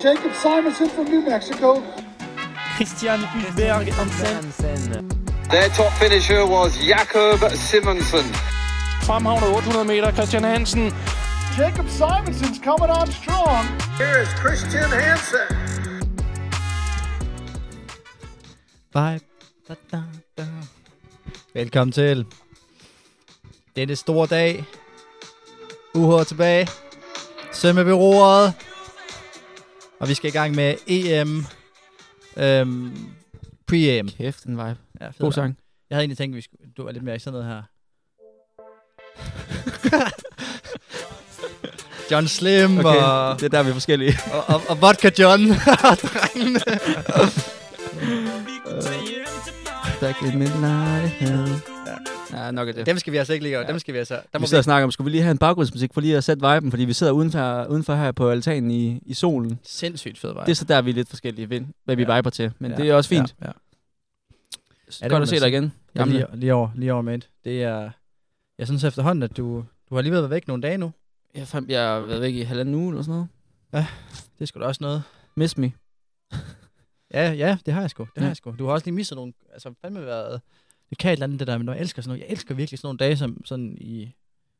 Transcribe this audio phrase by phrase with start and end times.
[0.00, 1.82] Jacob Simonson from New Mexico.
[2.76, 5.08] Christian Hulberg Hansen.
[5.50, 8.24] Their top finisher was Jakob Simonsen.
[9.02, 10.90] Fremhavnet 800 meter, Christian Hansen.
[11.54, 13.66] Jacob Simonson's coming on strong.
[13.98, 15.48] Here is Christian Hansen.
[18.92, 19.20] Bye.
[19.68, 20.02] Da, da,
[20.38, 20.46] da.
[21.54, 22.26] Velkommen til.
[23.76, 24.64] Denne store dag.
[25.94, 26.68] UH tilbage.
[27.52, 28.54] Sømme ved roret.
[30.00, 31.46] Og vi skal i gang med EM.
[32.36, 32.92] Øhm,
[33.66, 34.08] pre-EM.
[34.08, 34.76] Kæft, en vibe.
[35.00, 35.58] Ja, fed God sang.
[35.90, 37.62] Jeg havde egentlig tænkt, at vi skulle, du var lidt mere i sådan noget her.
[42.10, 42.88] John Slim okay.
[42.88, 44.18] og, det er der, vi er forskellige.
[44.34, 45.40] og, og, og Vodka John.
[46.02, 46.60] Drengene.
[50.00, 51.79] Back in midnight hell.
[52.32, 52.86] Ja, nok er det.
[52.86, 53.66] Dem skal vi altså ikke lige gøre.
[53.66, 54.14] Dem skal vi altså...
[54.32, 56.16] Der må vi sidder og snakker om, skulle vi lige have en baggrundsmusik for lige
[56.16, 59.58] at sætte viben, fordi vi sidder udenfor, udenfor her på altanen i, i solen.
[59.62, 60.44] Sindssygt fed vej.
[60.44, 62.16] Det er så der, vi er lidt forskellige, ved, hvad vi Ja.
[62.16, 62.52] viber til.
[62.58, 62.76] Men Ja.
[62.76, 63.34] det er også fint.
[63.40, 63.52] Ja, ja.
[65.00, 65.72] Ja, det må Godt at se dig igen.
[65.96, 67.90] Ja, lige, lige over, lige over med Det er...
[68.58, 70.92] Jeg synes efterhånden, at du, du har lige været væk nogle dage nu.
[71.34, 73.12] Jeg, fandt, jeg har været væk i halvanden uge eller sådan
[73.72, 73.86] noget.
[74.38, 75.02] Det er sgu da også noget.
[75.36, 75.72] Miss me.
[77.14, 78.02] Ja, ja, det har jeg sgu.
[78.02, 78.28] Det har Ja.
[78.28, 78.54] jeg sgu.
[78.58, 79.32] Du har også lige misset nogle...
[79.52, 80.40] Altså, fandme været...
[80.90, 82.20] Det kan et eller andet, det der, men jeg elsker sådan noget.
[82.20, 84.14] Jeg elsker virkelig sådan nogle dage, som sådan i...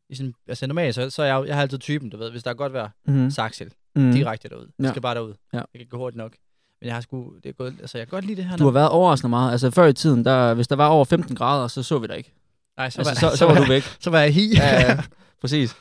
[0.09, 2.43] i sådan, altså normalt, så, så er jeg, jeg har altid typen, du ved, hvis
[2.43, 3.31] der er godt vejr, Mm-hmm.
[3.31, 4.13] Saxel, Mm.
[4.13, 4.67] direkte derud.
[4.79, 4.91] Jeg Ja.
[4.91, 5.35] skal bare derud.
[5.53, 5.59] Ja.
[5.59, 6.33] Jeg kan gå hurtigt nok.
[6.81, 8.57] Men jeg har sgu, det er gået, altså jeg kan godt lide det her.
[8.57, 9.53] Du har været overraskende meget.
[9.53, 12.17] Altså før i tiden, der, hvis der var over 15 grader, så så vi dig
[12.17, 12.33] ikke.
[12.77, 13.83] Nej, så, Altså, var, så, så var du væk.
[14.01, 14.55] Så var jeg hi.
[14.57, 15.03] Ja, ja,
[15.41, 15.77] præcis.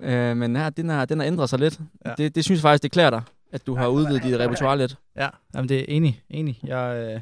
[0.00, 1.80] Øh, men her, den, har, den har ændret sig lidt.
[2.04, 2.10] Ja.
[2.10, 2.14] Ja.
[2.18, 3.88] Det, det synes jeg faktisk, det klæder dig, at du har Ja.
[3.90, 4.96] udvidet dit repertoire lidt.
[5.16, 6.60] Ja, jamen det er enig, enig.
[6.64, 7.20] Jeg, øh,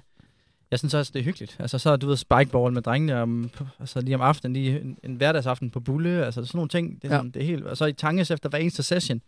[0.70, 1.56] jeg synes også, det er hyggeligt.
[1.58, 5.14] Altså så, du ved, spikeball med drengene, om, altså lige om aftenen, lige en, en
[5.14, 7.02] hverdagsaften på Bulle, altså sådan nogle ting.
[7.02, 7.18] Det er, Ja.
[7.18, 9.20] sådan, det er helt, og så i Tanges efter hver eneste session.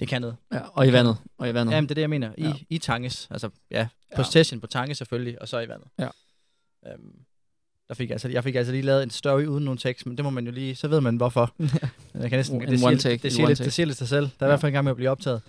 [0.00, 0.36] Det kan noget.
[0.52, 1.16] Ja, og i vandet.
[1.38, 1.74] Og i vandet.
[1.74, 2.30] Jamen, det er det, jeg mener.
[2.38, 2.52] I, Ja.
[2.70, 3.28] i Tanges.
[3.30, 4.26] Altså, ja, på Ja.
[4.30, 5.88] session på Tanges selvfølgelig, og så i vandet.
[5.98, 6.08] Ja.
[6.92, 7.12] Øhm,
[7.88, 10.16] der fik jeg, altså, jeg fik altså lige lavet en story uden nogen tekst, men
[10.16, 11.54] det må man jo lige, så ved man hvorfor.
[12.20, 14.24] Jeg kan næsten, En det, siger, take, det, siger lidt, det siger lidt sig selv.
[14.24, 14.46] Der er i Ja.
[14.46, 15.42] hvert fald en gang med at blive optaget.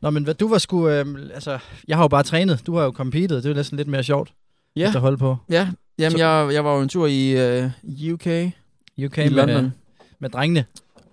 [0.00, 1.58] Nå, men hvad, du var sgu, øhm, altså,
[1.88, 2.62] jeg har jo bare trænet.
[2.66, 3.36] Du har jo competed.
[3.36, 4.32] Det er jo næsten lidt mere sjovt
[4.78, 5.36] Ja, at holde på.
[5.48, 5.68] ja.
[5.98, 7.34] Jamen, Så- jeg, jeg var jo en tur i
[7.64, 7.70] uh,
[8.12, 8.26] UK,
[9.06, 9.72] UK i med, London,
[10.18, 10.64] med drengene.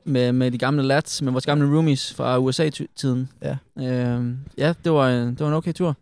[0.03, 3.30] med, med de gamle lads, med vores gamle roomies fra USA-tiden.
[3.42, 3.58] Ja.
[3.76, 4.28] Uh,
[4.58, 5.98] ja, det var, en, det var en okay tur,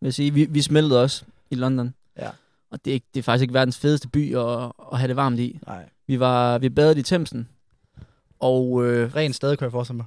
[0.00, 0.34] vil jeg sige.
[0.34, 1.94] Vi, vi smeltede også i London.
[2.18, 2.28] Ja.
[2.70, 5.16] Og det er, ikke, det er faktisk ikke verdens fedeste by at, at have det
[5.16, 5.58] varmt i.
[5.66, 5.84] Nej.
[6.06, 7.48] Vi var vi badede i Thamesen,
[8.40, 10.06] og øh, Ren sted, kan jeg forestille mig.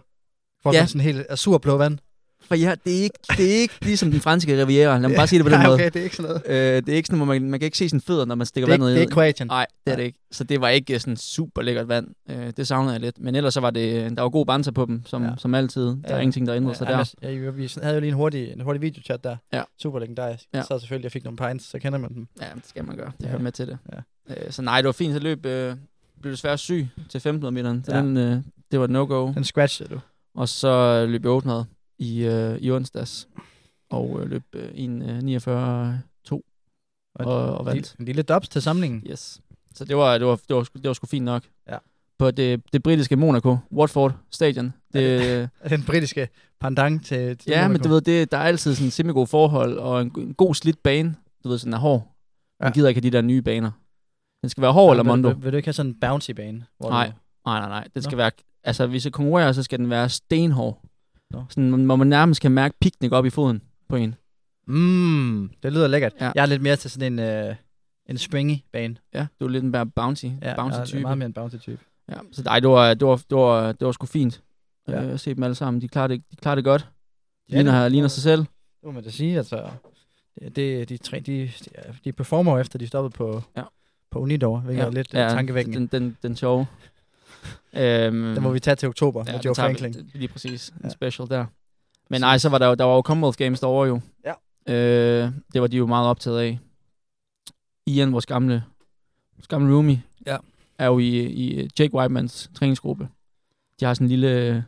[0.63, 0.85] For Ja.
[0.85, 1.97] sådan helt azurblå vand.
[2.47, 4.97] For ja, det er ikke, det er ikke ligesom den franske riviera.
[4.99, 5.73] Lad mig bare sige det på den Nej, måde.
[5.75, 6.75] okay, det er ikke sådan noget.
[6.77, 8.47] Øh, det er ikke sådan, hvor man, man kan ikke se sine fødder, når man
[8.47, 9.01] stikker Det er, ikke, vandet det er ned.
[9.01, 9.47] ikke Kroatien.
[9.47, 10.19] Nej, det er det ikke.
[10.31, 12.07] Så det var ikke sådan super lækkert vand.
[12.29, 13.19] Øh, det savnede jeg lidt.
[13.19, 15.29] Men ellers så var det, der var god banter på dem, som, Ja.
[15.29, 15.35] ja.
[15.37, 15.81] som altid.
[15.85, 16.13] Der Ja.
[16.13, 17.29] er ingenting, der ændrede sig Ja, der.
[17.31, 19.35] Ja, vi havde jo lige en hurtig, en hurtig videochat der.
[19.53, 19.61] Ja.
[19.81, 20.43] Super legendarisk.
[20.53, 20.57] Ja.
[20.57, 20.63] Ja.
[20.63, 22.27] Så selvfølgelig, jeg fik nogle pints, så kender man dem.
[22.41, 23.11] Ja, det skal man gøre.
[23.17, 23.29] Det Ja.
[23.29, 23.77] hører med til det.
[23.93, 23.97] Ja.
[24.45, 25.13] Øh, så nej, det var fint.
[25.13, 25.75] Så løb, øh,
[26.21, 27.83] blev desværre syg til 1500 meteren.
[27.85, 27.97] Så Ja.
[27.97, 28.03] ja.
[28.03, 28.37] den, øh,
[28.71, 29.33] det var et no-go.
[29.33, 29.99] Den scratchede du.
[30.35, 31.65] Og så løb jeg 800
[32.01, 33.27] i, øh, i onsdags.
[33.89, 36.45] Og øh, løb øh, en øh, 49 2.
[37.15, 37.75] Og- og en, vandt.
[37.75, 39.03] lille, en lille dobs til samlingen.
[39.11, 39.41] Yes.
[39.75, 41.43] Så det var, det var, det var, sgu- det var sgu fint nok.
[41.69, 41.77] Ja.
[42.19, 44.73] På det, det britiske Monaco, Watford Stadion.
[44.93, 46.29] Det, Den britiske
[46.59, 47.83] pendant til, til ja, men Monaco.
[47.83, 51.15] du ved, det, der er altid sådan semi-god forhold, og en, en god slidt bane.
[51.43, 52.07] Du ved, sådan er hård.
[52.59, 52.73] Man Ja.
[52.73, 53.71] gider ikke have de der nye baner.
[54.41, 55.29] Den skal være hård eller vil, mondo.
[55.29, 56.65] vil, vil, du ikke have sådan en bouncy bane?
[56.79, 57.07] Hvor Nej.
[57.07, 57.11] Du,
[57.45, 57.87] Nej, nej, nej.
[57.93, 58.31] Den skal være,
[58.63, 60.81] altså hvis jeg konkurrerer, så skal den være stenhård.
[61.31, 61.43] Nå.
[61.49, 64.15] Sådan, hvor man nærmest kan mærke piknik op i foden på en.
[64.67, 66.13] mm, det lyder lækkert.
[66.21, 66.31] Ja.
[66.35, 67.55] Jeg er lidt mere til sådan en, øh,
[68.09, 68.95] en springy bane.
[69.13, 71.01] Ja, du er lidt en mere bouncy, Ja, bouncy type.
[71.01, 71.79] meget mere en bouncy type.
[72.09, 74.41] Ja, så nej, det var, det var, det var, det var sgu fint
[74.87, 74.93] Ja.
[75.01, 75.07] ja.
[75.07, 75.81] øh, at se dem alle sammen.
[75.81, 76.81] De klarer det, de klarer det godt.
[76.81, 76.87] De
[77.49, 78.39] Ja, ja, ligner, det- ligner sig selv.
[78.39, 78.47] Det
[78.83, 79.69] må man da sige, altså.
[80.39, 81.51] Det, det, de, tre, de,
[82.05, 83.63] de, performer efter, de stoppede på, Ja.
[84.11, 84.87] på Unidor, hvilket ja.
[84.87, 85.77] er lidt ja, tankevækkende.
[85.77, 86.65] Den, den, den sjove.
[87.73, 89.93] Øhm, Den må vi tage til oktober ja, med Joe vi- Franklin.
[89.93, 90.69] det- Lige præcis.
[90.69, 90.89] En Ja.
[90.89, 91.45] special der.
[92.09, 94.01] Men nej, så var der jo, der var jo Commonwealth Games derovre jo.
[94.25, 94.33] Ja.
[94.73, 96.59] Øh, det var de jo meget optaget af.
[97.87, 98.63] Ian, vores gamle,
[99.37, 100.37] vores gamle roomie, Ja.
[100.77, 103.07] er jo i, i Jake Whitemans træningsgruppe.
[103.79, 104.61] De har sådan en lille øh,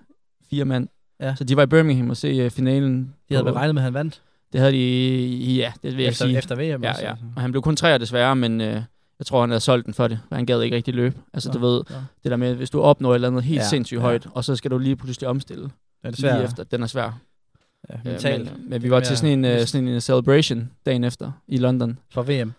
[0.50, 0.88] fire mand.
[1.20, 1.36] Ja.
[1.36, 3.14] Så de var i Birmingham og se uh, finalen.
[3.30, 4.22] De havde vel regnet med, at han vandt
[4.54, 6.38] Det havde de, ja, det vil jeg efter, sige.
[6.38, 6.62] efter VM.
[6.62, 7.10] Ja, ja.
[7.10, 7.16] altså.
[7.36, 8.82] Og han blev kun træer desværre, men øh,
[9.20, 10.20] jeg tror, han havde solgt den for det.
[10.30, 11.16] For han gad ikke rigtig løbe.
[11.34, 11.96] Altså, Nå, du ved, nå.
[12.24, 14.02] det der med, hvis du opnår et eller andet helt Ja, ja, sindssygt ja.
[14.02, 15.64] højt, og så skal du lige pludselig omstille.
[15.64, 15.72] Det
[16.04, 16.44] er det Lige svært.
[16.46, 16.64] efter.
[16.64, 17.20] Den er svær.
[17.90, 18.58] Ja, Øh, mentalt.
[18.58, 21.98] men, men vi var til sådan en, øh, sådan en celebration dagen efter i London.
[22.14, 22.54] For VM.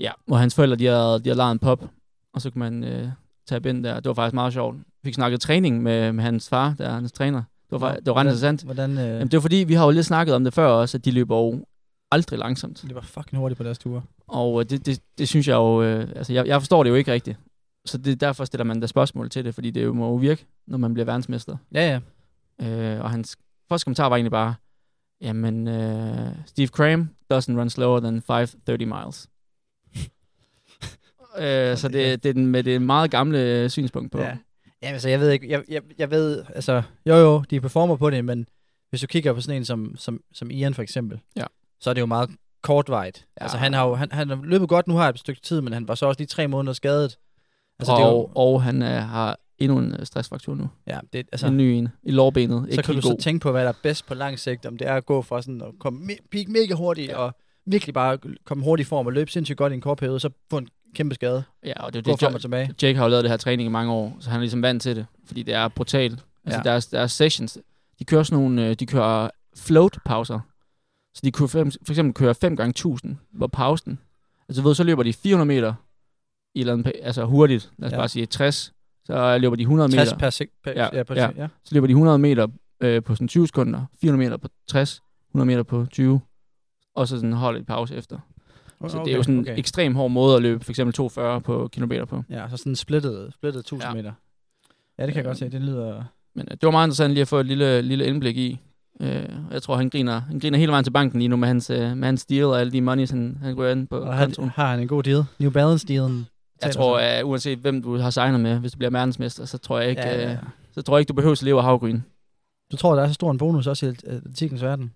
[0.00, 1.84] Ja, hvor hans forældre, de havde, de havde lejet en pop,
[2.34, 3.08] og så kunne man øh,
[3.48, 3.94] tage ind der.
[3.94, 4.76] Det var faktisk meget sjovt.
[4.76, 7.42] Vi fik snakket træning med, med hans far, der er hans træner.
[7.70, 8.62] Det var, det var ret interessant.
[8.62, 10.98] Hvordan, øh, Jamen, det var fordi, vi har jo lidt snakket om det før også,
[10.98, 11.64] at de løber jo
[12.16, 12.82] aldrig langsomt.
[12.82, 14.02] det var fucking hurtigt på deres ture.
[14.26, 16.94] Og øh, det, det, det synes jeg jo, øh, altså jeg, jeg forstår det jo
[16.94, 17.38] ikke rigtigt.
[17.84, 20.46] Så det, derfor stiller man da spørgsmål til det, fordi det jo må jo virke,
[20.66, 21.56] når man bliver verdensmester.
[21.74, 22.00] Ja, ja.
[22.66, 23.36] Øh, og hans
[23.68, 24.54] første kommentar var egentlig bare,
[25.20, 29.28] jamen, øh, Steve Cram doesn't run slower than 530 miles.
[31.42, 34.18] øh, så det, det er den, med det meget gamle øh, synspunkt på.
[34.18, 34.36] Ja.
[34.82, 38.10] Ja, altså, jeg ved ikke, jeg, jeg, jeg ved, altså, jo jo, de performer på
[38.10, 38.46] det, men
[38.90, 41.44] hvis du kigger på sådan en som, som, som Ian for eksempel, Ja.
[41.80, 42.30] Så er det jo meget
[42.62, 43.24] kortvejt.
[43.40, 43.44] Ja.
[43.44, 45.72] Altså, han har jo, han, han har løbet godt nu har et stykke tid, men
[45.72, 47.16] han var så også lige tre måneder skadet.
[47.78, 50.68] Altså, og, det er jo, og han øh, har endnu en øh, stressfraktur nu.
[50.86, 52.62] ja, det, Altså, en ny en i lårbenet.
[52.62, 53.18] så Ikke kan du helt så god.
[53.18, 55.42] tænke på, hvad der er bedst på lang sigt, om det er at gå fra
[55.42, 57.16] sådan at komme me- peak mega hurtigt, Ja.
[57.16, 57.34] og
[57.66, 60.30] virkelig bare komme hurtigt i form og løbe sindssygt godt i en kort periode, så
[60.50, 61.42] få en kæmpe skade.
[61.64, 62.70] Ja, og det er det, frem og tilbage.
[62.82, 64.82] Jake har jo lavet det her træning i mange år, så han er ligesom vant
[64.82, 66.24] til det, fordi det er brutalt.
[66.44, 66.70] Altså Ja.
[66.70, 67.58] deres, deres sessions,
[67.98, 70.40] de kører sådan nogle, øh, de kører float-pauser.
[71.16, 73.98] Så de kunne for for eksempel køre 5 gange 1000 hvor pausen.
[74.48, 75.74] Altså ved, så løber de 400 meter
[76.54, 77.96] i eller andet, altså hurtigt, lad os Ja.
[77.98, 78.72] bare sige 60,
[79.04, 81.30] så løber de 100 60 meter, per, sek- per, Ja, ja, per ja.
[81.36, 81.48] ja.
[81.64, 82.46] så løber de 100 meter
[82.80, 86.20] øh, på sådan 20 sekunder, 400 meter på 60, 100 meter på 20,
[86.94, 88.18] og så sådan holde et pause efter.
[88.88, 89.58] Så det er jo sådan en okay.
[89.58, 92.22] ekstrem hård måde at løbe for eksempel 240 på kilometer på.
[92.30, 93.88] Ja, så sådan splittet, splittet 1000 Ja.
[93.88, 93.94] ja.
[93.94, 94.12] meter.
[94.98, 95.48] Ja, det kan jeg Øh, godt se.
[95.48, 96.04] Det lyder...
[96.34, 98.60] Men øh, det var meget interessant lige at få et lille, lille indblik i.
[99.00, 101.70] Øh, jeg tror, han griner, han griner hele vejen til banken lige nu med hans,
[101.70, 104.26] øh, med hans deal og alle de monies, han, han går ind på Og han,
[104.26, 104.48] kontoen.
[104.48, 105.24] har han en god deal?
[105.38, 106.26] New Balance-dealen?
[106.62, 109.80] Jeg tror, at uanset hvem du har signet med, hvis du bliver verdensmester, så tror
[109.80, 110.38] jeg ikke, ja, ja, øh, ja.
[110.72, 112.00] så tror jeg ikke du behøver at leve af havgryn.
[112.72, 114.92] Du tror, der er så stor en bonus også i atletikens verden?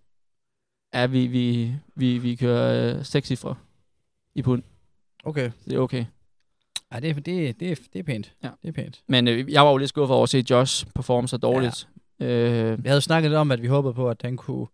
[0.95, 3.55] Ja, vi, vi, vi, vi kører øh, seks cifre
[4.35, 4.63] i pund.
[5.25, 5.51] Okay.
[5.51, 6.05] Så det er okay.
[6.95, 8.33] Ja, det, er- det, det, er- det er pænt.
[8.45, 8.49] Ja.
[8.63, 9.01] Det er pænt.
[9.09, 11.89] Men øh, jeg var jo lidt skuffet over at se Josh performe så dårligt.
[12.21, 12.27] Ja.
[12.27, 14.67] Øh, Vi havde jo snakket lidt om, at vi håbede på, at han kunne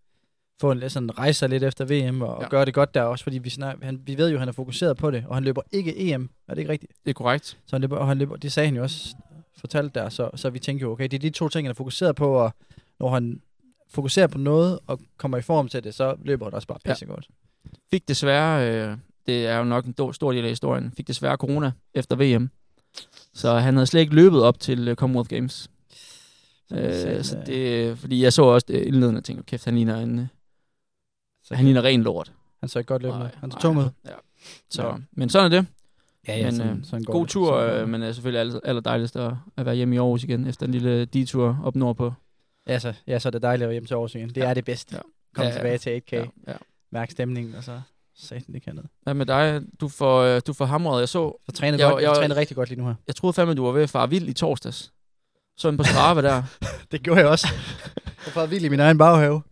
[0.60, 2.42] få en, sådan, rejse lidt efter VM og Ja.
[2.44, 2.48] ja.
[2.48, 4.52] gøre det godt der også, fordi vi, snak, han, vi ved jo, at han er
[4.52, 6.30] fokuseret på det, og han løber ikke EM.
[6.48, 6.92] Er det ikke rigtigt?
[7.04, 7.46] det er korrekt.
[7.46, 9.14] Så han løber, og han løber, det sagde han jo også
[9.58, 11.74] fortalt der, så, så vi tænkte jo, okay, det er de to ting, han er
[11.74, 12.52] fokuseret på, og
[13.00, 13.40] når han
[13.90, 16.90] fokuserer på noget og kommer i form til det, så løber det også bare Ja.
[16.92, 17.28] pissegodt.
[17.90, 18.96] Fik desværre, øh,
[19.26, 22.50] det er jo nok en stor del af historien, fik desværre corona efter VM.
[23.34, 25.70] Så han havde slet ikke løbet op til øh, Commonwealth Games.
[26.72, 29.96] Øh, så øh, det, fordi jeg så også det indledende og tænkte, kæft, han ligner
[30.00, 30.26] en, øh,
[31.44, 32.32] så han ligner ren lort.
[32.60, 33.28] han så ikke godt løbe med.
[33.40, 33.88] Han tung ud.
[34.06, 34.10] Ja.
[34.70, 34.94] Så, Ja.
[35.12, 35.66] men sådan er det.
[36.28, 37.28] Ja, men, sådan, øh, sådan God det.
[37.30, 40.24] tur, Sådan øh, men er selvfølgelig aller, aller dejligst at, at være hjemme i Aarhus
[40.24, 42.12] igen, efter en lille detur op nordpå.
[42.68, 44.28] Ja, så, ja, så er det dejligt at være hjem til Aarhus igen.
[44.28, 44.46] Det Ja.
[44.46, 44.96] er det bedste.
[44.96, 45.00] Ja.
[45.34, 45.54] Kom Ja, ja.
[45.56, 46.56] tilbage til 8K, Ja, ja.
[46.92, 47.80] mærk stemningen, og så
[48.16, 48.90] satan det kan noget.
[49.02, 49.62] Hvad med dig?
[49.80, 51.00] Du får, øh, du får hamret.
[51.00, 52.94] Jeg så, Så træner Jeg- du, jeg, jeg, jeg- træner rigtig godt lige nu her.
[53.06, 54.92] jeg troede fandme, du var ved at fare vild i torsdags.
[55.56, 56.42] Så en på Strava der.
[56.92, 57.48] Det gjorde jeg også.
[58.26, 59.42] jeg var vild i min egen baghave.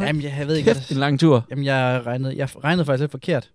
[0.00, 1.46] Jamen, jeg, jeg ved ikke, Kæft, en lang tur.
[1.50, 3.50] Jamen, jeg regnede, jeg regnede faktisk lidt forkert.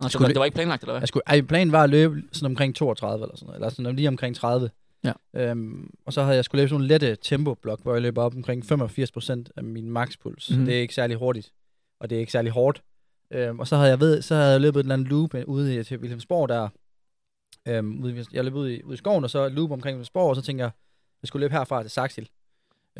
[0.00, 1.00] Nå, Skulle det var ikke planlagt, eller hvad?
[1.00, 3.96] Jeg skulle, ej, planen var at løbe sådan omkring 32 eller sådan noget, eller sådan
[3.96, 4.70] lige omkring 30.
[5.04, 5.12] Ja.
[5.36, 8.34] Øhm, og så havde jeg skulle løbe sådan en lette tempoblok, hvor jeg løber op
[8.34, 10.50] omkring 85% af min makspuls.
[10.50, 10.60] Mhm.
[10.60, 10.66] Mm.
[10.66, 11.52] Det er ikke særlig hurtigt,
[12.00, 12.82] og det er ikke særlig hårdt.
[13.32, 15.76] Øhm, og så havde jeg ved, så havde jeg løbet et eller andet loop ude
[15.80, 16.68] i til Wilhelmsborg der.
[17.68, 20.36] Øhm, ude, jeg løb ud i, ud i skoven, og så loop omkring Wilhelmsborg, og
[20.36, 20.70] så tænkte jeg,
[21.26, 22.28] jeg skulle løbe herfra til Saxil.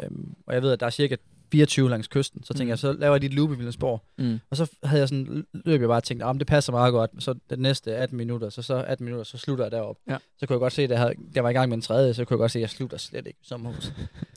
[0.02, 1.16] Øhm, og jeg ved, at der er cirka
[1.52, 2.42] 24 langs kysten.
[2.42, 2.68] Så tænkte Mhm.
[2.68, 4.02] jeg, så laver jeg lige et loop i Wilhelmsborg.
[4.18, 4.38] Mm.
[4.50, 7.10] Og så havde jeg sådan, løb jeg bare og tænkte, ah, det passer meget godt.
[7.18, 9.96] Så den næste 18 minutter, så, så 18 minutter, så slutter jeg derop.
[10.10, 10.16] Ja.
[10.38, 12.14] Så kunne jeg godt se, at jeg, havde, jeg var i gang med en tredje,
[12.14, 13.92] så kunne jeg godt se, at jeg slutter slet ikke i sommerhus.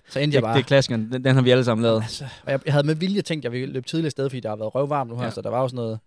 [0.10, 0.58] Så endte jeg Det, bare.
[0.58, 1.12] det er klassikeren.
[1.12, 2.01] Den, den har vi alle sammen lavet.
[2.01, 4.39] altså, og jeg, jeg, havde med vilje tænkt, at jeg ville løbe tidligere sted, fordi
[4.39, 5.25] der har været røvvarmt nu her, Ja.
[5.27, 5.31] ja.
[5.34, 6.00] så der var jo sådan noget.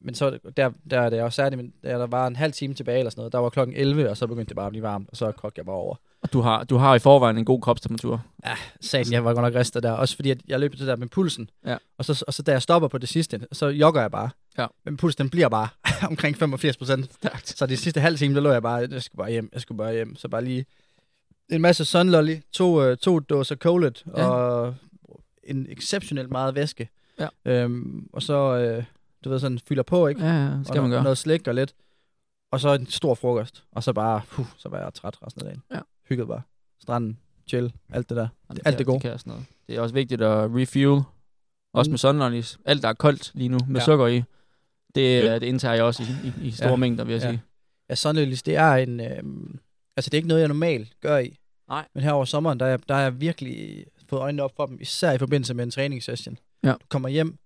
[0.00, 2.74] Men så der, der er det også særligt, men der, der var en halv time
[2.74, 3.32] tilbage eller sådan noget.
[3.32, 5.58] Der var klokken 11, og så begyndte det bare at blive varmt, og så kogte
[5.58, 5.94] jeg bare over.
[6.22, 8.22] Og du har, du har i forvejen en god kropstemperatur.
[8.80, 9.90] Satan, jeg var godt nok ristet der.
[9.92, 11.50] Også fordi, at jeg løb det der med pulsen.
[11.66, 11.76] Ja.
[11.98, 14.30] Og, så, og så da jeg stopper på det sidste, så jogger jeg bare.
[14.58, 14.66] Ja.
[14.84, 15.68] Men pulsen den bliver bare
[16.10, 17.10] omkring 85 procent.
[17.44, 19.78] Så de sidste halv time, der lå jeg bare, jeg skulle bare hjem, jeg skulle
[19.78, 20.16] bare hjem.
[20.16, 20.66] Så bare lige
[21.48, 24.26] en masse sunlolly, to, øh, to dåser colet Ja.
[24.26, 24.74] og
[25.44, 26.88] en exceptionelt meget væske.
[27.20, 27.28] Ja.
[27.44, 28.84] Øhm, og så, øh,
[29.26, 30.24] du ved, sådan fylder på, ikke?
[30.24, 31.02] Ja, ja, det skal og man no- gøre.
[31.02, 31.74] noget slik og lidt.
[32.52, 33.64] Og så en stor frokost.
[33.72, 35.62] Og så bare, puh, så var jeg træt resten af dagen.
[35.74, 35.80] Ja.
[36.08, 36.42] Hygget bare.
[36.82, 37.18] Stranden,
[37.48, 38.28] chill, alt det der.
[38.48, 39.00] Jamen, alt det gode.
[39.00, 39.44] kan sådan noget.
[39.68, 41.02] Det er også vigtigt at refuel.
[41.74, 41.92] Også Mm.
[41.92, 42.58] med sunlollies.
[42.64, 43.84] Alt, der er koldt lige nu, med Ja.
[43.84, 44.22] sukker i,
[44.94, 45.34] det, ja.
[45.34, 46.76] det indtager jeg også i, i, i store Ja.
[46.76, 47.30] mængder, vil jeg Ja.
[47.30, 47.42] sige.
[47.90, 49.00] Ja, sunlilies, det er en...
[49.00, 49.58] Øhm,
[49.96, 51.38] altså, det er ikke noget, jeg normalt gør i.
[51.68, 51.86] Nej.
[51.94, 54.78] Men her over sommeren, der er, der er jeg virkelig fået øjnene op for dem,
[54.80, 56.38] især i forbindelse med en træningssession.
[56.64, 56.72] Ja.
[56.72, 57.38] Du kommer hjem,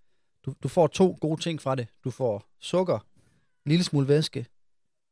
[0.47, 1.87] du, du får to gode ting fra det.
[2.04, 2.99] Du får sukker,
[3.66, 4.47] en lille smule væske,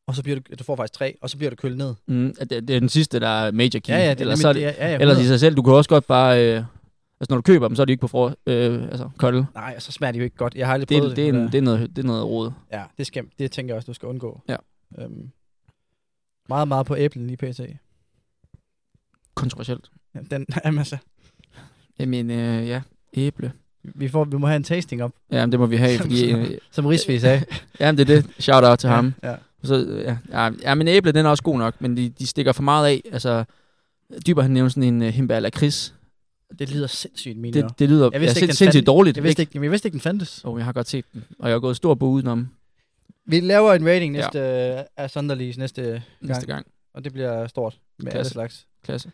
[0.06, 1.94] og så bliver du, du får faktisk tre, og så bliver du kølet ned.
[2.06, 3.88] Mm, det, det er den sidste, der er major key.
[3.92, 5.28] Ja, ja, det er Ellers, så er det, det er- ja, ja, ellers i 100.
[5.28, 6.64] sig selv, du kan også godt bare øh,
[7.20, 9.46] Altså, når du køber dem, så er de ikke på for, øh, altså, kolde.
[9.54, 10.54] Nej, og så smager de jo ikke godt.
[10.54, 12.02] Jeg har aldrig Det, prøvet er- det, er, men, en, øh, det, er noget, det
[12.02, 12.50] er noget råd.
[12.72, 14.40] Ja, det, skal, det tænker jeg også, du skal undgå.
[14.48, 14.56] Ja.
[14.98, 15.30] Øhm,
[16.48, 17.60] meget, meget på æblen lige pt.
[19.34, 19.90] Kontroversielt.
[20.14, 20.96] Ja, den, jamen, altså,
[21.98, 22.82] Jamen, øh, ja,
[23.14, 23.52] æble.
[23.82, 26.32] Vi, får, vi må have en tasting op, Jamen, det må vi have, fordi...
[26.32, 27.44] Øh, som Rigsvig sagde.
[27.80, 28.26] jamen, det er det.
[28.38, 29.14] Shout out til ham.
[29.22, 29.34] Ja.
[29.62, 32.26] Så, øh, ja, ja, ja, men æble, den er også god nok, men de, de
[32.26, 33.02] stikker for meget af.
[33.12, 33.44] Altså,
[34.26, 35.94] Dyber han nævner sådan en uh, himba lakrids.
[36.58, 38.86] Det lyder sindssygt, mine Det, det lyder Jeg vidste ja, ikke, sindssygt fandtes.
[38.86, 39.16] dårligt.
[39.16, 40.44] Jeg vidste ikke, jeg vidste ikke, den fandtes.
[40.44, 42.48] Oh, jeg har godt set den, og jeg har gået stor på udenom
[43.26, 44.82] Vi laver en rating næste, ja.
[44.96, 46.66] af Sunderlees næste næste gang, gang.
[46.94, 48.18] og det bliver stort med Klasse.
[48.18, 48.66] alle slags.
[48.84, 49.10] Klasse.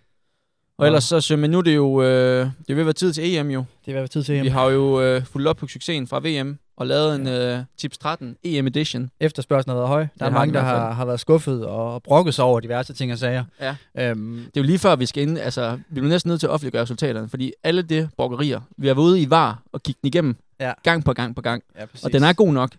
[0.78, 2.08] Og ellers så, men nu er det jo, øh,
[2.46, 3.64] det er ved at være tid til EM jo.
[3.86, 4.58] Det er hvad tid til Vi ham.
[4.58, 8.36] har jo øh, fulgt op på succesen fra VM og lavet en øh, Tips 13
[8.44, 9.10] EM Edition.
[9.20, 10.00] Efterspørgselen har været høj.
[10.00, 13.12] Der Det er mange, der har, har været skuffet og brokket sig over diverse ting
[13.12, 13.44] og sager.
[13.60, 13.76] Ja.
[13.98, 16.46] Øhm, Det er jo lige før, vi skal ind, altså, vi bliver næsten nødt til
[16.46, 19.98] at offentliggøre resultaterne, fordi alle det brokkerier, vi har været ude i VAR og kigge
[20.02, 20.72] den igennem, Ja.
[20.82, 22.04] gang på gang på gang, ja, præcis.
[22.04, 22.70] og den er god nok,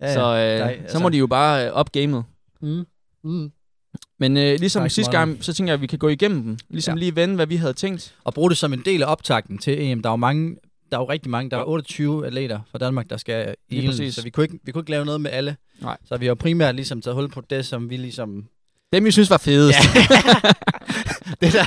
[0.00, 0.14] Ja, ja.
[0.14, 2.24] så, øh, Der er- så altså- må de jo bare øh, op gamet.
[2.62, 2.86] Mm.
[3.24, 3.52] Mm.
[4.18, 6.58] Men øh, ligesom sidste gang, så tænker jeg, at vi kan gå igennem dem.
[6.70, 6.98] Ligesom Ja.
[7.00, 8.14] lige vende, hvad vi havde tænkt.
[8.24, 10.02] Og bruge det som en del af optakten til EM.
[10.02, 10.56] Der er jo mange,
[10.90, 14.12] der er jo rigtig mange, der er 28 atleter fra Danmark, der skal i Lige
[14.12, 15.56] så vi kunne, ikke, vi kunne ikke lave noget med alle.
[15.80, 15.96] Nej.
[16.04, 18.44] Så vi har primært ligesom taget hul på det, som vi ligesom...
[18.92, 19.78] Dem, vi synes var fedest.
[19.78, 20.00] Ja.
[21.40, 21.64] det, der,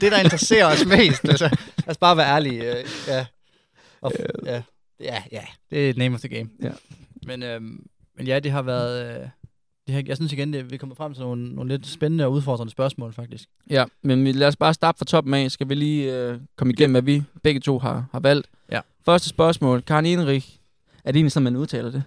[0.00, 1.24] det, der interesserer os mest.
[1.28, 1.44] Altså,
[1.78, 2.78] lad os bare være ærlige.
[2.78, 3.26] øh, Ja.
[4.00, 4.12] Og,
[4.46, 4.62] ja.
[5.00, 6.48] ja, ja, det er name of the game.
[6.62, 6.70] Ja.
[7.26, 7.86] Men, øhm,
[8.16, 9.20] men ja, det har været...
[9.22, 9.28] Øh,
[9.88, 12.32] det har, jeg synes igen, det, vi kommer frem til nogle, nogle lidt spændende og
[12.32, 13.48] udfordrende spørgsmål, faktisk.
[13.70, 15.50] Ja, men vi- lad os bare starte fra toppen af.
[15.50, 18.46] Skal vi lige øh, komme igennem, hvad vi begge to har, har valgt.
[18.72, 18.80] Ja.
[19.04, 19.82] Første spørgsmål.
[19.82, 20.58] Karen Ehrenrich.
[21.04, 22.02] Er det egentlig sådan, man udtaler det?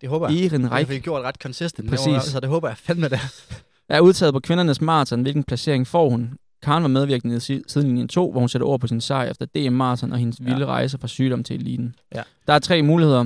[0.00, 0.34] Det håber jeg.
[0.38, 1.90] Det har Ehrenreich vi gjort ret consistent.
[1.90, 2.22] Præcis.
[2.22, 3.20] Så det håber jeg fandme det.
[3.88, 5.22] er udtaget på kvindernes maraton.
[5.22, 6.38] Hvilken placering får hun?
[6.62, 9.46] Karen var medvirkende i si- sidelinjen 2, hvor hun sætter ord på sin sejr efter
[9.46, 10.44] DM Marathon og hendes Ja.
[10.44, 11.94] vilde rejse fra sygdom til eliten.
[12.14, 12.22] Ja.
[12.46, 13.24] Der er tre muligheder.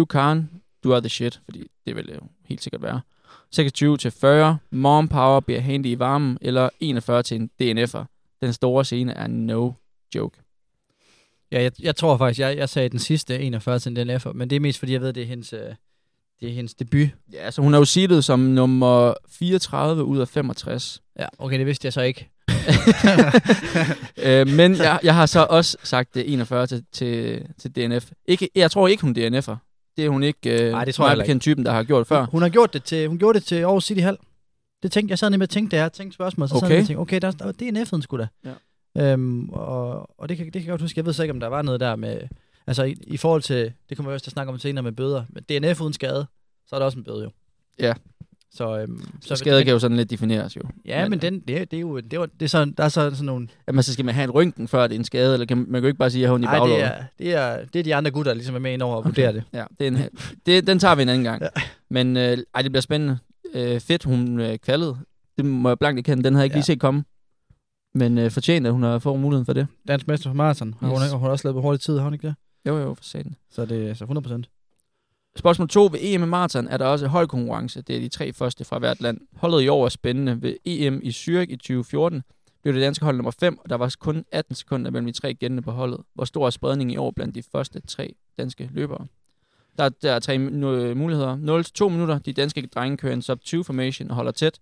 [0.00, 0.50] 1-25 Karen,
[0.84, 2.20] du er the shit, fordi det vil det jo
[2.50, 3.00] helt sikkert være.
[3.50, 8.04] 26 til 40, Mom Power bliver handy i varmen, eller 41 til en DNF'er.
[8.42, 9.72] Den store scene er no
[10.14, 10.38] joke.
[11.52, 14.50] Ja, jeg, jeg tror faktisk, jeg, jeg sagde den sidste 41 til den F'er, men
[14.50, 15.74] det er mest fordi, jeg ved, det er hendes, øh,
[16.40, 17.08] det er hendes debut.
[17.32, 21.02] Ja, så hun er jo seedet som nummer 34 ud af 65.
[21.18, 22.30] Ja, okay, det vidste jeg så ikke.
[24.26, 28.10] øh, men jeg, jeg har så også sagt det 41 til, til, til DNF.
[28.26, 29.69] Ikke, jeg tror ikke, hun er DNF'er.
[30.00, 32.26] Det er hun ikke øh, Nej, det tror jeg bekendt typen, der har gjort før.
[32.26, 34.18] Hun har gjort det til, hun gjorde det til Aarhus City Hall.
[34.82, 36.74] Det tænkte jeg sad nemlig og tænkte, da jeg tænkte spørgsmål, så sad Okay.
[36.74, 38.26] jeg og tænkte, okay, der, der, det er DNF'en sgu da.
[38.44, 39.12] Ja.
[39.12, 41.40] Øhm, og og det, kan, det kan jeg godt huske, jeg ved så ikke, om
[41.40, 42.20] der var noget der med,
[42.66, 44.92] altså i, i forhold til, det kommer vi også til at snakke om senere med
[44.92, 46.26] bøder, men DNF uden skade,
[46.66, 47.30] så er der også en bøde jo.
[47.78, 47.92] Ja.
[48.52, 50.60] Så, øhm, Så skade kan jo sådan lidt defineres jo.
[50.84, 52.84] Ja, men, men den, det, er- det er jo, det jo- det er sådan, der
[52.84, 55.04] er så, sådan nogle, Jamen, så skal man have en røntgen, før det er en
[55.04, 56.54] skade, eller kan, man kan jo ikke bare sige, at jeg har ondt i nej,
[56.54, 56.82] det baglåret.
[56.84, 59.04] er, det, er, det er de andre gutter, der ligesom er med ind over og
[59.04, 59.44] vurdere det.
[59.52, 59.98] Ja, det er en,
[60.46, 61.42] det, den tager vi en anden gang.
[61.42, 61.48] Ja.
[61.90, 63.18] Men øh, ej, det bliver spændende.
[63.54, 64.96] Øh, fedt, hun øh, kvalede.
[65.36, 66.24] Det må jeg blankt erkende.
[66.24, 66.58] Den havde jeg ikke Ja.
[66.58, 67.04] lige set komme.
[67.94, 69.66] Men øh, fortjent, at hun har fået muligheden for det.
[69.88, 71.12] Dansk mester for maraton, har hun, Yes.
[71.12, 72.34] hun har også lavet på hurtig tid, har hun ikke det?
[72.66, 73.34] Jo, jo, for satan.
[73.50, 74.48] Så det er så 100 procent.
[75.36, 75.84] Spørgsmål 2.
[75.84, 77.82] Ved EM i maraton er der også holdkonkurrence.
[77.82, 79.20] Det er de tre første fra hvert land.
[79.36, 80.42] Holdet i år er spændende.
[80.42, 82.22] Ved EM i Zürich i 2014
[82.62, 85.34] blev det danske hold nummer 5, og der var kun 18 sekunder mellem de tre
[85.34, 86.00] gældende på holdet.
[86.14, 89.06] Hvor stor er spredningen i år blandt de første tre danske løbere?
[89.78, 91.36] Der, der er tre mu- muligheder.
[91.86, 92.18] 0-2 minutter.
[92.18, 94.58] De danske drenge kører en sub-2 formation og holder tæt.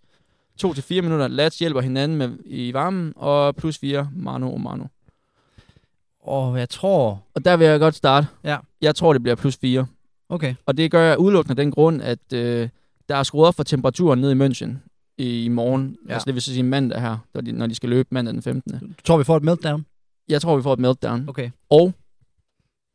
[0.64, 1.28] 2-4 minutter.
[1.28, 3.12] Lads hjælper hinanden med i varmen.
[3.16, 4.84] Og plus 4 mano og mano.
[6.22, 8.26] Og jeg tror, Og der vil jeg godt starte.
[8.44, 8.58] Ja.
[8.80, 9.86] Jeg tror, det bliver plus 4.
[10.28, 12.68] okay, Og det gør jeg udelukkende af den grund, at øh,
[13.08, 14.70] der er skruet op for temperaturen ned i München
[15.18, 15.96] i, i morgen.
[16.08, 16.12] Ja.
[16.12, 18.42] Altså det vil så sige mandag her, når de, når de skal løbe mandag den
[18.42, 18.72] 15.
[18.98, 19.86] du tror, vi får et meltdown?
[20.28, 21.28] Jeg tror, vi får et meltdown.
[21.28, 21.50] Okay.
[21.70, 21.92] Og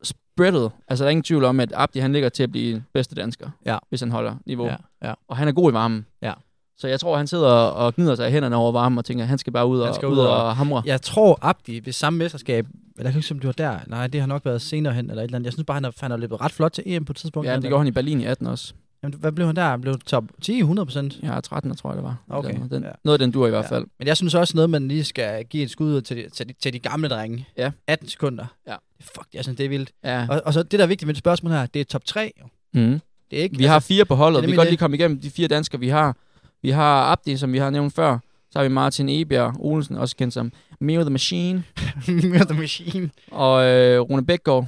[0.04, 0.72] spreadet.
[0.88, 3.50] Altså der er ingen tvivl om, at Abdi han ligger til at blive bedste dansker,
[3.66, 3.78] Ja.
[3.90, 4.66] hvis han holder niveau.
[4.66, 5.14] Ja, ja.
[5.28, 6.06] Og han er god i varmen.
[6.22, 6.34] Ja.
[6.78, 9.28] Så jeg tror, han sidder og gnider sig i hænderne over varmen og tænker, at
[9.28, 10.84] han skal bare ud og, Han skal ud ud og- og hamre.
[10.86, 13.80] Jeg tror, Abdi ved samme mesterskab, eller jeg kan ikke huske, om det var der.
[13.88, 15.46] Nej, det har nok været senere hen, eller et eller andet.
[15.46, 17.50] Jeg synes bare, han har, han har løbet ret flot til EM på et tidspunkt.
[17.50, 18.74] Ja, det gjorde han i Berlin i 18 også.
[19.04, 19.64] Jamen, hvad blev han der?
[19.70, 21.20] Han blev top 10, 100 procent.
[21.24, 22.24] Ja, 13 tror jeg, det var.
[22.30, 22.90] Okay, Den, ja.
[23.04, 23.86] Noget af den dur i hvert fald.
[24.00, 26.48] Men jeg synes også noget, man lige skal give et skud ud til de, til
[26.50, 27.48] de, til de gamle drenge.
[27.58, 27.72] Ja.
[27.88, 28.46] 18 sekunder.
[28.68, 28.76] Ja.
[29.02, 29.92] Fuck, jeg synes, det er vildt.
[30.04, 30.28] Ja.
[30.30, 32.32] Og, og så det, der er vigtigt med det spørgsmål her, det er top 3.
[32.42, 32.46] Jo.
[32.74, 33.00] Mm.
[33.32, 34.42] Det er ikke, Vi har fire på holdet.
[34.42, 36.18] det Vi kan godt lige komme igennem de fire danskere, vi har.
[36.62, 38.20] Vi har Abdi, som vi har nævnt før.
[38.52, 41.64] Så har vi Martin Ebjerg Olsen, også kendt som Mio the Machine.
[42.08, 43.10] Mio the Machine.
[43.32, 44.68] Og øh, Rune Bækgaard.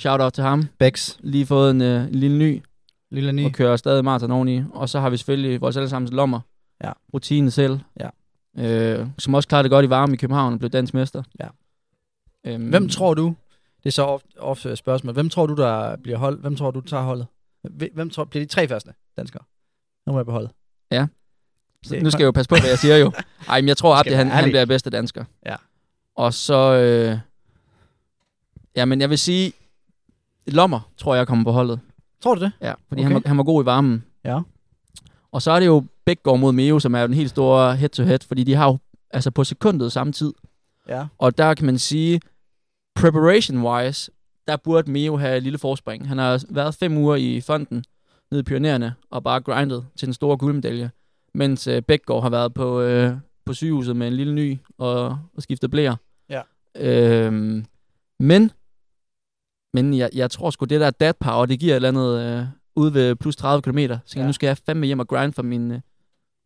[0.00, 0.68] Shout out til ham.
[0.78, 1.16] Bex.
[1.20, 2.62] Lige fået en, øh, en lille ny,
[3.10, 3.44] Lille ny.
[3.44, 4.62] og kører stadig maraton oveni.
[4.72, 6.40] Og så har vi selvfølgelig vores allesammens lommer.
[6.84, 6.92] Ja.
[7.14, 7.78] Rutine selv.
[8.00, 8.08] Ja.
[8.58, 11.22] Øh, som også klarede det godt i varme i København og blev dansk mester.
[11.40, 11.48] Ja.
[12.46, 13.34] Øhm, Hvem tror du,
[13.82, 16.80] det er så ofte, ofte spørgsmål, hvem tror du, der bliver hold, hvem tror du,
[16.80, 17.26] tager holdet?
[17.94, 19.42] Hvem tror, bliver de tre første danskere?
[20.06, 20.48] Nu må jeg beholde.
[21.84, 23.12] Så nu skal jeg jo passe på, hvad jeg siger jo.
[23.48, 25.24] Ej, men jeg tror, Abdi, han, han bliver bedste dansker.
[25.46, 25.56] Ja.
[26.20, 26.74] Og så...
[26.74, 27.18] Øh,
[28.76, 29.52] jamen, jeg vil sige...
[30.46, 31.80] Lommer, tror jeg, kommer på holdet.
[32.22, 32.52] Tror du det?
[32.60, 33.02] Ja, fordi Okay.
[33.02, 34.04] han, var, han var god i varmen.
[34.24, 34.40] Ja.
[35.32, 38.44] Og så er det jo Bækgaard mod Meo, som er den helt store head-to-head, fordi
[38.44, 38.78] de har jo
[39.10, 40.32] altså på sekundet samme tid.
[40.88, 41.06] Ja.
[41.18, 42.20] Og der kan man sige,
[43.00, 44.08] preparation-wise,
[44.48, 46.08] der burde Meo have et lille forspring.
[46.08, 47.84] Han har været fem uger i fonden
[48.30, 50.90] nede i pionererne og bare grindet til den store guldmedalje.
[51.34, 53.12] Mens øh, Bækgaard har været på, øh,
[53.46, 55.96] på sygehuset med en lille ny og, og skiftet blære.
[56.76, 57.64] Øhm,
[58.20, 58.50] men
[59.74, 62.44] men jeg, jeg tror sgu, det der dad power, det giver et eller andet øh,
[62.76, 63.78] ude ved plus 30 km.
[64.06, 64.26] Så Ja.
[64.26, 65.82] nu skal jeg fandme hjem og grind for mine,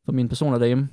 [0.05, 0.89] for mine personer derhjemme.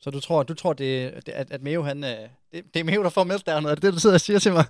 [0.00, 2.10] Så du tror, du tror det, at, at Meo, han, øh,
[2.52, 4.52] det, det er Meo, der får der Er det det, du sidder og siger til
[4.52, 4.64] mig?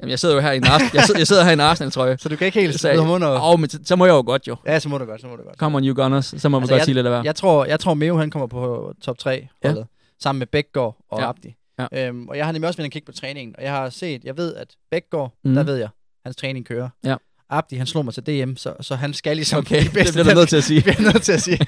[0.00, 1.60] Jamen, jeg sidder jo her i en Arsenal, jeg sidder, jeg sidder her i en
[1.60, 2.18] Arsenal-trøje.
[2.18, 3.52] Så du kan ikke helt smide ham under?
[3.52, 4.56] Åh, men så, så må jeg jo godt jo.
[4.66, 5.56] Ja, så må du godt, så må du godt.
[5.56, 6.34] Come on, you gunners.
[6.38, 7.22] Så må vi Altså, godt sige lidt af hver.
[7.24, 9.68] Jeg tror, jeg tror Meo, han kommer på top 3 Ja.
[9.68, 9.86] holdet,
[10.20, 11.28] sammen med Bækgaard og Ja.
[11.28, 11.54] Abdi.
[11.78, 12.08] Ja.
[12.08, 14.36] Øhm, og jeg har nemlig også været kigge på træningen, og jeg har set, jeg
[14.36, 15.54] ved, at Bækgaard, Mhm.
[15.54, 15.88] der ved jeg,
[16.24, 16.88] hans træning kører.
[17.04, 17.16] Ja.
[17.50, 20.34] Abdi, han slog mig til DM, så, så han skal ligesom Okay, det bliver du
[20.34, 20.82] nødt til at sige.
[20.86, 21.58] Bliver nødt til at sige.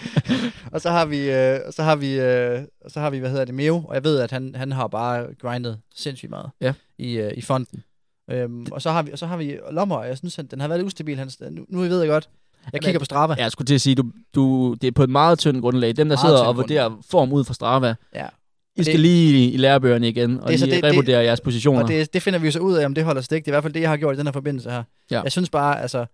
[0.73, 3.55] og så har vi, øh, så har vi, øh, så har vi, hvad hedder det,
[3.55, 6.73] Meo, og jeg ved, at han, han har bare grindet sindssygt meget Ja.
[6.99, 7.83] i, øh, i fonden.
[8.31, 10.61] Øhm, og så har vi, og så har vi Lommer, og jeg synes, at den
[10.61, 11.19] har været lidt ustabil.
[11.19, 12.29] Han, nu, nu ved jeg godt,
[12.73, 13.35] jeg kigger på Strava.
[13.39, 15.89] Ja, jeg skulle til at sige, du, du, det er på et meget tyndt grundlag.
[15.97, 18.27] Dem, der Meget sidder og vurderer form ud fra Strava, Ja.
[18.77, 21.83] I skal det- lige i lærebøgerne igen, og Det lige det- det- revurdere jeres positioner.
[21.83, 23.45] Og det, det finder vi så ud af, om det holder stik.
[23.45, 24.83] Det er i hvert fald det, jeg har gjort i den her forbindelse her.
[25.11, 25.21] Ja.
[25.23, 26.07] Jeg synes bare, altså,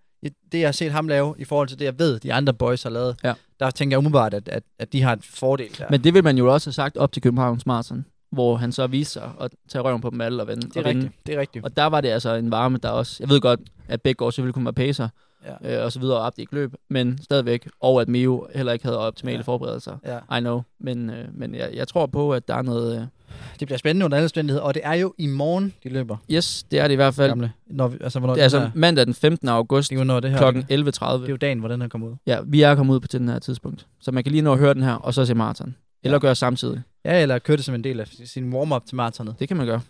[0.52, 2.82] det jeg har set ham lave, i forhold til det, jeg ved, de andre boys
[2.82, 3.32] har lavet, Ja.
[3.60, 5.84] der tænker jeg umiddelbart, at, at, at de har en fordel der.
[5.90, 8.86] Men det vil man jo også have sagt op til Københavns Marathon, hvor han så
[8.86, 10.62] viste sig at tage røven på dem alle og vinde.
[10.68, 11.00] det er og vinde.
[11.02, 11.26] rigtigt.
[11.26, 11.64] Det er rigtigt.
[11.64, 13.16] Og der var det altså en varme, der også...
[13.20, 15.08] Jeg ved godt, at Bækgaard selvfølgelig kunne være pacer,
[15.62, 15.78] Ja.
[15.78, 17.68] øh, og så videre, og Abdi ikke løb, men stadigvæk.
[17.80, 19.38] Og at Mio heller ikke havde optimale Ja.
[19.38, 19.42] ja.
[19.42, 19.96] forberedelser.
[20.30, 20.36] Ja.
[20.38, 20.62] I know.
[20.80, 22.96] Men, øh, men jeg, jeg tror på, at der er noget...
[23.00, 23.02] Øh,
[23.60, 26.16] Det bliver spændende under alle omstændigheder, og det er jo i morgen, de løber.
[26.30, 27.30] yes, det er det i hvert fald.
[27.30, 27.52] Gamle.
[27.66, 29.48] Når vi, altså, hvornår Det er altså her, mandag den 15.
[29.48, 31.04] august det er jo når det her, klokken Det 11.30.
[31.04, 32.14] er jo dagen, hvor den her kommer ud.
[32.26, 33.86] Ja, vi er kommet ud på til den her tidspunkt.
[34.00, 35.74] Så man kan lige nå at høre den her, og så se maraton.
[36.04, 36.20] Eller Ja.
[36.20, 36.82] gøre samtidig.
[37.04, 39.34] Ja, eller køre det som en del af sin warm-up til maratonet.
[39.38, 39.80] Det kan man gøre.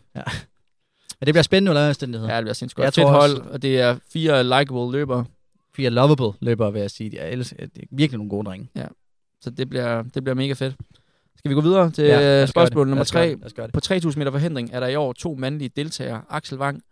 [1.21, 2.31] Men det bliver spændende under alle omstændigheder.
[2.33, 2.85] Ja, det bliver sindssygt godt.
[2.85, 5.25] Jeg Fedt tror hold, også- og det er fire likable løbere.
[5.77, 7.11] Fire lovable løbere, vil jeg sige.
[7.17, 8.69] Jeg elsker, det er virkelig nogle gode drenge.
[9.41, 10.77] Så det bliver, det bliver mega fedt.
[11.37, 13.31] Skal vi gå videre til Ja, ja, spørgsmål nummer Lad os gøre tre?
[13.31, 13.39] det.
[13.39, 13.75] Lad os gøre det.
[13.75, 16.83] På 3000 meter forhindring er der i år to mandlige deltagere, Axel Wang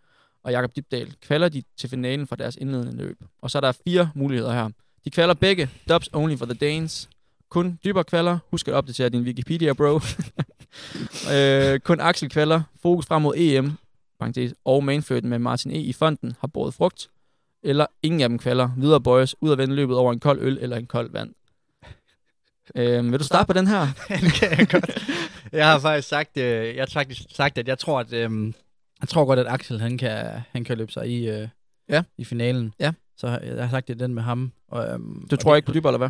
[0.43, 1.13] og Jakob Dybdal.
[1.21, 3.17] Kvalder de til finalen for deres indledende løb.
[3.41, 4.69] Og så er der fire muligheder her.
[5.05, 7.09] De kvalder begge, dubs only for the Danes.
[7.49, 8.37] Kun dybere kvalder.
[8.51, 9.99] Husk at opdatere din Wikipedia, bro.
[11.33, 12.61] øh, kun Axel kvalder.
[12.81, 13.71] Fokus frem mod EM.
[14.19, 15.75] Parentes, og Manfred med Martin E.
[15.81, 17.09] i fonden har båret frugt.
[17.63, 18.69] Eller ingen af dem kvalder.
[18.77, 21.33] Videre boys ud at vende løbet over en kold øl eller en kold vand.
[22.75, 23.87] Øh, vil du starte på den her?
[24.21, 25.07] Den kan jeg godt.
[25.51, 28.53] Jeg har faktisk sagt, øh, jeg har faktisk sagt, at jeg tror, at øh,
[29.01, 31.47] jeg tror godt, at Axel han kan, han kan løbe sig i, øh,
[31.89, 32.03] Ja.
[32.17, 32.73] i finalen.
[32.79, 32.91] Ja.
[33.17, 34.51] Så jeg, har sagt, det er den med ham.
[34.67, 36.09] Og, øhm, Du og tror det, ikke på dybere, eller hvad?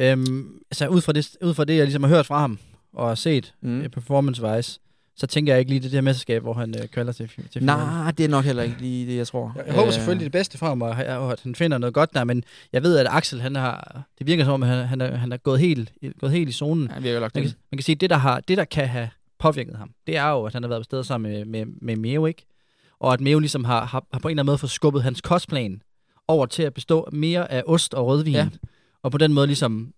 [0.00, 2.58] Øhm, altså ud fra, det, ud fra det, jeg ligesom har hørt fra ham
[2.92, 3.70] og set Mm.
[3.70, 3.90] mm.
[3.90, 4.83] performance-wise,
[5.16, 7.86] så tænker jeg ikke lige det der mesterskab, hvor han øh, kvalder til, til finalen.
[7.86, 9.52] Nej, det er nok heller ikke lige det, jeg tror.
[9.56, 12.14] Jeg, jeg håber selvfølgelig det bedste for ham, og, og at han finder noget godt
[12.14, 15.00] der, men jeg ved, at Axel, han har, det virker som om, at han, han,
[15.00, 16.90] er, han er gået helt, gået helt i zonen.
[16.94, 18.58] Ja, vi har jo lagt Man kan, man kan sige, at det der, har, det,
[18.58, 21.32] der kan have påvirket ham, det er jo, at han har været på stedet sammen
[21.32, 22.46] med, med, med Meo, ikke?
[23.00, 25.20] Og at Meo ligesom har, har, har på en eller anden måde fået skubbet hans
[25.20, 25.82] kostplan
[26.28, 28.34] over til at bestå mere af ost og rødvin.
[28.34, 28.48] Ja.
[29.02, 29.92] Og på den måde ligesom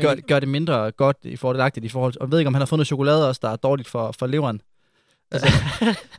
[0.00, 2.20] gør, gør det mindre godt i fordelagtigt i forhold til...
[2.20, 4.26] Og jeg ved ikke, om han har fundet chokolade også, der er dårligt for, for
[4.26, 4.60] leveren.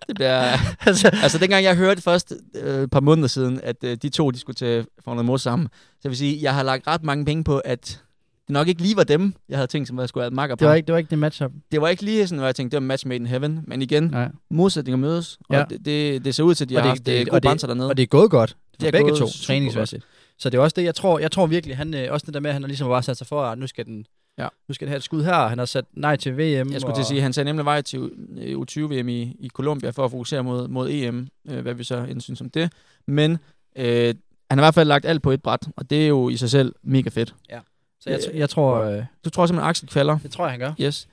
[0.08, 0.42] Det bliver...
[0.88, 2.34] altså, altså, dengang jeg hørte først
[2.64, 5.68] øh, et par måneder siden, at øh, de to de skulle til Formel Mor sammen,
[6.02, 8.02] så vil sige, jeg har lagt ret mange penge på, at
[8.48, 10.60] det nok ikke lige var dem, jeg havde tænkt, som jeg skulle have makker på.
[10.60, 11.52] det, var ikke, det var ikke det matchup.
[11.72, 13.60] det var ikke lige sådan, hvor jeg tænkte, det var match made in heaven.
[13.68, 14.30] Men igen, Nej.
[14.52, 15.64] modsætninger mødes, og Ja.
[15.70, 17.42] det, det, det ser ud til, at de Og har det- haft det- det, gode
[17.42, 17.90] det- banser dernede.
[17.90, 20.04] Og det er gået godt for Det er begge to, træningsmæssigt.
[20.40, 22.40] Så det er også det, jeg tror, jeg tror virkelig, han øh, også det der
[22.40, 24.06] med, at han har ligesom bare sat sig for, at nu skal den,
[24.38, 24.48] Ja.
[24.68, 25.48] nu skal den have et skud her.
[25.48, 26.72] Han har sat nej til VM.
[26.74, 28.00] Jeg skulle til at sige, at han sagde nemlig vej til
[28.38, 31.98] øh, U20-VM i, i Colombia for at fokusere mod, mod EM, øh, hvad vi så
[31.98, 32.72] end synes om det.
[33.08, 33.32] Men
[33.76, 34.16] øh,
[34.50, 36.38] han har i hvert fald lagt alt på et bræt, og det er jo i
[36.38, 37.36] sig selv mega fedt.
[38.00, 40.18] Så jeg, jeg tror, øh, Du tror simpelthen, Axel kvalder?
[40.24, 40.74] det tror jeg, han gør.
[40.82, 41.08] Yes.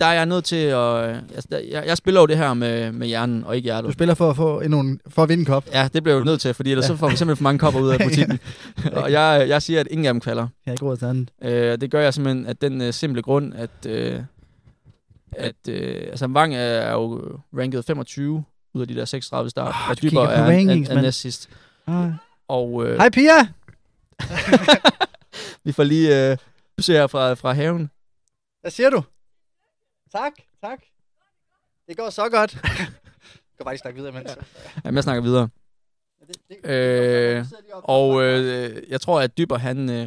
[0.00, 1.08] Der er jeg nødt til at...
[1.10, 3.92] øh, Altså, jeg, jeg spiller jo det her med, med hjernen og ikke Du hjertet.
[3.92, 5.64] spiller for at, få endnu, for at vinde en kop.
[5.72, 7.58] Ja, det bliver jeg jo nødt til, fordi ellers så får vi simpelthen for mange
[7.58, 8.38] kopper ud af butikken.
[9.02, 10.42] og jeg, jeg siger, at ingen af dem kvalder.
[10.42, 11.30] Jeg har ikke råd til andet.
[11.42, 14.20] Øh, det gør jeg simpelthen af den øh, simple grund, at, øh,
[15.32, 19.74] at øh, altså Wang er, er jo ranket 25 ud af de der 36 start.
[19.74, 21.48] Ah, og du Dyber er, rankings, er, er næst sidst.
[21.86, 22.10] Ah.
[22.48, 23.48] Og øh, Hej Pia!
[25.64, 26.36] vi får lige øh,
[26.76, 27.90] besøg her fra, fra haven.
[28.60, 29.02] Hvad siger du?
[30.12, 30.78] Tak, tak.
[31.88, 32.54] Det går så godt.
[32.62, 34.30] Jeg kan bare lige snakke videre, mens.
[34.84, 35.48] Jamen, jeg snakker videre.
[36.64, 40.06] Øh, og øh, jeg tror, at Dyber, han, øh,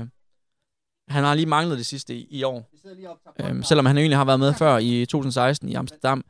[1.07, 2.69] han har lige manglet det sidste i, i år.
[3.39, 6.23] Øhm, selvom han egentlig har været med før i 2016 i Amsterdam.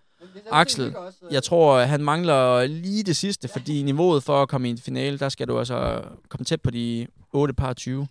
[0.52, 0.96] Axel,
[1.32, 4.78] Jeg tror, at han mangler lige det sidste, fordi niveauet for at komme i en
[4.78, 8.08] finale, der skal du altså komme tæt på de 8 par 20.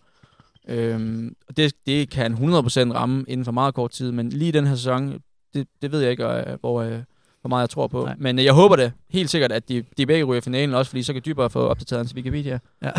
[0.69, 4.53] Øhm, og det, det kan han 100% ramme inden for meget kort tid, men lige
[4.53, 5.23] den her sæson,
[5.55, 6.99] det, det ved jeg ikke, øh, hvor, øh,
[7.41, 8.05] hvor meget jeg tror på.
[8.05, 8.15] Nej.
[8.19, 10.91] Men øh, jeg håber det helt sikkert, at de, de begge ryger i finalen også,
[10.91, 12.59] fordi så kan dybere få opdateret hans Wikipedia.
[12.83, 12.91] Ja,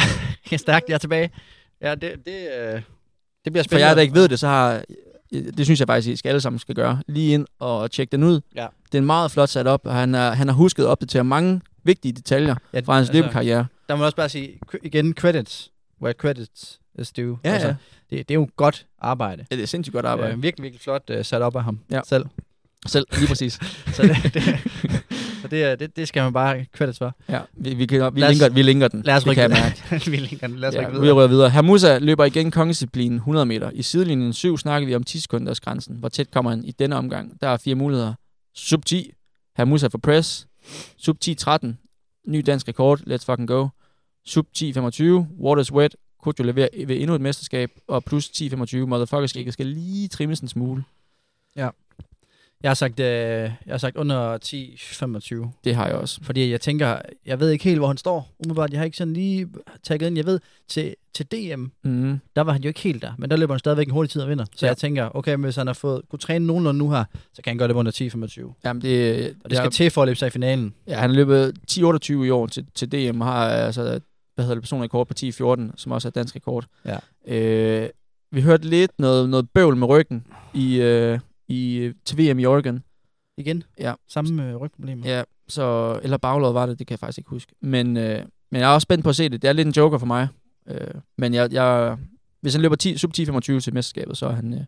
[0.58, 1.30] stærkt, jeg er tilbage.
[1.82, 2.82] Ja, det, det, øh,
[3.46, 3.88] det bliver For spændende.
[3.88, 4.84] jeg der ikke ved det, så har
[5.34, 7.02] det synes jeg faktisk, I skal alle sammen skal gøre.
[7.08, 8.42] Lige ind og tjekke den ud.
[8.56, 8.68] Ja.
[8.86, 11.24] Det er en meget flot sat op, og han, er, han har husket at opdatere
[11.24, 13.66] mange vigtige detaljer ja, fra hans altså, løbekarriere.
[13.90, 15.72] Der må jeg også bare sige, igen, credits.
[16.02, 16.80] Where credits
[17.18, 17.38] due.
[17.44, 17.68] Ja, ja.
[17.68, 17.76] Det,
[18.10, 19.46] det er jo godt arbejde.
[19.52, 20.34] Ja, det er sindssygt godt arbejde.
[20.34, 22.02] Øh, virkelig, virkelig flot uh, sat op af ham Ja.
[22.08, 22.26] selv.
[22.86, 23.54] Selv, lige præcis.
[23.96, 24.44] Så det, det,
[25.42, 27.16] så det, er- det, det skal man bare credits for.
[27.30, 29.02] ja, vi, vi, kan, vi, os- linker, vi linker den.
[29.02, 29.82] Lad os rykke mærke.
[30.12, 30.56] vi linker den.
[30.60, 31.16] Lad os Ja, rykke vi videre.
[31.16, 31.50] rører videre.
[31.50, 33.72] Hermusa løber igen kongedisciplinen 100 meter.
[33.74, 35.96] I sidelinjen 7 snakker vi om 10 sekunders grænsen.
[35.96, 37.42] Hvor tæt kommer han i denne omgang?
[37.42, 38.14] Der er fire muligheder.
[38.56, 39.12] Sub 10.
[39.58, 40.48] Hermusa for press.
[40.98, 41.78] Sub 10 13.
[42.28, 43.00] Ny dansk rekord.
[43.08, 43.68] Let's fucking go.
[44.26, 45.28] Sub 10 25.
[45.40, 45.96] Waters wet.
[46.24, 47.72] Kojo leverer ved endnu et mesterskab.
[47.88, 48.88] Og plus 10 25.
[48.88, 50.84] Motherfucker skal, skal lige trimmes en smule.
[52.64, 55.52] Jeg har sagt, øh, jeg har sagt under 10-25.
[55.64, 56.20] Det har jeg også.
[56.24, 58.32] Fordi jeg tænker, jeg ved ikke helt, hvor han står.
[58.40, 59.48] Umiddelbart, jeg har ikke sådan lige
[59.84, 60.16] tagget ind.
[60.18, 62.20] Jeg ved, til, til DM, Mm.
[62.36, 63.12] der var han jo ikke helt der.
[63.18, 64.46] Men der løber han stadigvæk en hurtig tid og vinder.
[64.46, 64.66] Så Ja.
[64.66, 64.70] ja.
[64.70, 67.52] jeg tænker, okay, men hvis han har fået, kunne træne nogenlunde nu her, så kan
[67.52, 68.54] han gøre det under 10-25.
[68.66, 70.74] Jamen, det, Og det skal til for at løbe sig i finalen.
[70.88, 74.00] Ja, han løbet 10-28 i år til, til DM, og har altså,
[74.36, 76.66] hvad hedder det, personrekord på 10-14, som også er dansk rekord.
[76.86, 76.98] Ja.
[77.36, 77.90] Øh,
[78.32, 82.84] vi hørte lidt noget, noget bøvl med ryggen i, øh, i, til VM i Oregon.
[83.38, 83.64] Igen.
[83.80, 83.94] Ja.
[84.08, 85.08] Samme øh, rygproblemer.
[85.10, 87.52] Ja, så, eller baglåret var det, det kan jeg faktisk ikke huske.
[87.62, 89.42] Men, øh, men jeg er også spændt på at se det.
[89.42, 90.28] Det er lidt en joker for mig.
[90.68, 91.98] Øh, men jeg, jeg,
[92.42, 94.60] hvis han løber 10, sub 10-25 til mesterskabet, så har han, øh,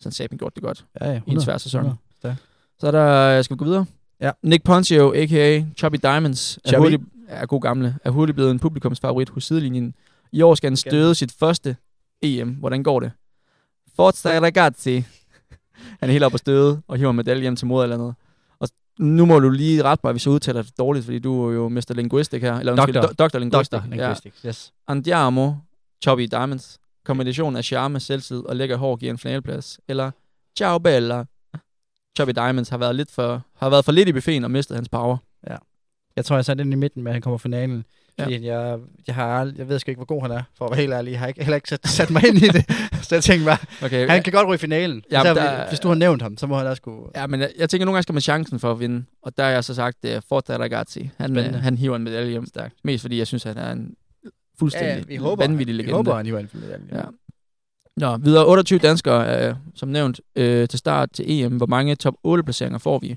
[0.00, 0.84] så han satme gjort det godt.
[1.00, 1.80] ja, ja I en svær sæson.
[1.80, 1.98] 100.
[2.16, 2.42] Stærkt.
[2.78, 3.86] Så er der, skal vi gå videre?
[4.20, 4.30] Ja.
[4.42, 5.64] Nick Poncio, a.k.a.
[5.76, 6.82] Chubby Diamonds, er, Chubby.
[6.82, 7.02] hurtigt,
[7.34, 9.94] er god gamle, er hurtigt blevet en publikumsfavorit hos sidelinjen.
[10.32, 11.76] I år skal han støde sit første
[12.22, 12.48] EM.
[12.50, 13.12] Hvordan går det?
[13.96, 15.04] Forza ragazzi.
[16.00, 18.14] han er helt oppe at støde og hiver medalje hjem til moderlandet.
[18.58, 18.68] Og
[18.98, 21.68] nu må du lige rette mig, hvis jeg udtaler det dårligt, fordi du er jo
[21.68, 21.92] Mr.
[21.94, 22.54] Linguistic her.
[22.58, 23.24] Eller undskyld, Doktor.
[23.26, 23.38] do- Dr.
[23.38, 23.80] Linguistic.
[23.90, 24.72] Linguistics, yes.
[24.88, 25.52] Andiamo,
[26.04, 26.78] Chubby Diamonds.
[27.04, 29.80] Kombinationen af charme, selvtid og lækker hår giver en finaleplads.
[29.88, 30.10] Eller
[30.56, 31.24] Ciao Bella.
[32.16, 34.88] Chubby Diamonds har været, lidt for, har været for lidt i buffeten og mistet hans
[34.88, 35.16] power.
[36.16, 37.84] Jeg tror, jeg satte den i midten med, at han kommer finalen.
[38.20, 40.70] Fordi jeg, jeg, har, ald- jeg ved sgu ikke, hvor god han er, for at
[40.70, 41.10] være helt ærlig.
[41.10, 42.64] Jeg har ikke, heller ikke sat, sat mig ind i det.
[43.06, 45.02] Så jeg tænkte bare, Okay, han kan godt ryge i finalen.
[45.10, 47.10] Ja, Ja, men der, hvis du har nævnt ham, så må han da sgu...
[47.16, 49.04] Ja, men jeg, jeg tænker, nogle gange skal man chancen for at vinde.
[49.22, 51.10] Og der har jeg så sagt, uh, Forza Ragazzi.
[51.16, 51.58] Han, uh, Spændende.
[51.58, 52.46] han hiver en medalje hjem.
[52.46, 52.74] Stærkt.
[52.84, 53.94] Mest fordi jeg synes, han er en
[54.58, 55.94] fuldstændig vi håber, vanvittig vi legende.
[55.96, 56.88] håber, han hiver en finalen.
[56.92, 57.02] Ja.
[57.96, 61.56] Nå, videre 28 danskere, øh, som nævnt, øh, til start til EM.
[61.56, 63.16] Hvor mange top 8 placeringer får vi?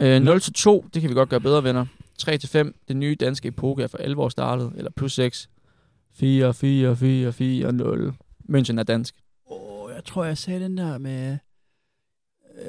[0.00, 1.86] Øh, 0 til 2, det kan vi godt gøre bedre, venner.
[2.18, 4.72] 3 til 5, det nye danske epoke er for 11 år startet.
[4.76, 5.48] Eller plus 6.
[6.14, 8.14] 4, 4, 4, 4, 0.
[8.50, 9.14] München er dansk.
[9.46, 11.38] Oh, jeg tror, jeg sagde den der med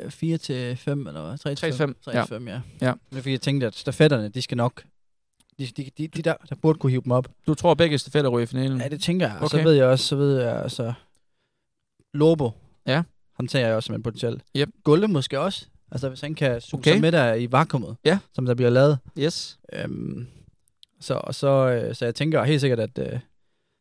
[0.03, 1.37] øh, 4 til 5, eller hvad?
[1.37, 2.21] 3 3 til 5, 3 ja.
[2.21, 2.61] til 5, ja.
[2.81, 2.87] Ja.
[2.87, 4.83] Er fordi, jeg tænkte, at stafetterne, de skal nok...
[5.59, 7.27] De, de, de, de der, der burde kunne hive dem op.
[7.47, 8.81] Du tror, begge stafetter ryger i finalen?
[8.81, 9.35] Ja, det tænker jeg.
[9.37, 9.57] Og Okay.
[9.57, 10.93] så ved jeg også, så ved jeg, altså...
[12.13, 12.51] Lobo.
[12.87, 13.03] Ja.
[13.33, 14.41] Ham tager jeg også som en potentiel.
[14.57, 14.69] Yep.
[14.83, 15.65] Gulle måske også.
[15.91, 16.91] Altså, hvis han kan suge Okay.
[16.91, 17.01] okay.
[17.01, 18.19] med der i vakuumet, Ja.
[18.33, 18.97] som der bliver lavet.
[19.19, 19.59] Yes.
[19.73, 20.27] Øhm,
[20.99, 23.05] så, og så, øh, så jeg tænker helt sikkert, at øh,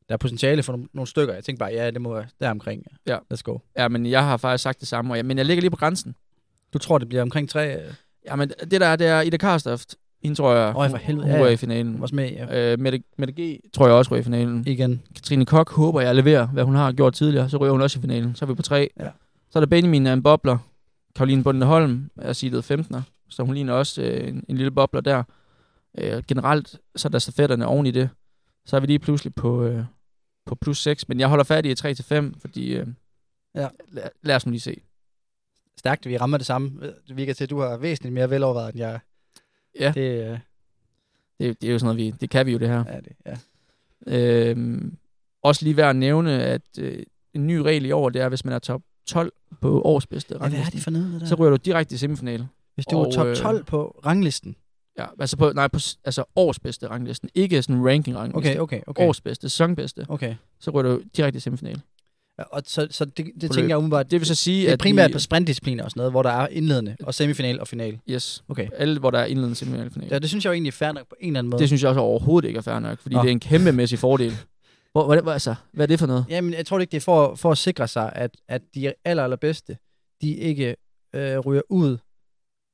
[0.09, 1.35] der er potentiale for nogle, nogle stykker.
[1.35, 2.85] Jeg tænker bare, ja, det må være der omkring.
[3.07, 3.19] Ja.
[3.35, 3.59] Let's go.
[3.79, 5.77] Ja, men jeg har faktisk sagt det samme, og jeg, men jeg ligger lige på
[5.77, 6.15] grænsen.
[6.73, 7.77] Du tror, det bliver omkring tre?
[7.87, 7.93] Øh,
[8.27, 9.95] Ja, men det der, det er Ida Karstoft.
[10.23, 11.27] Hende tror jeg, Øj, for helvede.
[11.27, 11.51] hun Ja, ja.
[11.51, 12.03] i finalen.
[12.03, 12.73] også med ja.
[12.73, 14.65] Øh, Mette, Mette G tror jeg også ryger i finalen.
[14.67, 15.03] igen.
[15.15, 17.49] Katrine Kok håber jeg leverer, hvad hun har gjort tidligere.
[17.51, 18.35] Så ryger hun også i finalen.
[18.35, 18.91] Så er vi på tre.
[19.01, 19.09] Ja.
[19.51, 20.59] Så er der Benjamin er en bobler.
[21.17, 23.01] Karoline Bundeholm er seedet 15'er.
[23.29, 25.23] Så hun ligner også øh, en, en lille bobler der.
[25.99, 28.11] Øh, generelt så er der stafetterne oven i det.
[28.65, 29.85] Så er vi lige pludselig på, øh,
[30.47, 31.09] på plus 6.
[31.09, 32.87] Men jeg holder fat i 3 til 5, fordi øh,
[33.55, 33.69] Ja.
[33.89, 34.81] lad, lad os nu lige se.
[35.79, 36.93] Stærkt, vi rammer det samme.
[37.09, 39.01] Det virker til, at du har væsentligt mere velovervejet, end jeg.
[39.81, 39.93] Ja.
[39.95, 40.39] Det, øh,
[41.41, 42.85] Det, det er jo sådan noget, vi, det kan vi jo det her.
[42.85, 43.37] er det, ja.
[44.07, 44.97] Øhm,
[45.43, 47.03] også lige værd at nævne, at øh,
[47.35, 50.39] en ny regel i år, det er, hvis man er top 12 på årsbedste ja.
[50.39, 51.27] Hvad er ranglisten, det for noget, der?
[51.27, 52.49] så ryger du direkte i semifinale.
[52.75, 54.57] Hvis du er Og, top øh, 12 på ranglisten,
[54.99, 57.31] Ja, altså på, nej, på, altså års bedste ranglisten.
[57.35, 58.51] Ikke sådan ranking rangliste.
[58.51, 59.09] Okay, okay, okay.
[59.09, 60.07] Års bedste, sæsonbedste.
[60.09, 60.35] Okay.
[60.61, 61.81] Så ryger du direkte i semifinale.
[62.39, 64.73] Ja, og så, så det, det tænker jeg umiddelbart, Det vil så sige, det er
[64.73, 67.69] at primært vi, på sprintdiscipliner og sådan noget, hvor der er indledende og semifinal og
[67.69, 67.99] final.
[68.11, 68.45] Yes.
[68.49, 68.69] Okay.
[68.77, 70.13] Alle, hvor der er indledende semifinale finale.
[70.13, 71.61] Ja, det synes jeg jo egentlig er fair nok på en eller anden måde.
[71.61, 73.23] Det synes jeg også overhovedet ikke er fair nok, fordi Nå.
[73.23, 74.33] det er en kæmpemæssig fordel.
[74.97, 76.25] Hvor, hvor, hvor, altså, hvad er det for noget?
[76.29, 79.23] Jamen, jeg tror ikke, det er for, for at sikre sig, at, at de aller,
[79.23, 79.77] allerbedste,
[80.23, 80.77] de ikke
[81.15, 81.99] øh, ryger ud ved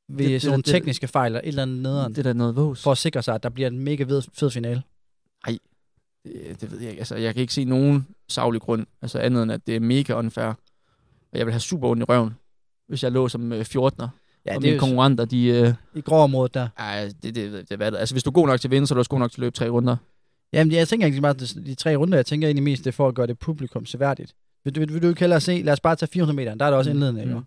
[0.09, 2.23] Det- det, det- sådan nogle det- tekniske fejl eller et eller andet nederen, Det er
[2.23, 2.83] da noget vås.
[2.83, 4.83] for at sikre sig, at der bliver en mega fed, fed finale.
[6.25, 7.01] Det, det ved jeg ikke.
[7.01, 10.13] Altså, jeg kan ikke se nogen savlig grund, altså andet end, at det er mega
[10.15, 10.47] unfair.
[11.33, 12.31] Og jeg vil have super ondt i røven,
[12.89, 13.75] hvis jeg lå som øh, 14'er.
[13.77, 14.09] Ja, og
[14.47, 15.47] det er mine konkurrenter, de...
[15.47, 16.69] Øh, i gråområdet der.
[16.79, 18.87] ej, det, det, det, det, hvad, altså, hvis du er god nok til at vinde,
[18.87, 19.97] så er du også god nok til at løbe tre runder.
[20.53, 22.93] Jamen, jeg tænker ikke meget, de, de tre runder, jeg tænker egentlig mest, det er
[22.93, 24.35] for at gøre det publikum seværdigt.
[24.65, 26.65] Vil, du- vil, vil du ikke hellere se, lad os bare tage 400 meter, der
[26.65, 27.35] er der også Mm, indledende, ikke?
[27.35, 27.41] mm.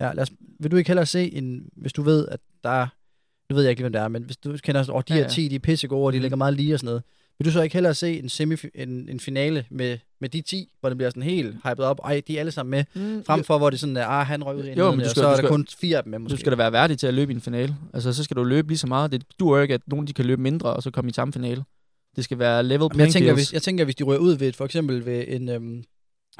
[0.00, 2.86] Ja, lad os, vil du ikke hellere se, en, hvis du ved, at der er,
[3.50, 5.14] du ved jeg ikke hvem det er, men hvis du kender, at oh, de Ja,
[5.14, 5.28] her ja.
[5.28, 6.22] 10, de er pissegode, og de Mm.
[6.22, 7.02] ligger meget lige og sådan noget,
[7.38, 10.68] vil du så ikke hellere se en, semi, en, en finale med, med de 10,
[10.80, 13.44] hvor det bliver sådan helt hypet op, ej, de er alle sammen med, Mm, frem
[13.44, 15.14] for, hvor det sådan er, ah, han røg ud i Jo, men du og skal-
[15.14, 16.32] så du er der skal- kun fire af dem med, måske.
[16.34, 17.76] Du skal da være værdig til at løbe i en finale.
[17.94, 19.12] Altså, så skal du løbe lige så meget.
[19.12, 21.64] Det duer ikke, at nogen de kan løbe mindre, og så komme i samme finale.
[22.18, 23.48] Det skal være level Men jeg playing tænker, fields.
[23.48, 25.84] hvis, jeg tænker, hvis de rører ud ved, for eksempel ved en, øhm,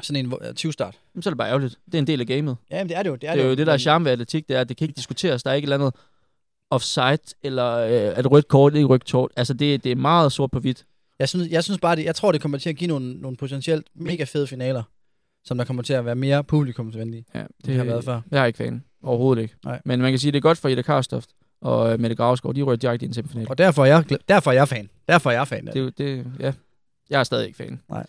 [0.01, 0.95] sådan en hvor- 20-start.
[1.15, 1.75] Jamen, så er det bare ærgerligt.
[1.85, 2.57] Det er en del af gamet.
[2.71, 3.15] Ja, det er det jo.
[3.15, 4.77] Det er, det, er jo det, der er charme ved atletik, det er, at det
[4.77, 5.43] kan ikke diskuteres.
[5.43, 6.01] Der er ikke et eller andet
[6.71, 9.31] offside, eller øh, at rødt kort, ikke rødt kort.
[9.37, 10.85] Altså, det, det er meget sort på hvidt.
[11.19, 13.37] Jeg synes, jeg synes bare, det, jeg tror, det kommer til at give nogle, nogle
[13.37, 14.83] potentielt mega fede finaler,
[15.45, 18.21] som der kommer til at være mere publikumsvenlige, Ja, det, det har været før.
[18.31, 18.83] Jeg er ikke fan.
[19.03, 19.55] Overhovedet ikke.
[19.65, 19.81] Nej.
[19.85, 21.29] Men man kan sige, at det er godt for Ida Karstoft
[21.61, 22.55] og øh, Mette Gravsgaard.
[22.55, 23.47] De rører direkte i en semifinal.
[23.49, 24.89] Og derfor er jeg, derfor er jeg fan.
[25.07, 26.25] Derfor er jeg fan Det, er det.
[26.39, 26.51] ja.
[27.09, 27.81] Jeg er stadig ikke fan.
[27.89, 28.05] Nej.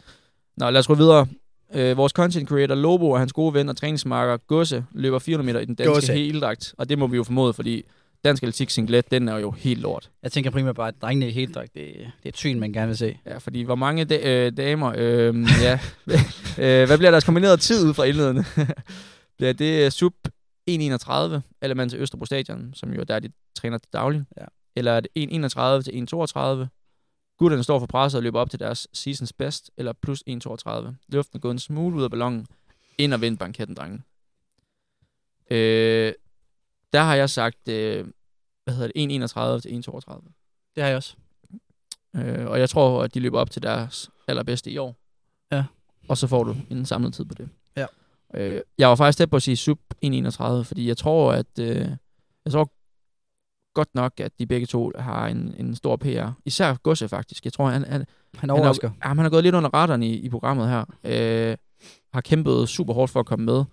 [0.57, 1.27] Nå, lad os gå videre.
[1.75, 5.61] Øh, vores content creator Lobo og hans gode ven og træningsmarker Gusse løber 400 meter
[5.61, 6.13] i den danske Gusse.
[6.13, 6.75] heldragt.
[6.79, 7.85] Og det må vi jo formode, fordi
[8.25, 10.11] dansk atletik singlet, den er jo helt lort.
[10.23, 12.87] Jeg tænker primært bare, at drengene i heldragt, det, det er et syn, man gerne
[12.87, 13.19] vil se.
[13.27, 15.79] Ja, fordi hvor mange da- øh, damer, øh, ja,
[16.59, 18.45] øh, hvad bliver deres kombinerede tid ud fra indledende?
[19.39, 20.15] bliver det øh, sub
[20.71, 24.25] 1.31, eller man til Østerbro Stadion, som jo er der, de træner til daglig?
[24.41, 24.45] Ja.
[24.77, 26.81] Eller er det 1.31 til 1.32?
[27.37, 30.95] Gutterne står for presset og løber op til deres seasons best, eller plus 1.32.
[31.09, 32.47] Luften er gået en smule ud af ballonen,
[32.99, 34.03] ind og vind banketten, drenge.
[35.51, 36.13] Øh,
[36.93, 38.07] der har jeg sagt, øh,
[38.65, 40.33] hvad hedder det, 1.31 til 1.32.
[40.75, 41.17] Det har jeg også.
[42.17, 44.97] Øh, og jeg tror, at de løber op til deres allerbedste i år.
[45.53, 45.65] Ja.
[46.09, 47.49] Og så får du en samlet tid på det.
[48.35, 51.89] Øh, jeg var faktisk tæt på at sige sub 1.31, fordi jeg tror, at øh,
[52.45, 52.71] jeg tror
[53.75, 56.31] godt nok, at de begge to har en, en stor PR.
[56.45, 57.45] Især Gusse faktisk.
[57.45, 58.05] Jeg tror, han, han,
[58.37, 58.89] Han overrasker.
[58.89, 60.85] han, har, jamen, han har gået lidt under radaren i, i programmet her.
[61.05, 61.57] Øh,
[62.15, 63.65] har kæmpet super hårdt for at komme med.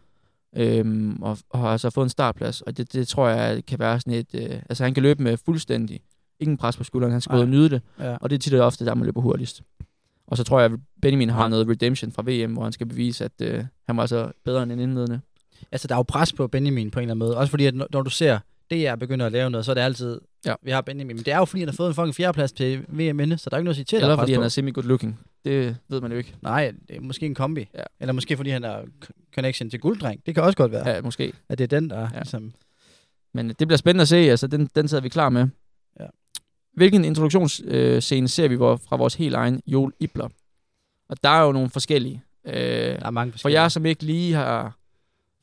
[0.56, 2.62] Øhm, og, og har altså fået en startplads.
[2.62, 4.28] Og det, det tror jeg kan være sådan et...
[4.34, 6.02] Øh, altså han kan løbe med fuldstændig
[6.40, 7.12] ingen pres på skulderen.
[7.12, 7.82] Han skal gå ud og nyde det.
[8.00, 8.18] Ja.
[8.22, 9.62] Og det er tit og ofte, der man løber hurtigst.
[10.28, 13.26] Og så tror jeg, at Benjamin har noget redemption fra VM, hvor han skal bevise,
[13.26, 15.20] at øh, han var altså bedre end en indledende.
[15.72, 17.38] Altså, der er jo pres på Benjamin på en eller anden måde.
[17.38, 18.40] Også fordi, at når, du ser
[18.72, 20.54] DR begynder at lave noget, så er det altid, Ja.
[20.62, 21.16] vi har Benjamin.
[21.16, 23.50] Men det er jo fordi, han har fået en fucking fjerdeplads til VM inde, så
[23.50, 25.20] der er ikke noget at sige til, Eller er fordi han er semi-good looking.
[25.46, 26.36] Det ved man jo ikke.
[26.42, 27.68] Nej, det er måske en kombi.
[27.76, 27.84] Ja.
[28.00, 28.86] Eller måske fordi han har
[29.36, 30.22] connection til gulddreng.
[30.26, 31.02] Det kan også godt være, ja.
[31.02, 31.34] Måske.
[31.50, 32.20] at det er den, der er Ja.
[32.20, 32.54] ligesom...
[33.34, 34.16] Men det bliver spændende at se.
[34.18, 35.48] Altså, den, den sidder vi klar med.
[36.78, 40.28] Hvilken introduktionsscene ser vi fra vores helt egen Joel Ibler?
[41.10, 42.24] Og der er jo nogle forskellige.
[42.46, 43.62] Øh, Der er mange for forskellige.
[43.62, 44.78] jer, som ikke lige har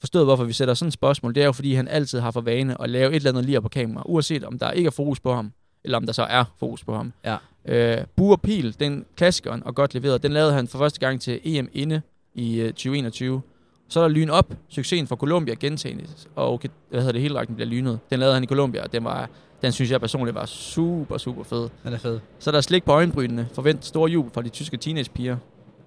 [0.01, 2.41] forstået, hvorfor vi sætter sådan et spørgsmål, det er jo, fordi han altid har for
[2.41, 5.21] vane at lave et eller andet lige på kamera, uanset om der ikke er fokus
[5.21, 5.53] på ham,
[5.85, 7.13] eller om der så er fokus på ham.
[7.25, 7.37] Ja.
[7.65, 11.41] Øh, Bur Pil, den klassikeren og godt leveret, den lavede han for første gang til
[11.45, 12.03] EM inde
[12.35, 13.43] i øh, 2021.
[13.89, 17.39] Så er der lyn op, succesen for Colombia gentages, og okay, hvad hedder det, hele
[17.39, 17.99] rækken bliver lynet.
[18.11, 19.29] Den lavede han i Colombia, og den, var,
[19.63, 21.69] den synes jeg personligt var super, super fed.
[21.85, 22.21] Den er fed.
[22.39, 25.37] Så er der slik på øjenbrynene, forvent stor jubel fra de tyske teenagepiger.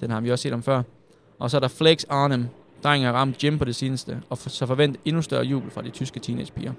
[0.01, 0.83] Den har vi også set om før.
[1.39, 2.45] Og så er der Flex Arnhem,
[2.83, 5.81] drengen har ramt Jim på det seneste, og for, så forvent endnu større jubel fra
[5.81, 6.73] de tyske teenagepiger.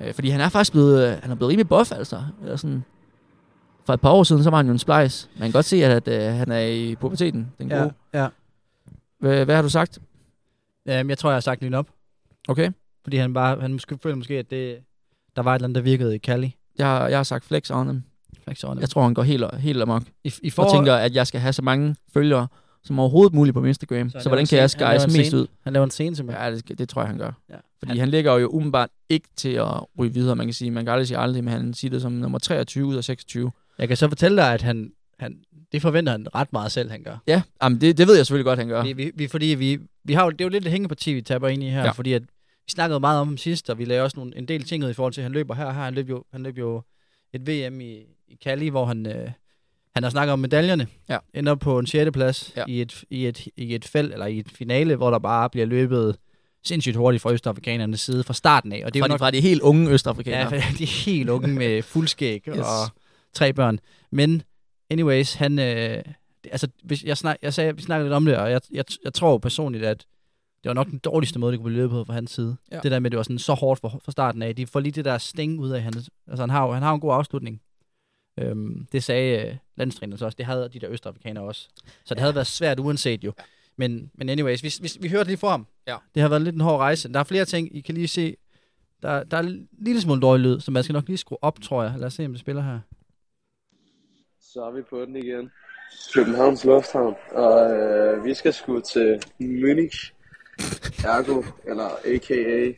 [0.00, 2.22] Øh, fordi han er faktisk blevet, øh, han er blevet rimelig buff, altså.
[2.42, 2.84] Eller sådan,
[3.84, 5.28] for et par år siden, så var han jo en splice.
[5.38, 7.92] Man kan godt se, at, at øh, han er i puberteten, den gode.
[8.14, 8.28] Ja, ja.
[9.18, 9.98] Hvad, hvad har du sagt?
[10.88, 11.88] Øhm, jeg tror, jeg har sagt lyn op.
[12.48, 12.70] Okay.
[13.04, 14.78] Fordi han bare, han måske, føler måske, at det,
[15.36, 16.56] der var et eller andet, der virkede i Cali.
[16.78, 18.02] Jeg jeg har sagt Flex Arnhem.
[18.46, 20.02] Jeg, Jeg tror, han går helt, helt amok.
[20.24, 22.46] I, i Og tænker, at jeg skal have så mange følgere
[22.84, 24.10] som overhovedet muligt på Instagram.
[24.10, 25.46] Så Så, hvordan kan jeg en mest ud?
[25.64, 26.44] Han laver en scene simpelthen.
[26.44, 27.32] Ja, det, det tror jeg, han gør.
[27.50, 27.54] Ja.
[27.78, 29.66] Fordi Han- han ligger jo umiddelbart ikke til at
[29.98, 30.36] ryge videre.
[30.36, 32.86] Man kan sige, man kan aldrig sige aldrig, men han siger det som nummer 23
[32.86, 33.50] ud af 26.
[33.78, 35.36] Jeg kan så fortælle dig, at han, han,
[35.72, 37.16] det forventer han ret meget selv, han gør.
[37.26, 38.82] Ja, jamen det, det ved jeg selvfølgelig godt, han gør.
[38.82, 41.22] Vi, vi, vi, fordi vi, vi har jo, det er jo lidt et hængeparti, vi
[41.22, 41.90] taber ind i her, Ja.
[41.90, 44.64] fordi at vi snakkede meget om ham sidst, og vi lavede også nogle, en del
[44.64, 45.82] ting ud i forhold til, at han løber her og her.
[45.82, 46.82] Han løb jo, han løb jo
[47.32, 47.92] et VM i,
[48.28, 49.30] i Cali, hvor han, øh,
[49.94, 50.86] han har snakket om medaljerne.
[51.08, 51.18] Ja.
[51.34, 52.10] Ender på en 6.
[52.12, 52.64] plads Ja.
[52.68, 55.66] i, et, i, et, i et felt, eller i et finale, hvor der bare bliver
[55.66, 56.16] løbet
[56.64, 58.82] sindssygt hurtigt fra Østafrikanernes side fra starten af.
[58.84, 60.54] Og det er Fra, jo de, nok, fra de helt unge østafrikanere.
[60.54, 62.58] Ja, de er helt unge med fuldskæg Yes.
[62.58, 62.90] og
[63.32, 63.78] tre børn.
[64.12, 64.42] Men
[64.90, 65.58] anyways, han...
[65.58, 66.02] Øh,
[66.52, 69.14] altså, hvis jeg, snak, jeg sagde, vi snakkede lidt om det, og jeg, jeg, jeg
[69.14, 70.06] tror personligt, at
[70.62, 72.56] det var nok den dårligste måde, det kunne blive løbet på fra hans side.
[72.70, 72.76] Ja.
[72.76, 72.80] Ja.
[72.80, 74.56] Det der med, at det var sådan så hårdt fra, fra starten af.
[74.56, 76.10] De får lige det der sting ud af hans...
[76.26, 77.62] Altså, han har, han har en god afslutning.
[78.38, 80.36] Øhm, det sagde øh, landstræneren så også.
[80.36, 81.68] Det havde de der østafrikanere også.
[82.04, 83.32] Så det havde været svært uanset jo.
[83.76, 85.66] Men, men anyways, vi, vi, vi hørte lige for ham.
[85.86, 85.96] Ja.
[86.14, 87.12] Det har været lidt en hård rejse.
[87.12, 88.36] Der er flere ting, I kan lige se.
[89.02, 91.60] Der, der er en lille smule dårlig lyd, så man skal nok lige skrue op,
[91.60, 91.94] tror jeg.
[91.96, 92.80] Lad os se, om det spiller her.
[94.40, 95.50] Så er vi på den igen.
[96.14, 100.12] Københavns Lufthavn, og øh, vi skal sgu til Munich,
[101.04, 102.72] ergo, eller a.k.a.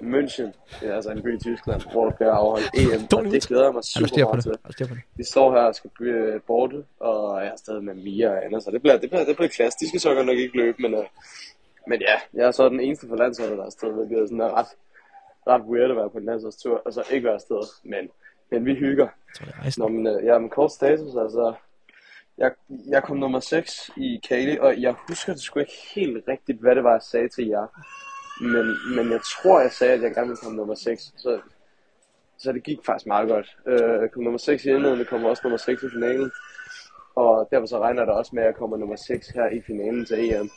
[0.00, 3.46] München, det er altså en by i Tyskland, hvor der bliver afholdt EM, og det
[3.46, 4.88] glæder jeg mig super på meget til.
[4.88, 4.94] På.
[5.16, 8.60] Vi står her og skal blive borte, og jeg er stadig med Mia og Anna,
[8.60, 9.78] så det bliver, det bliver, det bliver klasse.
[9.80, 11.04] De skal så godt nok ikke løbe, men, øh,
[11.86, 14.40] men ja, jeg er så den eneste for landsholdet, der er afsted, hvilket er sådan
[14.40, 14.70] er ret,
[15.46, 18.08] ret weird at være på en landsholdstur, altså ikke være afsted, men,
[18.50, 19.08] men vi hygger.
[19.08, 19.82] Jeg tror, det er rejsen.
[19.82, 21.54] Nå, men øh, ja, med kort status, altså.
[22.40, 22.52] Jeg,
[22.88, 26.74] jeg kom nummer 6 i Kali, og jeg husker det sgu ikke helt rigtigt, hvad
[26.74, 27.66] det var, jeg sagde til jer.
[28.40, 31.12] Men, men jeg tror, jeg sagde, at jeg gerne ville komme nummer 6.
[31.16, 31.40] Så,
[32.38, 33.56] så det gik faktisk meget godt.
[33.66, 36.30] Øh, jeg kom nummer 6 i indledningen, kommer også nummer 6 i finalen.
[37.14, 40.06] Og derfor så regner der også med, at jeg kommer nummer 6 her i finalen
[40.06, 40.50] til EM.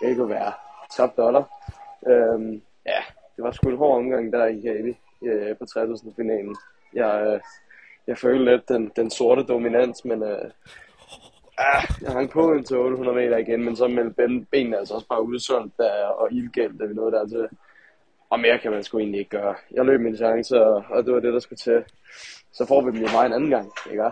[0.00, 0.52] Det kunne være
[0.96, 1.44] top dollar.
[2.06, 3.00] Øhm, ja,
[3.36, 6.56] det var sgu en hård omgang der i Kali øh, på 3000 finalen.
[6.94, 7.40] Jeg, øh,
[8.06, 10.50] jeg følte lidt den, den sorte dominans, men øh,
[11.58, 14.94] ah, jeg hang på en til 800 meter igen, men så meldte ben, benene altså
[14.94, 17.48] også bare udsolgt der, og ildgæld, da vi nåede dertil.
[18.30, 19.54] Og mere kan man sgu egentlig ikke gøre.
[19.70, 21.84] Jeg løb min chance, og, og det var det, der skulle til.
[22.52, 24.04] Så får vi dem jo bare en anden gang, ikke?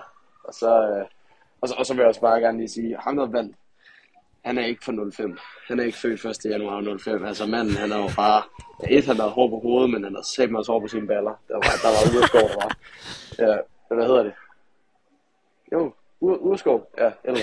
[0.44, 1.04] Og så, øh,
[1.60, 3.56] og så, og så vil jeg også bare gerne lige sige, ham der vandt,
[4.44, 5.38] han er ikke fra 05.
[5.68, 6.50] Han er ikke født 1.
[6.50, 7.24] januar 05.
[7.24, 8.42] Altså manden, han er jo bare...
[8.82, 10.88] Ja, et, han har hår på hovedet, men han har sat mig også hår på
[10.88, 11.34] sine baller.
[11.48, 12.72] Der var, der var Urskov, der var.
[13.38, 13.56] Ja,
[13.94, 14.32] hvad hedder det?
[15.72, 16.90] Jo, Ur, Urskov.
[16.98, 17.40] Ja, eller.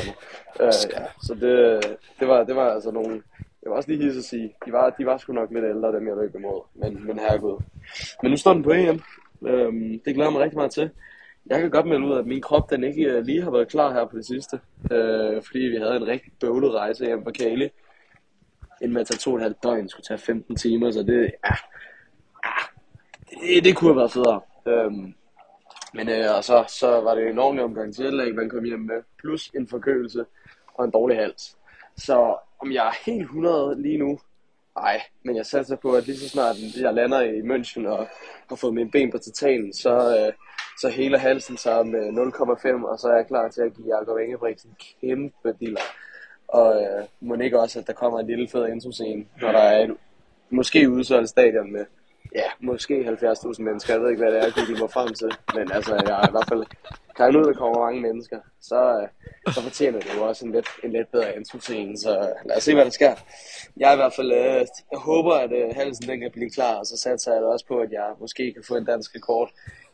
[0.60, 1.82] Uh, ja, så det,
[2.20, 3.24] det, var, det var altså nogle...
[3.64, 5.96] Jeg var også lige hisse at sige, de var, de var sgu nok lidt ældre,
[5.96, 6.62] dem jeg løb imod.
[6.76, 7.62] Men, men herregud.
[8.22, 9.02] Men nu står den på EM.
[9.48, 10.90] Øhm, det glæder mig rigtig meget til.
[11.46, 13.94] Jeg kan godt melde ud, at min krop den ikke øh, lige har været klar
[13.94, 14.60] her på det sidste.
[14.92, 17.70] Øh, fordi vi havde en rigtig bøvlet rejse hjem fra Kali.
[18.82, 21.32] En med at tage to og et halvt døgn skulle tage 15 timer, så det,
[21.46, 21.56] ja,
[22.46, 24.42] ja, det, det kunne have været federe.
[24.68, 25.14] Øhm,
[25.94, 28.80] men øh, og så, så var det en ordentlig omgang til at man kom hjem
[28.80, 30.26] med, plus en forkølelse
[30.74, 31.58] og en dårlig hals.
[31.98, 34.20] Så om jeg er helt 100 lige nu,
[34.76, 38.08] nej, men jeg satser på, at lige så snart jeg lander i München og
[38.50, 40.34] har fået mine ben på titanen, så, øh,
[40.82, 44.20] så hele halsen sig med 0,5, og så er jeg klar til at give Jacob
[44.20, 45.82] Ingebrigtsen en kæmpe diller.
[46.48, 49.84] Og øh, må ikke også, at der kommer en lille fed introscene, når der er
[49.84, 49.98] et
[50.50, 51.86] måske udsolgt stadion med
[52.36, 53.94] ja, måske 70.000 mennesker.
[53.94, 55.32] Jeg ved ikke, hvad det er, Google mig frem til.
[55.56, 56.64] Men altså, jeg er i hvert fald
[57.16, 58.40] kan ud, at der kommer mange mennesker.
[58.62, 61.98] Så, øh, så fortjener det jo også en lidt, en lidt bedre introscene.
[61.98, 63.16] Så lad os se, hvad der sker.
[63.78, 66.76] Jeg er i hvert fald, øh, jeg håber, at øh, halsen den kan blive klar.
[66.76, 69.52] Og så satser jeg da også på, at jeg måske kan få en dansk rekord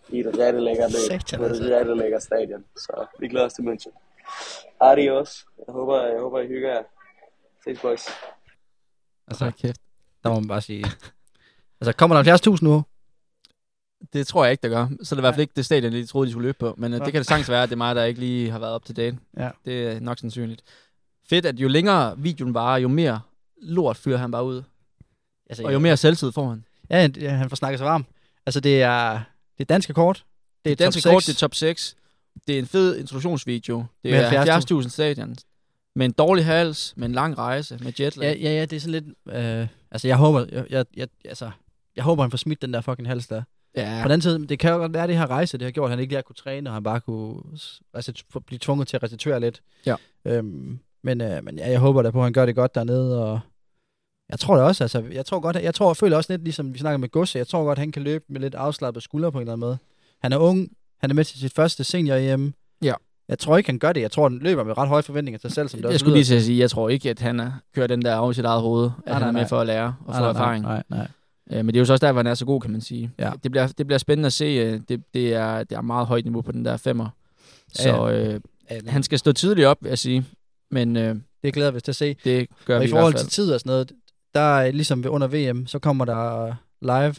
[0.09, 1.63] i et rigtig lækkert løb på et altså.
[1.63, 2.65] rigtig lækkert stadion.
[2.75, 3.93] Så vi glæder os til München.
[4.81, 5.45] Adios.
[5.57, 6.83] Jeg håber, jeg håber, I hygger jer.
[7.63, 8.07] Ses, boys.
[9.27, 9.81] Altså, kæft.
[10.23, 10.85] der må man bare sige...
[11.81, 12.83] Altså, kommer der 70.000 nu?
[14.13, 14.87] Det tror jeg ikke, der gør.
[15.03, 16.75] Så er det i hvert fald ikke det stadion, de troede, de skulle løbe på.
[16.77, 17.05] Men uh, Nå.
[17.05, 18.85] det kan det sagtens være, at det er mig, der ikke lige har været op
[18.85, 19.17] til date.
[19.37, 19.49] Ja.
[19.65, 20.61] Det er nok sandsynligt.
[21.29, 23.21] Fedt, at jo længere videoen varer, jo mere
[23.61, 24.63] lort fyrer han bare ud.
[25.49, 26.65] Altså, Og jo mere selvtid får han.
[26.89, 28.05] Ja, ja, han får snakket sig varm.
[28.45, 29.11] Altså, det er,
[29.57, 30.25] det er danske kort.
[30.65, 31.25] Det er Det er top dansk rekord, 6.
[31.25, 31.95] det er top 6.
[32.47, 33.85] Det er en fed introduktionsvideo.
[34.03, 35.35] Det Med er 70.000 stadion.
[35.95, 38.37] Med en dårlig hals, med en lang rejse, med jetlag.
[38.37, 39.35] Ja, ja, ja, det er sådan lidt...
[39.35, 41.51] Øh, altså, jeg håber, jeg, jeg, jeg, altså,
[41.95, 43.41] jeg håber, han får smidt den der fucking hals der.
[43.75, 43.99] ja.
[44.01, 45.71] På den anden side, det kan jo godt være, at det her rejse, det har
[45.71, 47.35] gjort, at han ikke lige kunne træne, og han bare kunne
[47.93, 49.61] altså, blive tvunget til at restituere lidt.
[49.85, 49.95] Ja.
[50.25, 53.23] Øhm, men, øh, men ja, jeg håber da på, at han gør det godt dernede,
[53.25, 53.39] og
[54.29, 56.73] jeg tror det også, altså, jeg tror godt, jeg tror, jeg føler også lidt, ligesom
[56.73, 59.37] vi snakker med Gosse, jeg tror godt, han kan løbe med lidt afslappet skulder på
[59.37, 59.77] en eller anden måde.
[60.21, 60.69] Han er ung,
[61.01, 62.53] han er med til sit første senior-EM.
[62.81, 62.93] Ja.
[63.27, 64.01] Jeg tror ikke, han gør det.
[64.01, 66.09] Jeg tror, han løber med ret høje forventninger til sig selv, som det Jeg skulle
[66.09, 66.17] lyder.
[66.17, 68.45] lige til at sige, jeg tror ikke, at han er, kører den der over sit
[68.45, 69.47] eget hoved, at Nej, han nej, er med nej.
[69.49, 70.63] for at lære og få nej, erfaring.
[70.63, 71.07] Nej, nej, nej.
[71.51, 72.81] Øh, men det er jo så også der, hvor han er så god, kan man
[72.81, 73.11] sige.
[73.19, 73.31] Ja.
[73.43, 74.45] Det, bliver, det bliver spændende at se.
[74.45, 77.09] øh, Det, det, er, det er meget højt niveau på den der femmer.
[77.79, 78.39] Ja, Så øh,
[78.71, 80.25] Ja, han skal stå tidligt op, vil jeg sige.
[80.71, 82.15] Men øh, det glæder vi os til at se.
[82.23, 83.91] det gør Og vi i i forhold hvert til tid og sådan noget,
[84.33, 87.15] der er ligesom ved under VM, så kommer der live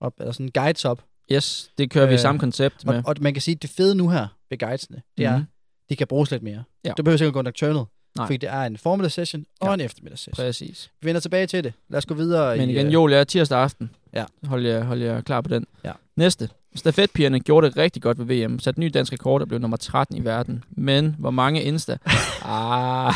[0.00, 1.04] op, eller sådan guides op.
[1.32, 3.02] Yes, det kører vi i Øh, samme koncept Og, med.
[3.06, 5.46] og man kan sige, at det fede nu her ved guidesene, det er, Mhm.
[5.90, 6.62] de kan bruges lidt mere.
[6.84, 6.92] Ja.
[6.96, 7.84] Du behøver sikkert gå nocturnal,
[8.16, 8.26] Nej.
[8.26, 9.74] fordi det er en formiddags-session og Ja.
[9.74, 10.44] en eftermiddags-session.
[10.46, 10.90] Præcis.
[11.00, 11.72] Vi vender tilbage til det.
[11.88, 12.72] Lad os gå videre Men i...
[12.72, 13.90] igen, øh, Joel er tirsdag aften.
[14.14, 14.24] Ja.
[14.44, 15.66] Hold jer, hold jer klar på den.
[15.84, 15.92] Ja.
[16.16, 16.48] Næste.
[16.74, 18.58] Stafetpigerne gjorde det rigtig godt ved VM.
[18.58, 20.64] Satte ny dansk rekord og blev nummer 13 i verden.
[20.70, 21.96] Men hvor mange Insta...
[22.44, 23.14] ah,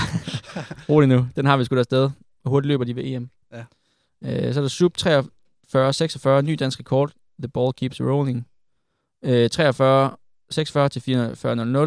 [0.88, 1.26] rolig nu.
[1.36, 2.10] Den har vi sgu da afsted.
[2.42, 3.30] Hvor hurtigt løber de ved EM?
[3.52, 3.64] Ja.
[4.46, 7.10] Øh, så er der sub 43, 46, ny dansk rekord.
[7.38, 8.46] The ball keeps rolling.
[9.24, 10.10] Øh, 43,
[10.50, 11.00] 46 til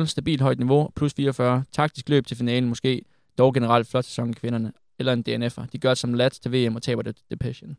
[0.02, 0.06] 44.00.
[0.06, 1.64] Stabilt højt niveau, plus 44.
[1.72, 3.06] Taktisk løb til finalen måske.
[3.38, 4.74] Dog generelt flot sæson i kvinderne.
[5.00, 5.66] Eller en DNF'er.
[5.74, 7.78] De gør det som lats til VM og taber det til Depression.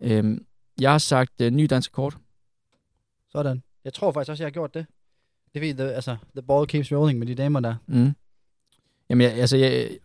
[0.00, 0.46] Øhm,
[0.80, 2.16] jeg har sagt øh, ny dansk rekord.
[3.32, 3.62] Sådan.
[3.84, 4.86] Jeg tror faktisk også, jeg har gjort det.
[5.54, 7.74] Det the, altså, the ball keeps rolling med de damer der.
[7.86, 8.12] Mm.
[9.10, 9.98] Jamen, jeg, altså, jeg,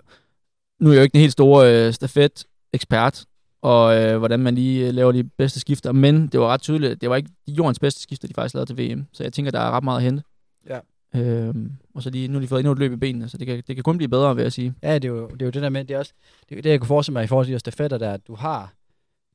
[0.79, 3.25] nu er jeg jo ikke den helt store øh, stafet-ekspert,
[3.65, 7.01] og øh, hvordan man lige øh, laver de bedste skifter, men det var ret tydeligt,
[7.01, 9.59] det var ikke jordens bedste skifter, de faktisk lavede til VM, så jeg tænker, der
[9.59, 10.23] er ret meget at hente.
[10.69, 10.79] Ja.
[11.15, 13.47] Øhm, og så lige, nu har de fået endnu et løb i benene, så det
[13.47, 14.73] kan, det kan kun blive bedre, vil jeg sige.
[14.83, 16.13] Ja, det er jo det, er jo det der med, det er også,
[16.49, 18.35] det, er det jeg kunne forestille mig i forhold til de stafetter der, at du
[18.35, 18.73] har,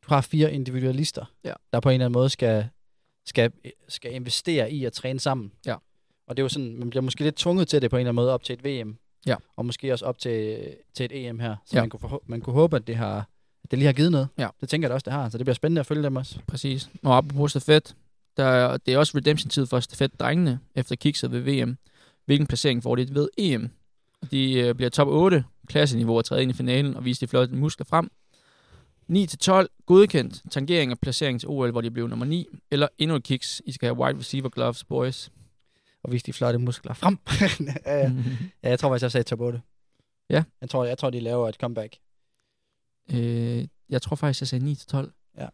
[0.09, 1.53] du har fire individualister, Ja.
[1.73, 2.67] der på en eller anden måde skal,
[3.27, 3.53] skal,
[3.89, 5.53] skal investere i at træne sammen.
[5.67, 5.75] Ja.
[6.29, 8.09] Og det er jo sådan, man bliver måske lidt tvunget til det på en eller
[8.09, 8.97] anden måde op til et VM.
[9.27, 9.37] Ja.
[9.57, 11.57] Og måske også op til, til et EM her.
[11.67, 11.83] Så Ja.
[11.83, 13.29] man, kunne man kunne håbe, at det, har,
[13.71, 14.29] det lige har givet noget.
[14.39, 14.49] Ja.
[14.61, 15.29] Det tænker jeg da også, det har.
[15.29, 16.39] Så det bliver spændende at følge dem også.
[16.47, 16.91] Præcis.
[17.03, 17.97] Og apropos stafet,
[18.37, 21.77] der, er- det er også redemption-tid for stafet-drengene efter kikset ved VM.
[22.27, 23.71] Hvilken placering får de ved EM?
[24.31, 27.55] De øh, bliver top 8, klasseniveau og træde ind i finalen og viser de flotte
[27.55, 28.11] muskler frem.
[29.13, 33.23] 9-12, godkendt tangering af placering til OL, hvor de blev nummer 9, eller endnu et
[33.23, 33.63] kiks.
[33.67, 35.31] I skal have wide receiver gloves, boys.
[36.03, 37.19] Og vise de flotte muskler frem.
[37.87, 38.13] ja, ja.
[38.65, 39.61] ja, jeg tror faktisk, jeg sagde top 8.
[40.31, 40.43] Ja.
[40.61, 41.97] Jeg tror, jeg tror, de laver et comeback.
[43.15, 45.33] Øh, jeg tror faktisk, jeg sagde 9-12.
[45.39, 45.47] Ja.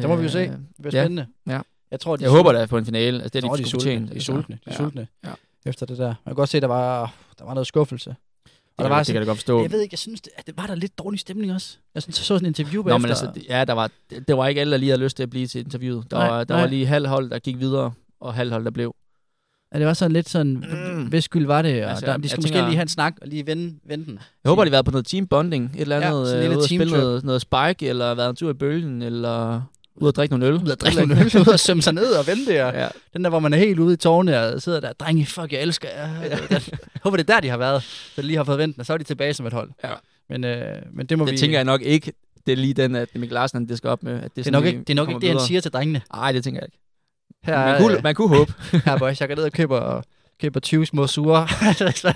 [0.00, 0.38] Det må vi jo se.
[0.38, 1.02] Øh, Det bliver Ja.
[1.04, 1.26] spændende.
[1.46, 1.60] Ja.
[1.90, 3.22] Jeg tror, de Jeg håber da på en finale.
[3.22, 4.06] Altså, det er Nå, de, de er skulle sultne.
[4.06, 4.26] De er altså.
[4.32, 4.54] sultne.
[4.54, 4.76] De er Ja.
[4.76, 5.08] sultne.
[5.24, 5.32] Ja.
[5.66, 6.06] Efter det der.
[6.06, 8.10] Man kan godt se, at der var, der var noget skuffelse.
[8.10, 8.16] Det,
[8.48, 9.62] Og der kan, var det kan jeg godt forstå.
[9.62, 11.76] Jeg ved ikke, jeg synes, det, at det var der lidt dårlig stemning også.
[11.94, 12.98] Jeg synes, jeg så sådan en interview Nå, bagefter.
[12.98, 15.16] men altså, det- ja, der var, det, det var ikke alle, der lige havde lyst
[15.16, 16.10] til at blive til interviewet.
[16.10, 16.62] Der, Nej, var, der nej.
[16.62, 18.94] var lige halv hold, der gik videre, og halv hold, der blev.
[19.74, 21.02] Ja, det var sådan lidt sådan, Mm.
[21.06, 21.84] hvis skyld var det?
[21.84, 23.74] Og Altså, altså, der, de skulle måske tænker- lige have en snak og lige vende,
[23.88, 24.18] vende den.
[24.44, 26.40] Jeg håber, de har været på noget team bonding, et eller Ja, andet, ja, en
[26.40, 27.00] lille ud at spille teamtrip.
[27.02, 29.62] noget, noget spike, eller været en tur i bølgen, eller
[29.96, 30.60] ud at drikke noget øl.
[30.62, 32.66] Ud og drikke nogle øl, ud og sømme sig ned og vente der.
[32.82, 35.52] Ja, Den der, hvor man er helt ude i tårne og sidder der, drenge, fuck,
[35.52, 36.08] jeg elsker jer.
[36.50, 36.60] Jeg
[37.02, 37.82] håber, det er der, de har været.
[37.82, 39.70] Så de lige har fået ventet, og så er de tilbage som et hold.
[39.84, 39.90] Ja.
[40.30, 41.38] Men, øh, men det må det vi...
[41.38, 42.12] tænker jeg nok ikke,
[42.46, 44.14] det er lige den, at Mikkel Larsen, han disker op med.
[44.14, 46.00] At det, det er nok ikke, det, er nok ikke det, han siger til drengene.
[46.14, 46.78] Nej, det tænker jeg ikke.
[47.44, 48.52] Her, Man kunne, øh, man kunne håbe.
[48.86, 50.04] her boys, jeg går ned og køber, og
[50.40, 51.46] køber 20 små sure.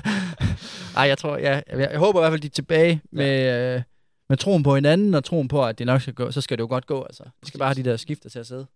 [0.97, 3.83] Ej, jeg tror, ja, jeg, jeg håber i hvert fald, de er tilbage med, øh,
[4.29, 6.63] med troen på hinanden, og troen på, at det nok skal gå, så skal det
[6.63, 7.23] jo godt gå, altså.
[7.43, 8.67] Vi skal bare have de der skifter til at sidde.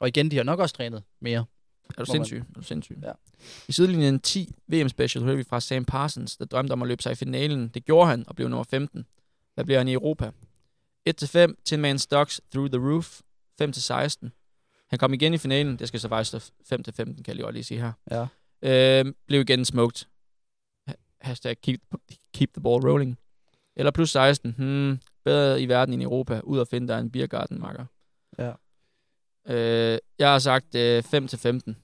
[0.00, 1.38] Og igen, de har nok også trænet mere.
[1.38, 2.38] Er du Må man- sindssyg?
[2.38, 2.98] Er du sindssyg?
[3.02, 3.10] Ja.
[3.68, 7.02] I sidelinjen 10 VM Special hører vi fra Sam Parsons, der drømte om at løbe
[7.02, 7.68] sig i finalen.
[7.68, 9.06] Det gjorde han og blev nummer 15.
[9.54, 10.30] Hvad bliver han i Europa?
[11.10, 13.20] 1-5, 10 man stocks through the roof.
[13.62, 14.28] 5-16.
[14.92, 15.76] Han kom igen i finalen.
[15.78, 17.92] Det skal så faktisk stå 5-15, kan jeg lige lige sige her.
[18.10, 18.26] Ja.
[19.00, 20.06] Øh, blev igen smoked.
[20.88, 21.80] Ha- Hashtag keep,
[22.34, 23.18] keep the ball rolling.
[23.76, 24.54] Eller plus 16.
[24.58, 26.40] Hmm, bedre i verden end i Europa.
[26.44, 27.84] Ud at finde, der er en beergarden, makker.
[28.38, 28.52] Ja.
[29.48, 31.74] Øh, jeg har sagt øh, 5-15.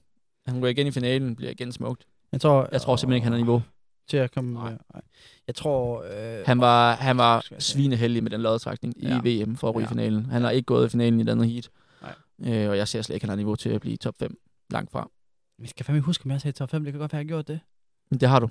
[0.47, 2.05] Han går igen i finalen, bliver igen smukt.
[2.31, 3.61] Jeg tror, Jeg tror simpelthen ikke, han har niveau.
[4.07, 4.53] Til at komme...
[4.53, 4.71] Nej.
[4.93, 5.01] Nej.
[5.47, 6.03] Jeg tror...
[6.03, 9.19] Øh, Han var, han var svineheldig med den lodtrækning i Ja.
[9.43, 9.87] VM for at ryge Ja.
[9.87, 10.25] i finalen.
[10.25, 11.69] Han har ikke gået i finalen i et andet heat.
[12.45, 14.37] Øh, og jeg ser slet ikke, at han har niveau til at blive top 5
[14.71, 15.09] langt fra.
[15.59, 16.83] Vi skal fandme huske, om jeg sagde top 5.
[16.83, 17.59] Det kan godt være, jeg har gjort det.
[18.19, 18.49] Det har du.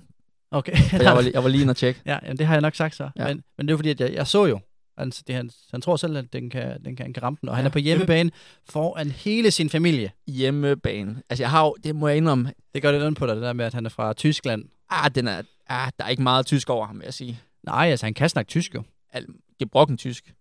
[0.51, 0.73] Okay.
[0.93, 2.01] Jeg, var, jeg var lige inde og tjekke.
[2.07, 3.11] ja, jamen, det har jeg nok sagt så.
[3.17, 3.27] Ja.
[3.29, 4.61] Men, men det er fordi, at jeg, jeg så jo,
[4.97, 7.49] altså, det, han, han tror selv, at den kan, den kan, han kan ramme den.
[7.49, 7.69] Og han Ja.
[7.69, 8.31] er på hjemmebane
[8.71, 10.11] foran hele sin familie.
[10.27, 11.23] Hjemmebane.
[11.31, 13.43] Altså jeg har jo, det må jeg indrømme, Det gør det noget på dig, det
[13.43, 14.65] der med, at han er fra Tyskland.
[14.91, 17.41] ah, den er, ah, der er ikke meget tysk over ham, vil jeg sige.
[17.63, 18.83] Nej, altså han kan snakke tysk jo.
[19.13, 19.27] Al,
[19.59, 20.35] gebrokken tysk.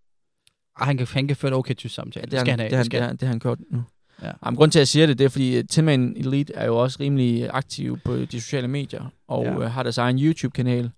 [0.79, 2.27] Ah, han, kan, han kan føre en okay tysk samtale.
[2.31, 2.69] Ja, det, skal han have.
[2.69, 3.09] det, han, skal det, han.
[3.09, 3.83] han, det har han gjort nu.
[4.21, 4.31] Ja.
[4.45, 6.97] Jamen, grund til, at jeg siger det, det er, fordi Tinman Elite er jo også
[6.99, 9.51] rimelig aktiv på de sociale medier, og Ja.
[9.51, 9.59] ja.
[9.59, 10.91] øh, har deres egen YouTube-kanal.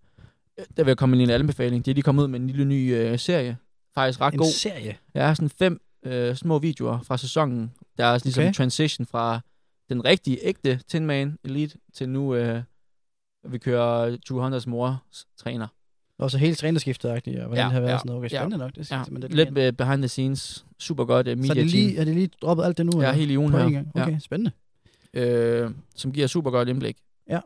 [0.78, 1.86] Der vil jeg komme med en lille anbefaling.
[1.86, 3.58] Det er lige kommet ud med en lille ny øh, serie.
[3.96, 4.52] Faktisk ret En god.
[4.52, 4.98] serie.
[5.14, 7.72] Jeg har sådan fem øh, små videoer fra sæsonen.
[7.98, 8.48] Der er ligesom Okay.
[8.48, 9.40] en transition fra
[9.90, 12.62] den rigtige, ægte Tin Man Elite til nu, øh,
[13.50, 15.04] vi kører 200's mor
[15.38, 15.68] træner.
[16.20, 18.26] Og så helt trænerskiftet og hvordan Ja, det har været ja, sådan noget.
[18.26, 18.39] Okay, ja.
[18.39, 18.76] spændende nok.
[18.76, 20.65] Det, Ja, det, lidt med behind the scenes.
[20.80, 22.91] Super godt uh, så media er det, lige, er det lige droppet alt det nu?
[22.95, 23.11] Ja, eller?
[23.11, 23.84] helt i ugen her.
[23.95, 24.51] Okay, spændende.
[25.13, 25.26] Ja.
[25.30, 26.97] Øh, som giver super godt indblik.
[27.30, 27.39] Ja.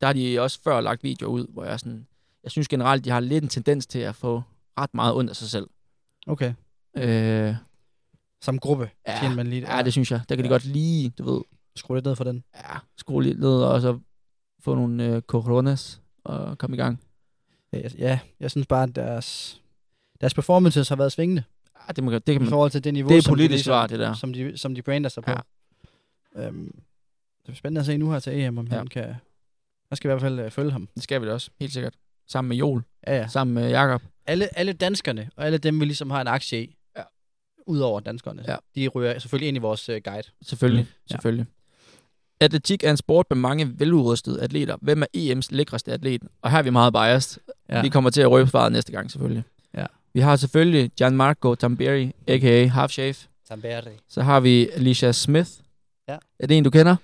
[0.00, 2.06] Der har de også før lagt videoer ud, hvor jeg sådan...
[2.44, 4.42] Jeg synes generelt, de har lidt en tendens til at få
[4.78, 5.66] ret meget ondt af sig selv.
[6.26, 6.52] Okay.
[6.96, 7.54] Øh,
[8.42, 9.76] Som gruppe, Ja, man lige.
[9.76, 10.20] ja, det synes jeg.
[10.28, 10.54] Der kan de Ja.
[10.54, 11.40] godt lige, du ved,
[11.76, 12.44] Skru lidt ned for den.
[12.56, 13.98] ja, skrue lidt ned og så
[14.60, 17.00] få nogle øh, coronas og komme i gang.
[17.72, 19.60] Ja, jeg- Ja, jeg synes bare, at deres,
[20.20, 21.44] deres performances har været svingende.
[21.88, 22.48] Ja, det, må, det kan I man...
[22.48, 24.14] forhold til det niveau, Det er som de ligesom- svar, det der.
[24.14, 25.30] Som de, som de brander sig på.
[26.36, 26.46] Ja.
[26.46, 26.74] Øhm,
[27.46, 28.76] det er spændende at se nu her til EM, om Ja.
[28.76, 29.14] han kan...
[29.90, 30.88] Jeg skal i hvert fald øh, følge ham.
[30.94, 31.94] Det skal vi da også, helt sikkert.
[32.28, 33.28] Sammen med Joel, Ja, ja.
[33.28, 34.02] sammen med Jakob.
[34.26, 37.02] Alle, alle danskerne, og alle dem, vi ligesom har en aktie i, Ja.
[37.66, 38.56] udover danskerne, Ja.
[38.74, 40.28] de ryger selvfølgelig ind i vores uh, guide.
[40.42, 41.14] Selvfølgelig, Mm.
[41.26, 41.40] Ja.
[42.40, 44.76] Atletik er en sport med mange veludrustede atleter.
[44.82, 46.22] Hvem er EM's lækreste atlet?
[46.42, 47.40] Og her er vi meget biased.
[47.68, 47.82] Ja.
[47.82, 49.44] Vi kommer til at røbe svaret næste gang, selvfølgelig.
[49.76, 49.86] Ja.
[50.14, 52.66] Vi har selvfølgelig Gianmarco Tamberi, a.k.a.
[52.66, 53.14] Half Shave.
[53.48, 53.90] Tamberi.
[54.08, 55.50] Så har vi Alicia Smith.
[56.08, 56.16] Ja.
[56.38, 56.96] Er det en, du kender?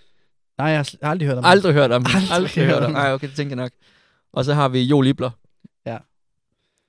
[0.59, 2.07] Nej, jeg har aldrig hørt om Aldrig hørt om.
[2.07, 2.93] Aldrig Aldrig hørt hørt om.
[2.93, 3.72] Nej, okay, det tænker jeg nok.
[4.32, 5.30] Og så har vi Jo Libler.
[5.87, 5.99] Ja.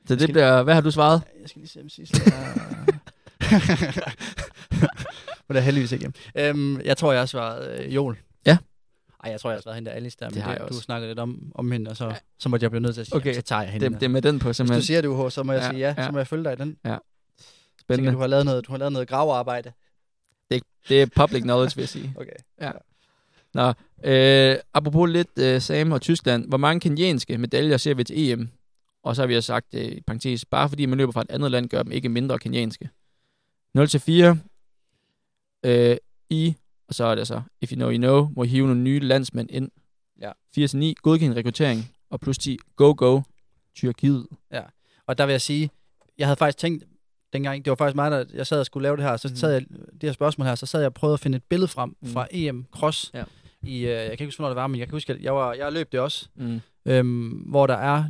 [0.08, 0.64] Så det bliver...
[0.64, 1.22] Hvad har du svaret?
[1.42, 2.32] Jeg skal lige se, om sidste er...
[5.48, 6.12] Men det er heldigvis ikke.
[6.36, 8.16] Øhm, jeg tror, jeg har svaret øh, Joel.
[8.46, 8.58] Ja.
[9.24, 10.68] Ej, jeg tror, jeg har svaret hende der Alice der, men Det har det, jeg
[10.70, 10.82] du også.
[10.82, 12.16] snakkede lidt om, om hende, og så, Ja.
[12.40, 13.34] så måtte jeg blive nødt til at sige, Okay.
[13.34, 13.90] så tager jeg hende.
[13.90, 14.82] Det, det er med den på, Hvis simpelthen.
[14.82, 16.06] du siger det, UH, så må jeg Ja, sige ja, ja.
[16.06, 16.78] så må jeg følge dig i den.
[16.86, 17.00] Kan
[17.82, 18.12] Spændende.
[18.12, 19.72] du have lavet noget, du har lavet noget gravearbejde.
[20.90, 22.14] Det er public knowledge, vil jeg sige.
[22.20, 22.32] Okay.
[24.04, 26.48] Øh, apropos lidt øh, Sam og Tyskland.
[26.48, 28.50] Hvor mange kenyanske medaljer ser vi til EM?
[29.04, 31.30] Og så har vi også sagt, øh, i parentes, bare fordi man løber fra et
[31.32, 32.90] andet land, gør dem ikke mindre kenyanske.
[33.78, 34.38] 0-4.
[35.64, 35.98] Øh,
[36.30, 36.56] I,
[36.88, 39.50] og så er det så, if you know, you know, må hive nogle nye landsmænd
[39.52, 39.72] ind.
[40.22, 40.32] Ja.
[40.92, 41.92] 4-9, godkendt rekruttering.
[42.10, 43.22] Og plus 10, go, go,
[43.76, 44.28] Tyrkiet.
[45.08, 45.70] Og der vil jeg sige,
[46.18, 46.84] jeg havde faktisk tænkt,
[47.34, 49.36] dengang, det var faktisk mig, der jeg sad og skulle lave det her, så Mhm.
[49.36, 49.62] sad jeg,
[49.92, 52.12] det her spørgsmål her, så sad jeg og prøvede at finde et billede frem Mhm.
[52.12, 53.12] fra EM Cross.
[53.14, 53.24] Ja.
[53.62, 55.36] I, øh, jeg kan ikke huske, hvornår det var, men jeg kan huske, at jeg,
[55.36, 56.60] var, jeg løb det også, Mm.
[56.86, 58.04] øhm, hvor der er,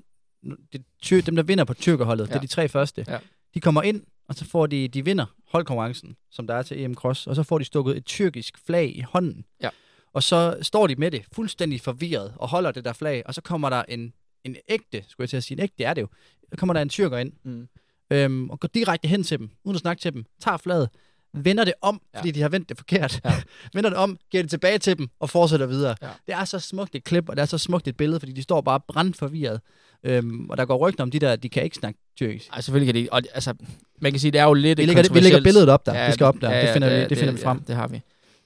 [0.74, 2.28] det, ty, dem der vinder på tyrkerholdet, ja.
[2.28, 2.38] det Ja.
[2.38, 3.18] er de tre første, Ja.
[3.54, 6.96] de kommer ind, og så får de, de vinder holdkonkurrencen, som der er til EM
[6.96, 9.46] Cross, og så får de stukket et tyrkisk flag i hånden.
[9.62, 9.70] Ja.
[10.14, 13.42] Og så står de med det, fuldstændig forvirret, og holder det der flag, og så
[13.42, 14.14] kommer der en,
[14.44, 16.08] en ægte, skulle jeg til at sige, en ægte er det jo,
[16.50, 17.68] så kommer der en tyrker ind, Mm.
[18.12, 20.90] øhm, og går direkte hen til dem, uden at snakke til dem, tager flaget,
[21.34, 22.20] vender det om, Ja.
[22.20, 23.42] fordi de har vendt det forkert, Ja.
[23.74, 25.96] vender det om, giver det tilbage til dem, og fortsætter videre.
[26.02, 26.10] Ja.
[26.28, 28.44] Det er så smukt et klip, og det er så smukt et billede, fordi de
[28.44, 29.62] står bare brændt forvirret.
[30.04, 32.50] Øhm, og der går rygter om de der, de kan ikke snakke tyrkisk.
[32.54, 33.54] Ej, selvfølgelig kan de, og det- altså,
[34.02, 36.06] man kan sige, det er jo lidt Vi lægger, det, vi lægger billedet op der,
[36.06, 37.58] det skal op der, ja, det finder, ja, vi, det finder vi frem.
[37.58, 38.02] Ja, det har vi.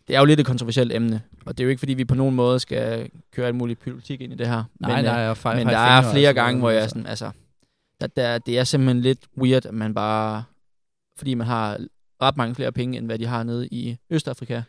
[0.08, 2.16] Det er jo lidt et kontroversielt emne, og det er jo ikke, fordi vi på
[2.16, 4.64] nogen måde skal køre alt muligt politik ind i det her.
[4.80, 6.90] Nej, men, nej, øh, og fej, men der er og flere gange, hvor jeg altså.
[6.94, 7.32] sådan, altså,
[8.02, 10.44] der, der, det er simpelthen lidt weird, at man bare,
[11.18, 11.78] fordi man har
[12.22, 14.62] ret mange flere penge, end hvad de har nede i Østafrika,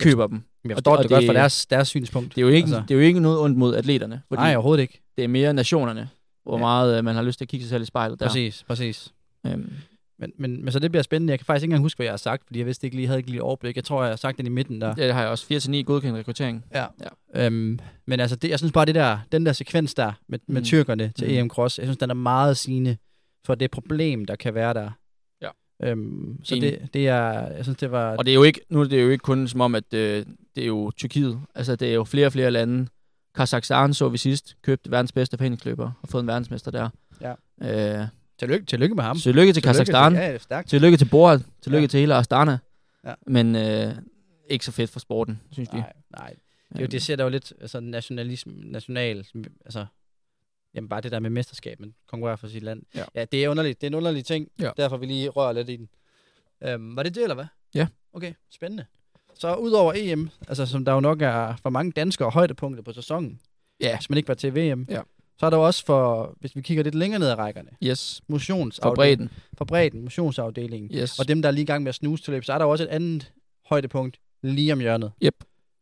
[0.00, 0.42] køber dem.
[0.64, 2.34] Jeg og forstår det- det, og godt fra det- deres, deres synspunkt.
[2.34, 4.54] Det er jo ikke, altså, det er jo ikke noget ondt mod atleterne, fordi Nej,
[4.54, 5.02] overhovedet ikke.
[5.16, 6.08] det er mere nationerne,
[6.44, 6.60] hvor Ja.
[6.60, 8.26] meget øh, man har lyst til at kigge sig selv i spejlet der.
[8.26, 9.12] Præcis, præcis.
[9.46, 9.72] Øhm,
[10.18, 11.30] Men, men, men så det bliver spændende.
[11.30, 13.06] Jeg kan faktisk ikke engang huske, hvad jeg har sagt, fordi jeg vidste ikke lige,
[13.06, 13.76] havde ikke lige overblik.
[13.76, 14.94] Jeg tror, jeg har sagt den i midten der.
[14.94, 15.70] det har jeg også.
[15.70, 16.64] 4-9 godkendt rekruttering.
[16.74, 16.86] Ja.
[17.34, 17.46] Ja.
[17.46, 20.60] Øhm, men altså, det, jeg synes bare, det der, den der sekvens der med, med
[20.60, 20.64] Mm.
[20.64, 21.34] tyrkerne til Mm.
[21.34, 22.96] EM Cross, jeg synes, den er meget sigende
[23.46, 24.90] for det problem, der kan være der.
[25.42, 25.48] Ja.
[25.82, 26.72] Øhm, så Enig.
[26.72, 27.22] det, det er,
[27.56, 28.16] jeg synes, det var...
[28.16, 30.26] Og det er jo ikke, nu er det jo ikke kun som om, at øh,
[30.56, 31.40] det er jo Tyrkiet.
[31.54, 32.86] Altså, det er jo flere og flere lande.
[33.34, 36.88] Kazakhstan så vi sidst, købte verdens bedste foreningsløber og fået en verdensmester der.
[37.20, 38.00] Ja.
[38.00, 38.08] Øh,
[38.38, 39.18] tillykke, tillykke med ham.
[39.18, 40.14] tillykke til Kazakhstan.
[40.50, 40.62] Ja.
[40.66, 41.40] Tillykke til Borat.
[41.62, 41.86] Tillykke Ja.
[41.86, 42.58] til hele Astana.
[43.04, 43.14] Ja.
[43.26, 43.94] Men øh,
[44.50, 45.78] ikke så fedt for sporten, synes vi.
[45.78, 46.34] Nej, nej.
[46.72, 49.26] Det, er jo, det ser der jo lidt altså, nationalisme, national,
[49.64, 49.86] altså,
[50.74, 52.82] jamen bare det der med mesterskab, man konkurrerer for sit land.
[52.94, 53.04] Ja.
[53.14, 53.80] ja det er underligt.
[53.80, 54.70] Det er en underlig ting, Ja.
[54.76, 55.88] derfor vi lige rører lidt i den.
[56.62, 57.44] Øhm, var det det, eller hvad?
[57.74, 57.86] Ja.
[58.12, 58.84] Okay, spændende.
[59.34, 63.38] Så udover EM, altså som der jo nok er for mange danskere højdepunkter på sæsonen,
[63.80, 65.00] Ja, hvis man ikke var til VM, Ja.
[65.38, 68.20] så er der jo også for, hvis vi kigger lidt længere ned ad rækkerne, yes.
[68.26, 68.96] For motionsafdelingen.
[69.28, 69.30] bredden.
[69.58, 70.90] For bredden, motionsafdelingen.
[70.94, 71.18] Yes.
[71.18, 72.64] Og dem, der er lige i gang med at snuse til løb, så er der
[72.64, 73.32] jo også et andet
[73.68, 75.12] højdepunkt lige om hjørnet.
[75.24, 75.34] Yep.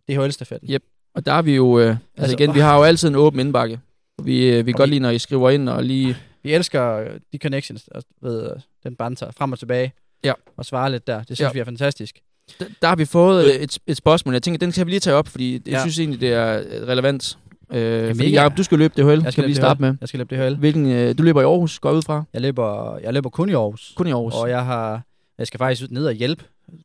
[0.09, 0.71] Det er HL-stafetten.
[0.71, 0.83] Yep.
[1.15, 2.55] Og der er vi jo, øh, altså, Altså, igen, åh.
[2.55, 3.81] vi har jo altid en åben indbakke.
[4.19, 6.17] Og vi, øh, vi kan Og godt lide, når I skriver ind og lige...
[6.43, 9.93] Vi elsker øh, de connections, altså, ved øh, den banter frem og tilbage.
[10.25, 10.33] Ja.
[10.57, 11.19] Og svare lidt der.
[11.19, 11.53] Det synes Ja.
[11.53, 12.21] vi er fantastisk.
[12.61, 14.35] Der, der har vi fået øh, et, et spørgsmål.
[14.35, 15.81] Jeg tænker, den skal vi lige tage op, fordi jeg Ja.
[15.81, 17.39] synes egentlig, det er øh, relevant.
[17.73, 18.31] Øh, fordi.
[18.31, 19.11] Jacob, du skal løbe det HL.
[19.11, 19.83] Jeg skal skal vi lige starte DHL.
[19.87, 19.95] med.
[20.01, 20.55] Jeg skal løbe DHL.
[20.57, 22.25] Hvilken, øh, du løber i Aarhus, går jeg ud fra.
[22.35, 23.93] Jeg løber, jeg løber kun i Aarhus.
[23.97, 24.35] Kun i Aarhus.
[24.35, 25.03] Og jeg har
[25.39, 26.45] jeg skal faktisk ned og hjælpe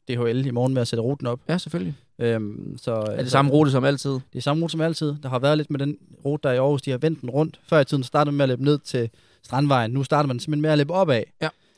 [0.09, 1.39] DHL i morgen med at sætte ruten op.
[1.49, 1.93] Ja, selvfølgelig.
[2.20, 4.09] Øhm, så, Er det samme rute som altid?
[4.11, 5.13] Det er samme rute som altid.
[5.24, 6.82] Der har været lidt med den rute, der er i Aarhus.
[6.82, 7.59] De har vendt den rundt.
[7.70, 9.09] Før i tiden startede man med at løbe ned til
[9.43, 9.91] Strandvejen.
[9.91, 11.24] Nu starter man simpelthen med at løbe opad.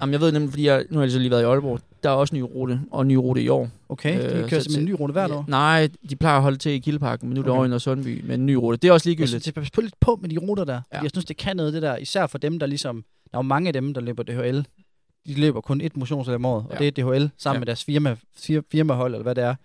[0.02, 1.80] Jamen, jeg ved nemlig, fordi jeg, nu har jeg så lige været i Aalborg.
[2.08, 3.70] Der er også ny rute, og ny rute i år.
[3.90, 5.46] Okay, de Øh, kører så- simpelthen en ny rute hvert år.
[5.48, 7.58] Nej, de plejer at holde til i Kildeparken, men nu er det Okay.
[7.58, 8.78] over i Nørre Sundby med en ny rute.
[8.78, 9.30] Det er også Jeg ligegyldigt.
[9.30, 10.82] synes, det pas på lidt på med de ruter der.
[10.94, 11.02] Ja.
[11.02, 11.98] Jeg synes, det kan noget, det der.
[11.98, 12.96] Især for dem, der ligesom...
[13.32, 14.60] Der er jo mange af dem, der løber DHL.
[15.28, 16.78] de løber kun et motionsløb om året, og Ja.
[16.90, 17.60] det er DHL sammen Ja.
[17.60, 19.56] med deres firma, fir, firmahold, eller hvad det er.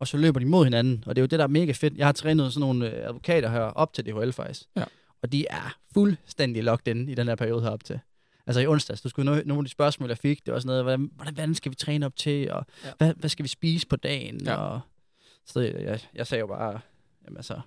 [0.00, 1.94] Og så løber de mod hinanden, og det er jo det, der er mega fedt.
[1.96, 4.62] Jeg har trænet sådan nogle øh, advokater her op til DHL faktisk.
[4.76, 4.84] Ja.
[5.22, 8.00] Og de er fuldstændig locked in i den her periode herop til.
[8.48, 10.66] Altså i onsdags, du skulle nå, nogle af de spørgsmål, jeg fik, det var sådan
[10.68, 12.90] noget, hvordan, hvordan, hvordan skal vi træne op til, og Ja.
[12.98, 14.40] hvad, hvad skal vi spise på dagen?
[14.44, 14.54] Ja.
[14.56, 14.80] Og,
[15.46, 16.80] så jeg, jeg sagde jo bare,
[17.24, 17.60] jamen altså,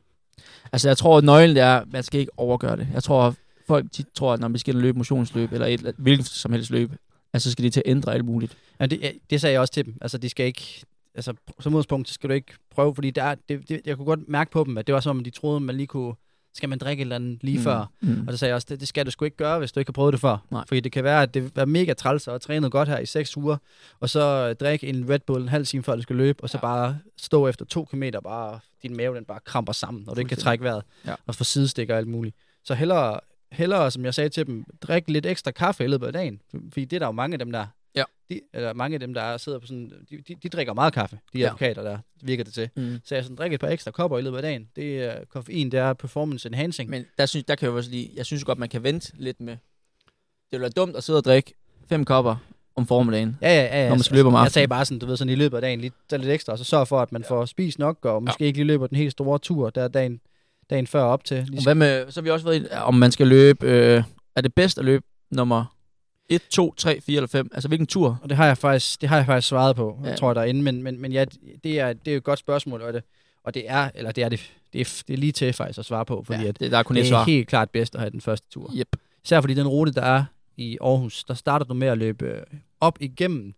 [0.71, 2.88] Altså, jeg tror, at nøglen er, at man skal ikke overgøre det.
[2.93, 3.36] Jeg tror,
[3.67, 6.91] folk tit tror, at når vi skal løbe motionsløb, eller et, hvilket som helst løb,
[7.34, 8.57] altså, så skal de til at ændre alt muligt.
[8.79, 9.97] Ja, det, det sagde jeg også til dem.
[10.01, 10.84] Altså, de skal ikke...
[11.15, 14.05] Altså, som udgangspunkt, så skal du ikke prøve, fordi der, er- det, det, jeg kunne
[14.05, 16.13] godt mærke på dem, at det var som om, de troede, man lige kunne...
[16.54, 17.64] Skal man drikke et eller andet lige mm.
[17.64, 17.86] før?
[18.02, 18.24] Mm.
[18.28, 19.89] Og så sagde jeg også, det, det skal du sgu ikke gøre, hvis du ikke
[19.89, 20.38] har prøvet det før.
[20.52, 20.64] Nej.
[20.68, 23.38] Fordi det kan være, at det være mega træls og trænet godt her i 6
[23.38, 23.58] uger,
[23.99, 26.49] og så øh, drikke en Red Bull en halv time før du skal løbe, og
[26.49, 26.62] så Ja.
[26.62, 30.30] bare stå efter to kilometer, bare din mave den bare kramper sammen, og du ikke
[30.30, 31.16] kan trække vejret, Ja.
[31.28, 32.36] og få sidestikker og alt muligt.
[32.64, 33.20] Så hellere,
[33.52, 36.86] hellere, som jeg sagde til dem, drik lidt ekstra kaffe i løbet af dagen, fordi
[36.86, 37.66] det er der jo mange af dem, der.
[38.32, 40.93] De, eller mange af dem, der er, sidder på sådan, de, de, de drikker meget
[40.93, 41.45] kaffe, de Ja.
[41.45, 42.69] advokater der, virker det til.
[42.75, 42.99] Mm.
[43.03, 44.67] Så jeg sådan, drikker et par ekstra kopper i løbet af dagen.
[44.75, 46.89] Det er koffein, det er performance enhancing.
[46.89, 49.11] Men der, synes, der kan jeg jo også lige, jeg synes godt, man kan vente
[49.15, 49.53] lidt med.
[49.53, 51.53] Det ville være dumt at sidde og drikke
[51.89, 52.36] fem kopper
[52.75, 53.38] om formiddagen.
[53.41, 53.82] Ja, ja, ja.
[53.84, 53.88] ja.
[53.89, 54.53] Når man skal løbe om Jeg aftenen.
[54.53, 56.57] sagde bare sådan, du ved, sådan i løbet af dagen, lige tage lidt ekstra, og
[56.57, 59.11] så sørg for, at man får spist nok, og måske ikke lige løber den helt
[59.11, 60.21] store tur, der er dagen,
[60.69, 61.39] dagen før op til.
[61.39, 64.03] Og Lige hvad med, så har vi også været i, om man skal løbe, øh,
[64.36, 65.75] er det bedst at løbe nummer
[66.32, 67.49] 1, 2, 3, 4 eller 5?
[67.53, 68.19] Altså hvilken tur?
[68.23, 70.15] Og det har jeg faktisk, det har jeg faktisk svaret på, Ja.
[70.15, 71.25] tror jeg derinde, men, men, men ja,
[71.63, 73.03] det er, det er et godt spørgsmål, og det,
[73.43, 75.86] og det er, eller det er det, det er, det er lige til faktisk at
[75.86, 77.23] svare på, fordi ja, at det, der er kun det et er svar.
[77.25, 78.71] helt klart bedst at have den første tur.
[78.77, 78.88] Yep.
[79.23, 80.23] Især fordi den rute, der er
[80.57, 82.41] i Aarhus, der starter du med at løbe øh,
[82.79, 83.53] op igennem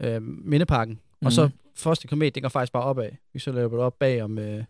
[0.00, 1.26] øh, Mindeparken, mm.
[1.26, 1.52] og så Mhm.
[1.76, 3.08] første kilometer, det går faktisk bare opad.
[3.32, 4.64] Vi så løber du op bagom, øh,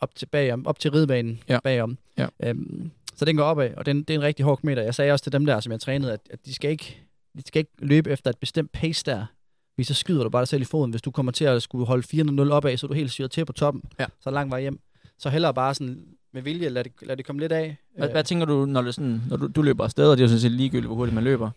[0.00, 1.58] op til, bagom, op til ridebanen Ja.
[1.64, 1.98] bagom.
[2.18, 2.26] Ja.
[2.42, 4.82] Øhm, så den går opad, og den, det er en rigtig hård kilometer.
[4.82, 6.96] Jeg sagde også til dem der, som jeg trænede, at, at de, skal ikke,
[7.36, 9.26] de skal ikke løbe efter et bestemt pace der.
[9.74, 10.90] Fordi så skyder du bare dig selv i foden.
[10.90, 13.44] Hvis du kommer til at skulle holde 4-0 opad, så er du helt syret til
[13.44, 13.82] på toppen.
[13.98, 14.04] Ja.
[14.20, 14.80] Så er der lang vej hjem.
[15.18, 16.04] Så hellere bare sådan
[16.34, 17.76] med vilje, lad det, lad det komme lidt af.
[17.96, 20.22] Hvad, Øh, hvad tænker du, når, det sådan, når du, du løber afsted, og det
[20.22, 21.50] er jo sådan set ligegyldigt, hvor hurtigt man løber.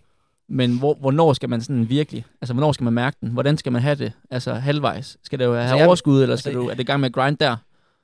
[0.52, 3.30] Men hvor, hvornår skal man sådan virkelig, altså hvornår skal man mærke den?
[3.30, 4.12] Hvordan skal man have det?
[4.30, 5.18] Altså halvvejs?
[5.24, 7.00] Skal det jo have Altså, jeg- overskud, eller skal altså, du, er det i gang
[7.00, 7.56] med at grind der?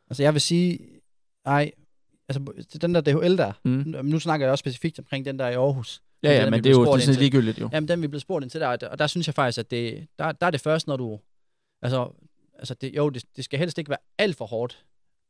[0.10, 0.80] Altså jeg vil sige,
[1.46, 1.72] nej,
[2.30, 4.06] altså den der DHL der, Mm.
[4.06, 6.02] nu, snakker jeg også specifikt omkring den der i Aarhus.
[6.24, 7.70] Ja, ja, den, men det er jo det er sådan ligegyldigt jo.
[7.74, 10.08] Jamen den vi blev spurgt ind til der, og der synes jeg faktisk, at det,
[10.20, 11.20] der, der er det først, når du,
[11.82, 12.10] altså,
[12.60, 14.86] altså det, jo, det, det skal helst ikke være alt for hårdt,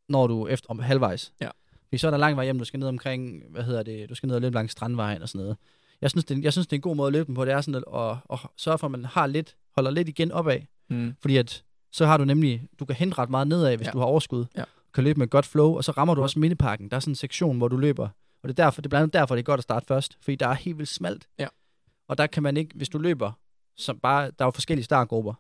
[0.10, 1.34] når du er efter om halvvejs.
[1.42, 1.50] Ja.
[1.88, 4.16] Fordi så er der lang vej hjem, du skal ned omkring, hvad hedder det, du
[4.16, 5.58] skal ned og løbe langs strandvejen og sådan noget.
[6.02, 7.54] Jeg synes, det, jeg synes, det er en god måde at løbe den på, det
[7.54, 10.60] er sådan at, at, at sørge for, at man har lidt, holder lidt igen opad.
[10.90, 11.14] Mm.
[11.22, 13.92] Fordi at, så har du nemlig, du kan hente ret meget nedad, hvis ja.
[13.92, 14.46] du har overskud.
[14.58, 14.64] Ja.
[14.96, 16.90] Kan løbe med et godt flow, og så rammer du også mindeparken.
[16.90, 18.04] Der er sådan en sektion, hvor du løber.
[18.44, 20.18] Og det er, derfor, det er blandt andet derfor, det er godt at starte først.
[20.22, 21.28] Fordi der er helt vildt smalt.
[21.40, 21.48] Ja.
[22.08, 23.32] Og der kan man ikke, hvis du løber,
[23.78, 25.34] som bare, der er jo forskellige startgrupper.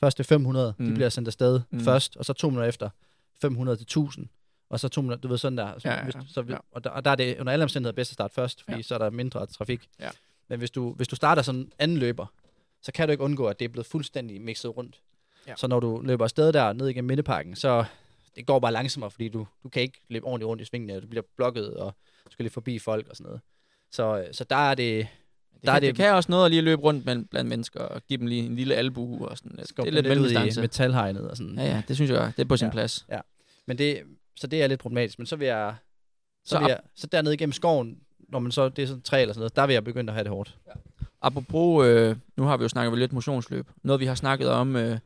[0.00, 0.86] Første 500, mm.
[0.86, 1.80] De bliver sendt afsted Mm.
[1.80, 2.90] først, og så to minutter efter
[3.40, 4.26] 500 til 1000.
[4.70, 5.78] Og så to minutter, du ved sådan der.
[5.78, 6.04] Så, Ja, ja, ja.
[6.04, 6.56] Hvis, så, Ja.
[6.72, 8.82] og, der, og der er det under alle omstændigheder bedst at starte først, fordi Ja.
[8.82, 9.88] så er der mindre trafik.
[10.00, 10.08] Ja.
[10.48, 12.26] Men hvis du, hvis du starter sådan anden løber,
[12.82, 15.00] så kan du ikke undgå, at det er blevet fuldstændig mixet rundt.
[15.46, 15.54] Ja.
[15.56, 17.84] Så når du løber afsted der ned igennem midteparken, så
[18.36, 21.02] det går bare langsommere, fordi du, du kan ikke løbe ordentligt rundt i svingene, og
[21.02, 21.94] du bliver blokket, og
[22.26, 23.40] du skal lige forbi folk og sådan noget.
[23.90, 25.06] Så, øh, så der er det...
[25.54, 27.48] Det, Der kan, er det, det- kan også noget at lige løbe rundt blandt, blandt
[27.48, 29.56] mennesker og give dem lige en lille albue og sådan.
[29.56, 30.60] Det er lidt ud i mellemdistance.
[30.60, 31.54] metalhegnet og sådan.
[31.58, 32.72] Ja, ja, det synes jeg, det er på sin Ja.
[32.72, 33.06] plads.
[33.66, 34.02] Men det,
[34.36, 35.18] så det er lidt problematisk.
[35.18, 35.74] Men så vil jeg...
[36.44, 39.20] Så, Så vil jeg, så dernede igennem skoven, når man så, det er sådan træ
[39.20, 40.58] eller sådan noget, der vil jeg begynde at have det hårdt.
[41.22, 43.66] Apropos, øh, nu har vi jo snakket lidt motionsløb.
[43.82, 44.98] Noget, vi har snakket om øh,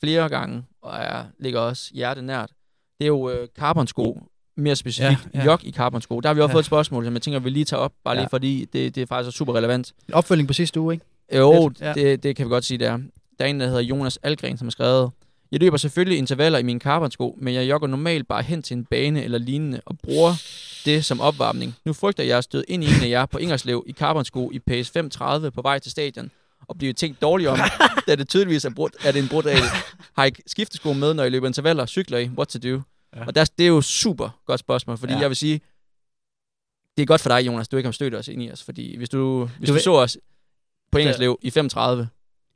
[0.00, 2.52] flere gange, og er, ligger også hjerte nært,
[2.98, 4.20] det er jo øh, carbonsko.
[4.56, 6.20] Mere specifikt, ja, Ja, jog i carbonsko.
[6.20, 6.54] Der har vi også Ja.
[6.54, 8.26] fået et spørgsmål, som jeg tænker, vi lige tager op, bare lige Ja.
[8.28, 9.92] fordi det, det er faktisk super relevant.
[10.08, 11.06] En opfølging på sidste uge, ikke?
[11.36, 11.92] Jo, Lidt, ja.
[11.92, 12.96] det, det kan vi godt sige, det er.
[13.38, 15.10] Der er en, der hedder Jonas Algren, som har skrevet,
[15.52, 18.84] jeg løber selvfølgelig intervaller i mine carbonsko, men jeg jogger normalt bare hen til en
[18.84, 20.32] bane eller lignende og bruger
[20.84, 21.74] det som opvarmning.
[21.84, 24.58] Nu frygter jeg at støde ind i en af jer på Ingerslev i carbonsko i
[24.58, 26.30] pace 5.30 på vej til stadion
[26.68, 27.58] og blive tænkt dårligt om,
[28.06, 29.62] da det tydeligvis er, brudt, er det en brudt regel.
[30.16, 31.86] Har I skiftesko med, når I løber intervaller?
[31.86, 32.28] Cykler I?
[32.28, 32.82] What to do?
[33.16, 33.26] Ja.
[33.26, 35.18] Og der, det er jo super godt spørgsmål, fordi ja.
[35.18, 35.60] Jeg vil sige,
[36.96, 38.96] det er godt for dig, Jonas, du ikke har stødt os ind i os, fordi
[38.96, 40.18] hvis du, hvis du, Du ved- så os
[40.92, 42.06] på Ingerslev i 5.30,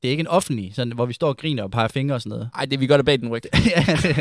[0.03, 2.21] Det er ikke en offentlig, sådan, hvor vi står og griner og peger fingre og
[2.21, 2.51] sådan noget.
[2.55, 3.43] ej, det vi gør det bag den ryg.
[3.77, 4.17] ja, det,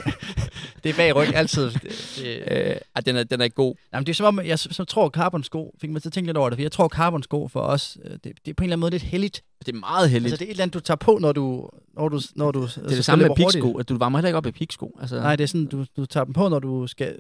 [0.83, 1.63] det er bag ryg altid.
[1.71, 1.81] Det,
[2.17, 2.75] det, Øh,
[3.05, 3.75] den er, den er ikke god.
[3.93, 6.37] Jamen, det er som om, jeg så tror carbonsko, fik mig til at tænke lidt
[6.37, 8.73] over det, for jeg tror carbonsko for os, øh, det, det er på en eller
[8.73, 9.43] anden måde lidt heldigt.
[9.65, 10.31] Det er meget heldigt.
[10.31, 11.69] Altså, det er et eller andet, du tager på, når du...
[11.93, 14.37] Når du, når du det er det samme med piksko, at du varmer heller ikke
[14.37, 14.97] op i piksko.
[15.01, 17.15] Altså, Nej, det er sådan, du, du tager dem på, når du skal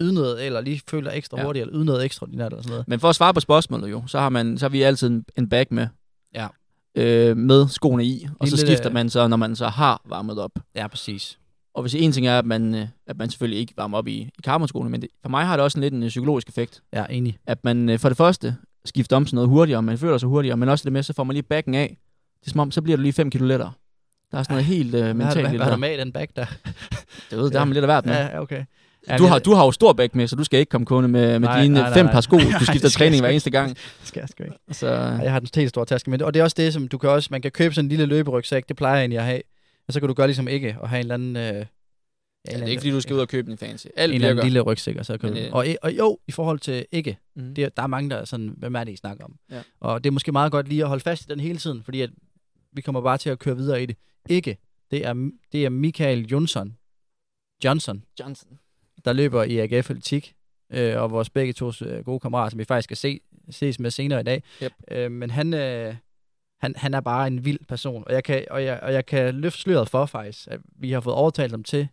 [0.00, 1.40] yde noget, eller lige føler ekstra Ja.
[1.40, 1.46] ja.
[1.46, 2.88] hurtigt, eller yde noget ekstraordinært, eller sådan noget.
[2.88, 5.24] Men for at svare på spørgsmålet jo, så har, man, så har vi altid en,
[5.38, 5.86] en bag med.
[6.34, 6.46] Ja.
[6.94, 10.50] Øh, med skoene i, og så skifter man så, når man så har varmet op.
[10.74, 11.38] Ja, præcis.
[11.74, 14.12] Og hvis en ting er, at man, øh, at man selvfølgelig ikke varmer op i,
[14.12, 16.82] i carbonskoene, men det, for mig har det også en lidt en øh, psykologisk effekt.
[16.92, 17.38] Ja, enig.
[17.46, 20.56] At man øh, for det første skifter om til noget hurtigere, man føler sig hurtigere,
[20.56, 21.96] men også det med, så får man lige backen af.
[22.40, 23.72] Det er som om, så bliver du lige 5 kilo lettere.
[24.32, 25.76] Der er sådan noget helt øh, mentalt hvad, er der der.
[25.76, 26.46] med i den bag der?
[27.30, 28.14] Det ved, der har man lidt af hvert med.
[28.14, 28.64] Ja, okay.
[29.08, 31.08] Ja, Du har, du har jo stor bæk med, så du skal ikke komme kunde
[31.08, 32.36] med, med Nej, dine nej, nej, fem par sko.
[32.60, 33.68] Du skifter træning hver eneste gang.
[33.68, 34.56] Det skal jeg sgu ikke.
[34.70, 34.86] Så,
[35.22, 36.26] jeg har den helt store taske med det.
[36.26, 38.06] Og det er også det, som du kan også, man kan købe sådan en lille
[38.06, 39.42] løberygsæk, det plejer jeg egentlig at have.
[39.88, 41.36] Og så kan du gøre ligesom ikke, og have en eller anden...
[41.36, 41.52] Øh, ja,
[42.56, 43.86] det er ikke fordi, du skal ud og købe en fancy.
[43.96, 45.56] Alt en eller anden lille rygsæk, og så kan Men, du...
[45.56, 47.54] Og, og jo, i forhold til ikke, Mhm.
[47.54, 49.34] det, er- der er mange, der er sådan, hvem er det, I snakker om?
[49.50, 49.60] Ja.
[49.80, 52.00] Og det er måske meget godt lige at holde fast i den hele tiden, fordi
[52.00, 52.10] at
[52.72, 53.96] vi kommer bare til at køre videre i det.
[54.28, 54.56] Ikke,
[54.90, 56.76] det er, det er Michael Jonsson,
[57.64, 58.48] Johnson, Johnson.
[59.04, 60.34] Der løber i AGF Atletik,
[60.72, 63.90] øh, og vores begge to øh, gode kammerater, som vi faktisk skal se, ses med
[63.90, 64.42] senere i dag.
[64.62, 64.72] Yep.
[64.90, 65.94] Øh, men han, øh,
[66.60, 69.34] han, han er bare en vild person, og jeg, kan, og, jeg, og jeg kan
[69.34, 71.88] løfte sløret for faktisk, at vi har fået overtalt ham til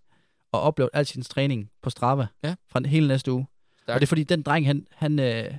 [0.54, 2.56] at opleve al sin træning på Strava Ja.
[2.68, 3.46] fra hele næste uge.
[3.82, 3.96] Stærkt.
[3.96, 5.54] Og det er fordi, den dreng, han, han, øh,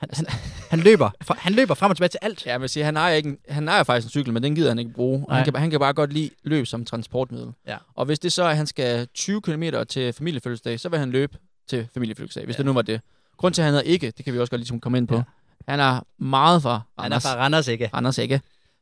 [0.00, 0.26] han, han,
[0.70, 2.46] han, løber, fra, han løber frem og tilbage til alt.
[2.46, 4.54] Ja, jeg vil sige, han ejer, ikke en, han ejer faktisk en cykel, men den
[4.54, 5.26] gider han ikke bruge.
[5.30, 7.52] Han kan, han kan bare godt lide løb som transportmiddel.
[7.66, 7.76] Ja.
[7.94, 11.10] Og hvis det så er, at han skal 20 km til familiefødselsdag, så vil han
[11.10, 11.38] løbe
[11.68, 12.58] til familiefødselsdag, hvis Ja.
[12.58, 13.00] det nu var det.
[13.36, 15.14] Grund til, at han hedder ikke, det kan vi også godt ligesom komme ind på.
[15.16, 15.22] Ja.
[15.68, 17.90] Han er meget fra Han er fra Randers, ikke?
[17.94, 18.40] Randers ikke.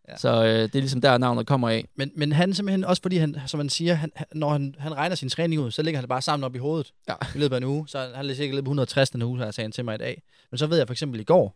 [0.09, 0.17] Ja.
[0.17, 1.89] Så øh, det er ligesom der, navnet kommer af.
[1.97, 5.17] Men, men han simpelthen, også fordi han, som man siger, han, når han, han regner
[5.17, 7.15] sin træning ud, så ligger han det bare sammen op i hovedet Ja.
[7.35, 7.89] i løbet af en uge.
[7.89, 10.23] Så han har sikkert løbet 160 den uge, har sagde han til mig i dag.
[10.51, 11.55] Men så ved jeg for eksempel i går,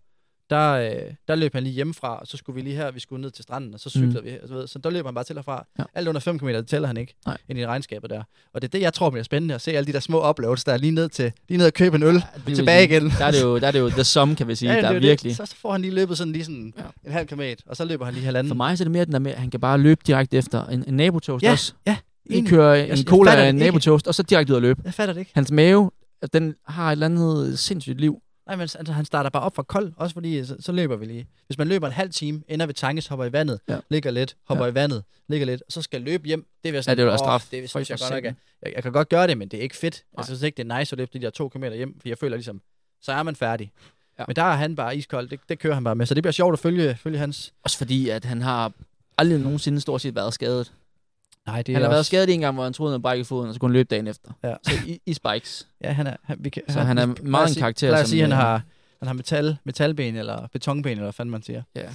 [0.51, 3.23] der, øh, der løb han lige hjemmefra, og så skulle vi lige her, vi skulle
[3.23, 4.25] ned til stranden, og så cyklede Mm.
[4.27, 4.39] vi.
[4.43, 5.67] Og så, ved, så der løb han bare til og fra.
[5.79, 5.85] Ja.
[5.95, 7.37] Alt under 5 km, det tæller han ikke Nej.
[7.49, 8.23] ind i regnskabet der.
[8.55, 10.65] Og det er det, jeg tror bliver spændende, at se alle de der små uploads,
[10.65, 12.85] der er lige ned til lige ned og købe en øl, det og vil tilbage
[12.85, 13.11] igen.
[13.19, 14.73] Der er det jo, der er det jo the sum, kan vi sige.
[14.73, 15.31] Ja, der det er virkelig.
[15.31, 15.37] Det.
[15.37, 16.83] Så, så får han lige løbet sådan lige sådan Ja.
[17.07, 18.49] en halv kilometer, og så løber han lige halvanden.
[18.51, 20.37] For mig så er det mere den der med, at han kan bare løbe direkte
[20.37, 21.73] efter en, en nabotoast Ja, også.
[21.87, 22.51] ja, Lige enig.
[22.51, 24.81] køre Jeg- en jeg cola af en det nabotoast, og så direkte ud og løbe.
[24.85, 25.31] Jeg fatter det ikke.
[25.35, 25.91] Hans mave,
[26.33, 28.22] den har et eller andet sindssygt liv.
[28.47, 31.07] Nej, men altså, han starter bare op fra kold, også fordi så, så løber vi
[31.07, 31.27] lige.
[31.47, 33.75] Hvis man løber en halv time, ender ved tankes, hopper i vandet, Ja.
[33.75, 33.81] ja.
[33.91, 34.67] ligger lidt, hopper Ja.
[34.69, 34.73] ja.
[34.73, 37.13] i vandet, ligger lidt, og så skal løbe hjem, det vil jeg Ja, sådan, det
[37.13, 37.41] er straf.
[37.41, 39.63] Det synes For jeg godt nok, jeg, jeg, kan godt gøre det, men det er
[39.63, 39.95] ikke fedt.
[40.13, 40.21] Nej.
[40.21, 42.19] Jeg synes ikke, det er nice at løbe de der to kilometer hjem, for jeg
[42.19, 42.61] føler ligesom,
[43.03, 43.71] så er man færdig.
[44.19, 44.23] Ja.
[44.23, 44.25] Ja.
[44.29, 46.33] Men der er han bare iskold, det, det kører han bare med, så det bliver
[46.33, 47.53] sjovt at følge, følge hans...
[47.63, 48.73] Også fordi, at han har
[49.19, 50.73] aldrig nogensinde stort set været skadet.
[51.47, 53.27] Nej, det Han er har været også, skadet en gang, hvor han troede, han brækket
[53.27, 54.33] foden, og så kunne han løbe dagen efter.
[54.45, 54.55] Ja.
[54.63, 55.69] Så i, i spikes.
[55.85, 56.17] Ja, han er...
[56.23, 58.39] Han, vi kan, Så han er vi meget en karakter, at som, sige, han øh,
[58.39, 58.63] har,
[58.99, 61.63] han har metal, metalben, eller betonben, eller hvad fanden man siger.
[61.75, 61.89] Ja.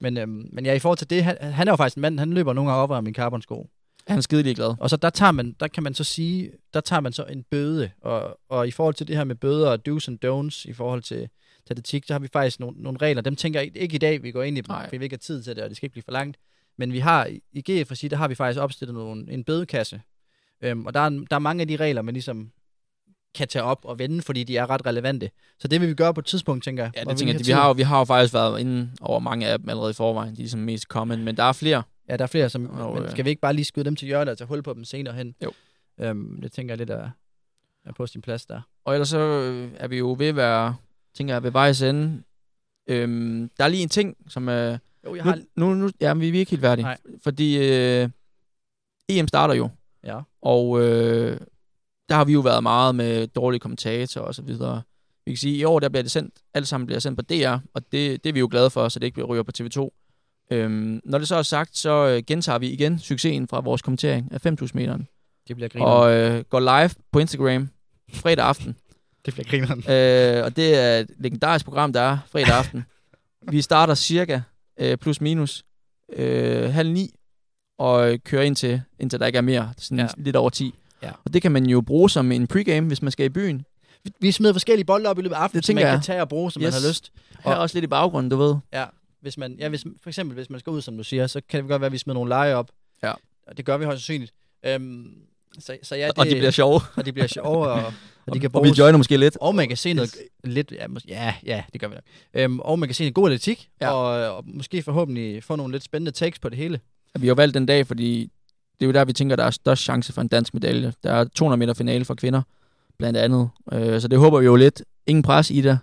[0.00, 2.18] Men, øhm, men ja, i forhold til det, han, han er jo faktisk en mand,
[2.18, 3.66] han løber nogle gange op af min carbonsko.
[4.08, 4.74] Han er skidelig glad.
[4.80, 7.42] Og så der tager man, der kan man så sige, der tager man så en
[7.50, 7.90] bøde.
[8.00, 11.02] Og, og i forhold til det her med bøder og do's and don'ts, i forhold
[11.02, 11.28] til,
[11.66, 13.22] til atletik, der har vi faktisk nogle, nogle regler.
[13.22, 15.42] Dem tænker jeg ikke i dag, vi går ind i fordi vi ikke har tid
[15.42, 16.36] til det, og det skal ikke blive for langt.
[16.78, 20.00] Men vi har i- GF regi, der har vi faktisk opstillet nogle, en bødekasse.
[20.60, 22.50] Øhm, og der er, der er mange af de regler, man ligesom
[23.34, 25.30] kan tage op og vende, fordi de er ret relevante.
[25.58, 26.92] Så det vil vi gøre på et tidspunkt, tænker jeg.
[26.96, 27.46] Ja, det tænker jeg.
[27.46, 29.94] Vi har, jo, vi har jo faktisk været inde over mange af dem allerede i
[29.94, 30.36] forvejen.
[30.36, 31.82] De er som mest common, men der er flere.
[32.08, 33.96] Ja, der er flere, som, Og, men øh, skal vi ikke bare lige skyde dem
[33.96, 35.34] til hjørnet og tage hul på dem senere hen?
[35.44, 35.52] Jo.
[36.00, 37.10] Øhm, det tænker jeg lidt er,
[37.84, 38.60] er på sin plads der.
[38.84, 40.76] Og ellers så øh, er vi jo ved at være,
[41.14, 42.22] tænker jeg, ved vejs ende.
[42.86, 44.78] Øhm, der er lige en ting, som er...
[45.06, 45.40] Jo, jeg Nu, har...
[45.56, 46.84] nu, nu ja, vi er ikke helt færdige.
[46.84, 46.98] Nej.
[47.22, 48.08] Fordi øh,
[49.08, 49.68] EM starter jo.
[50.04, 50.20] Ja.
[50.42, 51.40] Og øh,
[52.08, 54.82] der har vi jo været meget med dårlige kommentatorer og så videre.
[55.26, 57.22] Vi kan sige, at i år der bliver det sendt, alt sammen bliver sendt på
[57.22, 59.52] DR, og det, det er vi jo glade for, så det ikke bliver ryger på
[59.58, 59.88] TV2.
[60.50, 64.32] Øhm, når det så er sagt, så øh, gentager vi igen succesen fra vores kommentering
[64.32, 65.08] af 5.000 meteren.
[65.48, 65.92] Det bliver grineren.
[65.92, 67.68] Og øh, går live på Instagram
[68.12, 68.76] fredag aften.
[69.26, 69.78] det bliver grineren.
[69.78, 72.84] øh, og det er et legendarisk program, der er fredag aften.
[73.52, 74.40] vi starter cirka
[74.80, 75.64] øh, plus minus
[76.12, 77.10] øh, halv ni,
[77.78, 80.08] og kører ind til, indtil der ikke er mere, sådan ja.
[80.16, 80.74] Lidt over 10.
[81.02, 81.10] Ja.
[81.24, 83.64] Og det kan man jo bruge som en pregame, hvis man skal i byen.
[84.04, 86.02] Vi, vi smider forskellige bolde op i løbet af aftenen, som man tænker kan jeg.
[86.04, 86.66] tage og bruge, som Yes.
[86.74, 87.12] man har lyst.
[87.44, 88.54] Her Og- også lidt i baggrunden, du ved.
[88.72, 88.84] Ja,
[89.20, 91.62] hvis man, ja hvis, for eksempel hvis man skal ud, som du siger, så kan
[91.62, 92.70] det godt være, at vi smider nogle lege op.
[93.02, 93.12] Ja.
[93.46, 94.32] Og det gør vi højst sandsynligt.
[94.64, 95.06] Øhm,
[95.58, 96.80] så, så ja, det, og det bliver sjove.
[96.96, 97.92] og de bliver sjove, og,
[98.26, 98.78] og de kan Og vi bruges.
[98.78, 99.36] joiner måske lidt.
[99.40, 100.14] Og man kan se noget
[100.44, 102.04] lidt, ja, mås- ja, ja, det gør vi nok.
[102.34, 103.86] Øhm, og man kan se en god atletik, Ja.
[103.86, 103.92] ja.
[103.92, 106.80] og, og måske forhåbentlig få nogle lidt spændende takes på det hele.
[107.18, 108.30] Vi har valgt den dag, fordi
[108.80, 110.92] det er jo der, vi tænker, der er størst chance for en dansk medalje.
[111.02, 112.42] Der er 200 meter finale for kvinder,
[112.98, 113.50] blandt andet.
[113.72, 114.82] Øh, så det håber vi jo lidt.
[115.06, 115.78] Ingen pres i det,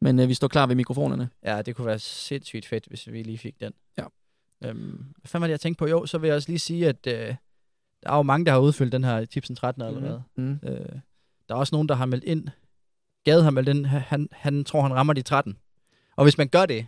[0.00, 1.28] men øh, vi står klar ved mikrofonerne.
[1.44, 3.72] Ja, det kunne være sindssygt fedt, hvis vi lige fik den.
[3.98, 4.04] Ja.
[4.64, 5.86] Øhm, hvad fanden var det, jeg tænkte på?
[5.86, 7.12] Jo, så vil jeg også lige sige, at øh,
[8.02, 10.18] der er jo mange, der har udfyldt den her tipsen 13 eller hvad.
[10.36, 10.58] Mm.
[10.68, 10.86] Øh,
[11.50, 12.48] der er også nogen, der har meldt ind.
[13.24, 15.56] Gade har meldt ind, han, han tror, han rammer de 13.
[16.16, 16.86] Og hvis man gør det,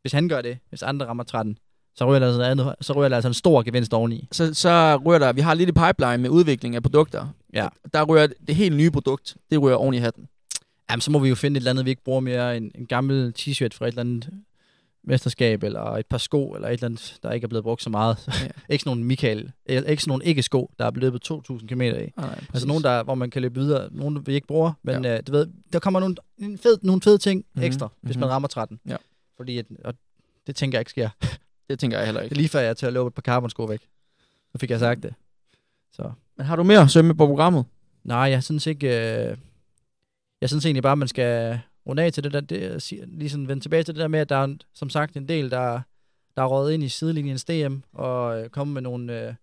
[0.00, 1.58] hvis han gør det, hvis andre rammer 13,
[1.94, 4.28] så ryger der altså, andet, så ryger der altså en stor gevinst oveni.
[4.32, 7.26] Så, så ryger der, vi har lidt i pipeline med udvikling af produkter.
[7.52, 7.68] Ja.
[7.94, 10.28] Der ryger det helt nye produkt, det ryger oven i hatten.
[10.90, 12.56] Jamen, så må vi jo finde et eller andet, vi ikke bruger mere.
[12.56, 14.30] En, en gammel t-shirt fra et eller andet
[15.04, 17.90] mesterskab, eller et par sko, eller et eller andet, der ikke er blevet brugt så
[17.90, 18.16] meget.
[18.42, 18.48] Ja.
[18.72, 21.80] Ikke sådan nogle Michael, eller ikke sådan nogle ikke-sko, der er blevet løbet 2.000 km
[21.80, 22.12] af.
[22.16, 25.16] Nej, Altså nogle, der, hvor man kan løbe videre, nogle vi ikke bruger, men ja.
[25.16, 28.06] øh, du ved, der kommer nogle, en fed, nogle fede ting Mhm, ekstra, mm-hmm.
[28.06, 28.20] hvis mhm.
[28.20, 28.80] man rammer 13.
[28.86, 28.96] Ja.
[29.36, 29.94] Fordi, at, og
[30.46, 31.08] det tænker jeg ikke sker.
[31.70, 32.34] Det tænker jeg heller Det ikke.
[32.34, 33.80] er lige før jeg er til at løbe et par carbonsko væk.
[34.52, 35.14] Så fik jeg sagt det.
[35.92, 36.10] Så.
[36.36, 37.64] Men har du mere sømme på programmet?
[38.04, 38.86] Nej, jeg synes ikke...
[38.86, 39.36] Øh,
[40.40, 43.62] jeg synes egentlig bare, man skal runde af til det der, det, lige sådan vende
[43.64, 45.80] tilbage til det der med, at der er som sagt en del, der,
[46.36, 49.34] der er røget ind i sidelinjens DM og øh, kommet med nogle, øh,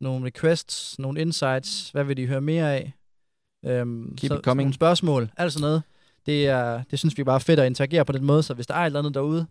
[0.00, 2.92] nogle requests, nogle insights, hvad vil de høre mere af?
[3.64, 4.64] Øhm, Keep så, it coming.
[4.66, 5.82] Nogle spørgsmål, alt sådan noget.
[6.26, 8.66] Det, er, det synes vi bare er fedt at interagere på den måde, så hvis
[8.66, 9.46] der er et eller andet derude,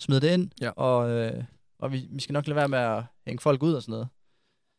[0.00, 0.70] smid det ind, Ja.
[0.70, 1.44] og, øh,
[1.78, 4.08] og vi, vi skal nok lade være med at hænge folk ud og sådan noget.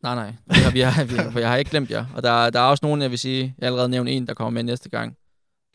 [0.04, 0.34] Nej, nej.
[0.48, 0.80] Vi har, vi
[1.16, 2.06] har, vi jeg har ikke glemt jer.
[2.16, 4.50] Og der, der er også nogen, jeg vil sige, jeg allerede nævnt en, der kommer
[4.52, 5.18] med næste gang.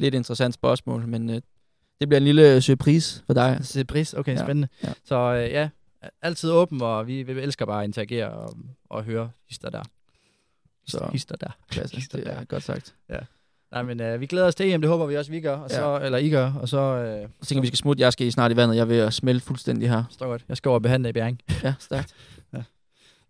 [0.03, 1.41] Lidt interessant spørgsmål, men øh,
[2.01, 3.61] det bliver en lille surprise for dig.
[3.89, 4.45] Pris, okay, Ja, ja.
[4.47, 4.69] spændende.
[4.83, 4.89] ja.
[4.89, 4.95] Ja.
[5.05, 5.69] Så øh, ja,
[6.23, 8.57] altid åben, og vi, vi elsker bare at interagere og,
[8.91, 9.83] og høre hister der.
[10.87, 11.51] Så Hister der.
[11.71, 11.97] klasse.
[11.97, 12.45] Hister Det er der.
[12.45, 12.95] godt sagt.
[13.73, 15.71] Nej, men øh, vi glæder os til EM, det håber vi også, vi gør, og
[15.71, 18.03] så, eller I gør, og så øh, Så tænker vi, vi skal smutte.
[18.03, 18.77] Jeg skal snart i vandet.
[18.77, 20.05] Jeg at smelte fuldstændig her.
[20.11, 20.45] står godt.
[20.49, 21.41] Jeg skal over og behandle i Bjerring.
[21.63, 22.15] Ja, stærkt.
[22.53, 22.63] Ja.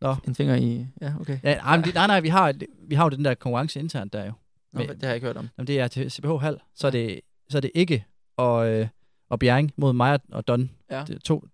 [0.01, 0.17] Nå.
[0.29, 0.87] En finger i...
[1.01, 1.39] Ja, okay.
[1.43, 2.55] Ja, nej, nej, nej, vi har,
[2.89, 4.33] vi har jo den der konkurrence internt der jo.
[4.73, 5.49] Nå, Men- det har jeg ikke hørt om.
[5.59, 8.05] Jamen, det er til CBH Hal, så er det, så er det ikke
[8.37, 8.89] og, øh,
[9.29, 10.71] og Bjerring mod mig og Don.
[10.91, 11.05] Ja.
[11.07, 11.49] Det er to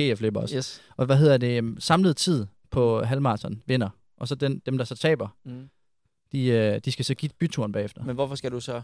[0.00, 0.56] GF-løber også.
[0.56, 0.82] Yes.
[0.96, 1.58] Og hvad hedder det?
[1.58, 3.88] øhm, Samlet tid på halvmarathon vinder.
[4.16, 5.68] Og så den, dem, der så taber, Mm.
[6.32, 8.04] de, øh, de skal så give byturen bagefter.
[8.04, 8.82] Men hvorfor skal du så...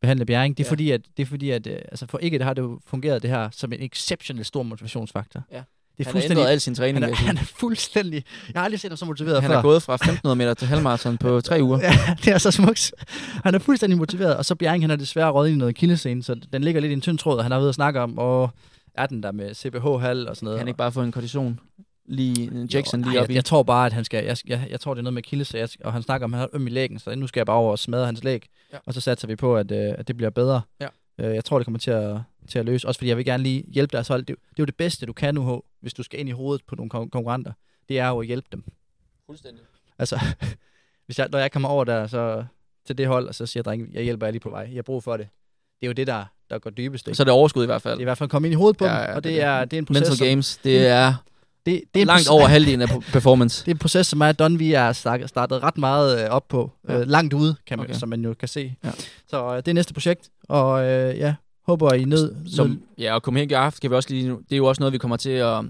[0.00, 0.56] Behandle Bjerring.
[0.58, 0.70] Det er Ja.
[0.70, 3.22] fordi, at, det er fordi, at øh, altså for ikke, det har det jo fungeret
[3.22, 5.42] det her som en exceptionel stor motivationsfaktor.
[5.50, 5.62] Ja.
[5.98, 6.96] Det er Han har ændret al sin træning.
[6.96, 8.24] han, er, jeg han er fuldstændig...
[8.54, 9.58] Jeg har aldrig set ham så motiveret Han før.
[9.58, 11.78] er gået fra 1500 meter til halvmarathon på tre uger.
[11.82, 12.92] Ja, det er så smukt.
[13.44, 16.34] Han er fuldstændig motiveret, og så Bjerring, han har desværre røget i noget kildescene, så
[16.52, 18.50] den ligger lidt i en tynd tråd, og han har været at snakke om, og
[18.94, 20.56] er den der med CBH-hal og sådan noget.
[20.56, 21.60] Kan han ikke bare få en kondition?
[22.08, 23.32] Lige Jackson Jo, lige op i?
[23.32, 24.24] jeg, jeg, tror bare, at han skal...
[24.24, 26.40] Jeg, jeg, jeg tror, det er noget med kildes, jeg, og han snakker om, at
[26.40, 28.46] han har øm i lægen, så nu skal jeg bare over og smadre hans læg.
[28.72, 28.78] Ja.
[28.86, 30.60] Og så satser vi på, at, øh, at det bliver bedre.
[30.80, 30.86] Ja.
[31.20, 32.16] Øh, jeg tror, det kommer til at,
[32.46, 32.88] til at løse.
[32.88, 34.20] Også fordi jeg vil gerne lige hjælpe deres hold.
[34.20, 36.64] Det, det er jo det bedste, du kan nu, hvis du skal ind i hovedet
[36.68, 37.52] på nogle kon- konkurrenter.
[37.88, 38.64] Det er jo at hjælpe dem.
[39.26, 39.62] Fuldstændig.
[39.98, 40.20] Altså,
[41.06, 42.44] hvis jeg, når jeg kommer over der så,
[42.86, 44.60] til det hold, og så siger jeg, drenge, jeg hjælper jer lige på vej.
[44.62, 45.28] Jeg har brug for det.
[45.80, 47.08] Det er jo det, der, der går dybest.
[47.08, 47.16] Ikke?
[47.16, 47.92] Så er det overskud i hvert fald.
[47.94, 49.24] Det er i hvert fald at komme ind i hovedet på Ja, ja, dem, og
[49.24, 49.76] det det, er er, det.
[49.76, 51.14] er en proces, Mental som, games, det er
[51.66, 53.60] det, det er langt proces- over halvdelen af performance.
[53.64, 54.92] Det er en proces, som er Don, vi er
[55.26, 56.72] startet ret meget øh, op på.
[56.88, 57.00] Ja.
[57.00, 57.98] Øh, langt ude, kan man, okay.
[57.98, 58.74] som man jo kan se.
[58.84, 58.90] Ja.
[59.26, 61.34] Så øh, det er næste projekt, og øh, ja,
[61.66, 62.34] håber I ned.
[62.56, 64.80] Som, ja, og komme hen i aften kan vi også lige, det er jo også
[64.80, 65.64] noget, vi kommer til at,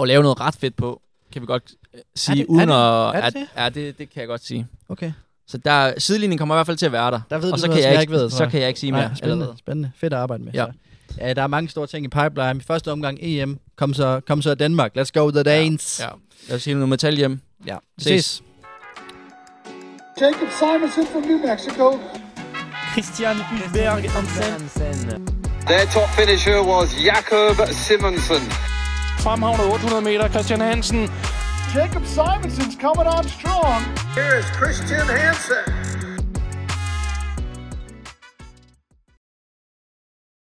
[0.00, 1.00] at lave noget ret fedt på,
[1.32, 3.24] kan vi godt øh, sige, det- uden er det- at...
[3.24, 3.48] er det det?
[3.56, 4.66] Ja, det, det kan jeg godt sige.
[4.88, 5.12] Okay.
[5.46, 7.20] Så der, sidelinjen kommer i hvert fald til at være der.
[7.30, 8.80] Der ved og du så noget, kan jeg, jeg ikke, ved, så kan jeg ikke
[8.80, 9.00] sige mere.
[9.02, 9.58] Nej, spændende, allerede.
[9.58, 9.90] spændende.
[9.96, 10.52] Fedt at arbejde med.
[10.52, 10.66] Ja.
[11.10, 11.14] Så.
[11.20, 12.60] ja, der er mange store ting i pipeline.
[12.60, 13.58] Første omgang EM.
[13.76, 14.96] Kom så, kom så Danmark.
[14.98, 16.00] Let's go the Danes.
[16.00, 16.08] Ja.
[16.48, 17.40] Lad os hive noget metal hjem.
[17.66, 17.76] ja.
[17.98, 18.24] Ses.
[18.24, 18.42] Ses.
[20.20, 21.98] Jacob Simonson from New Mexico.
[22.94, 25.26] Christian Hulberg Hansen.
[25.66, 28.38] Their top finisher was Jakob Simonsen.
[29.18, 31.10] Fremhavnet 800 meter, Christian Hansen.
[31.72, 33.82] Jacob Simonson's coming on strong.
[34.14, 36.03] Here is Christian Hansen.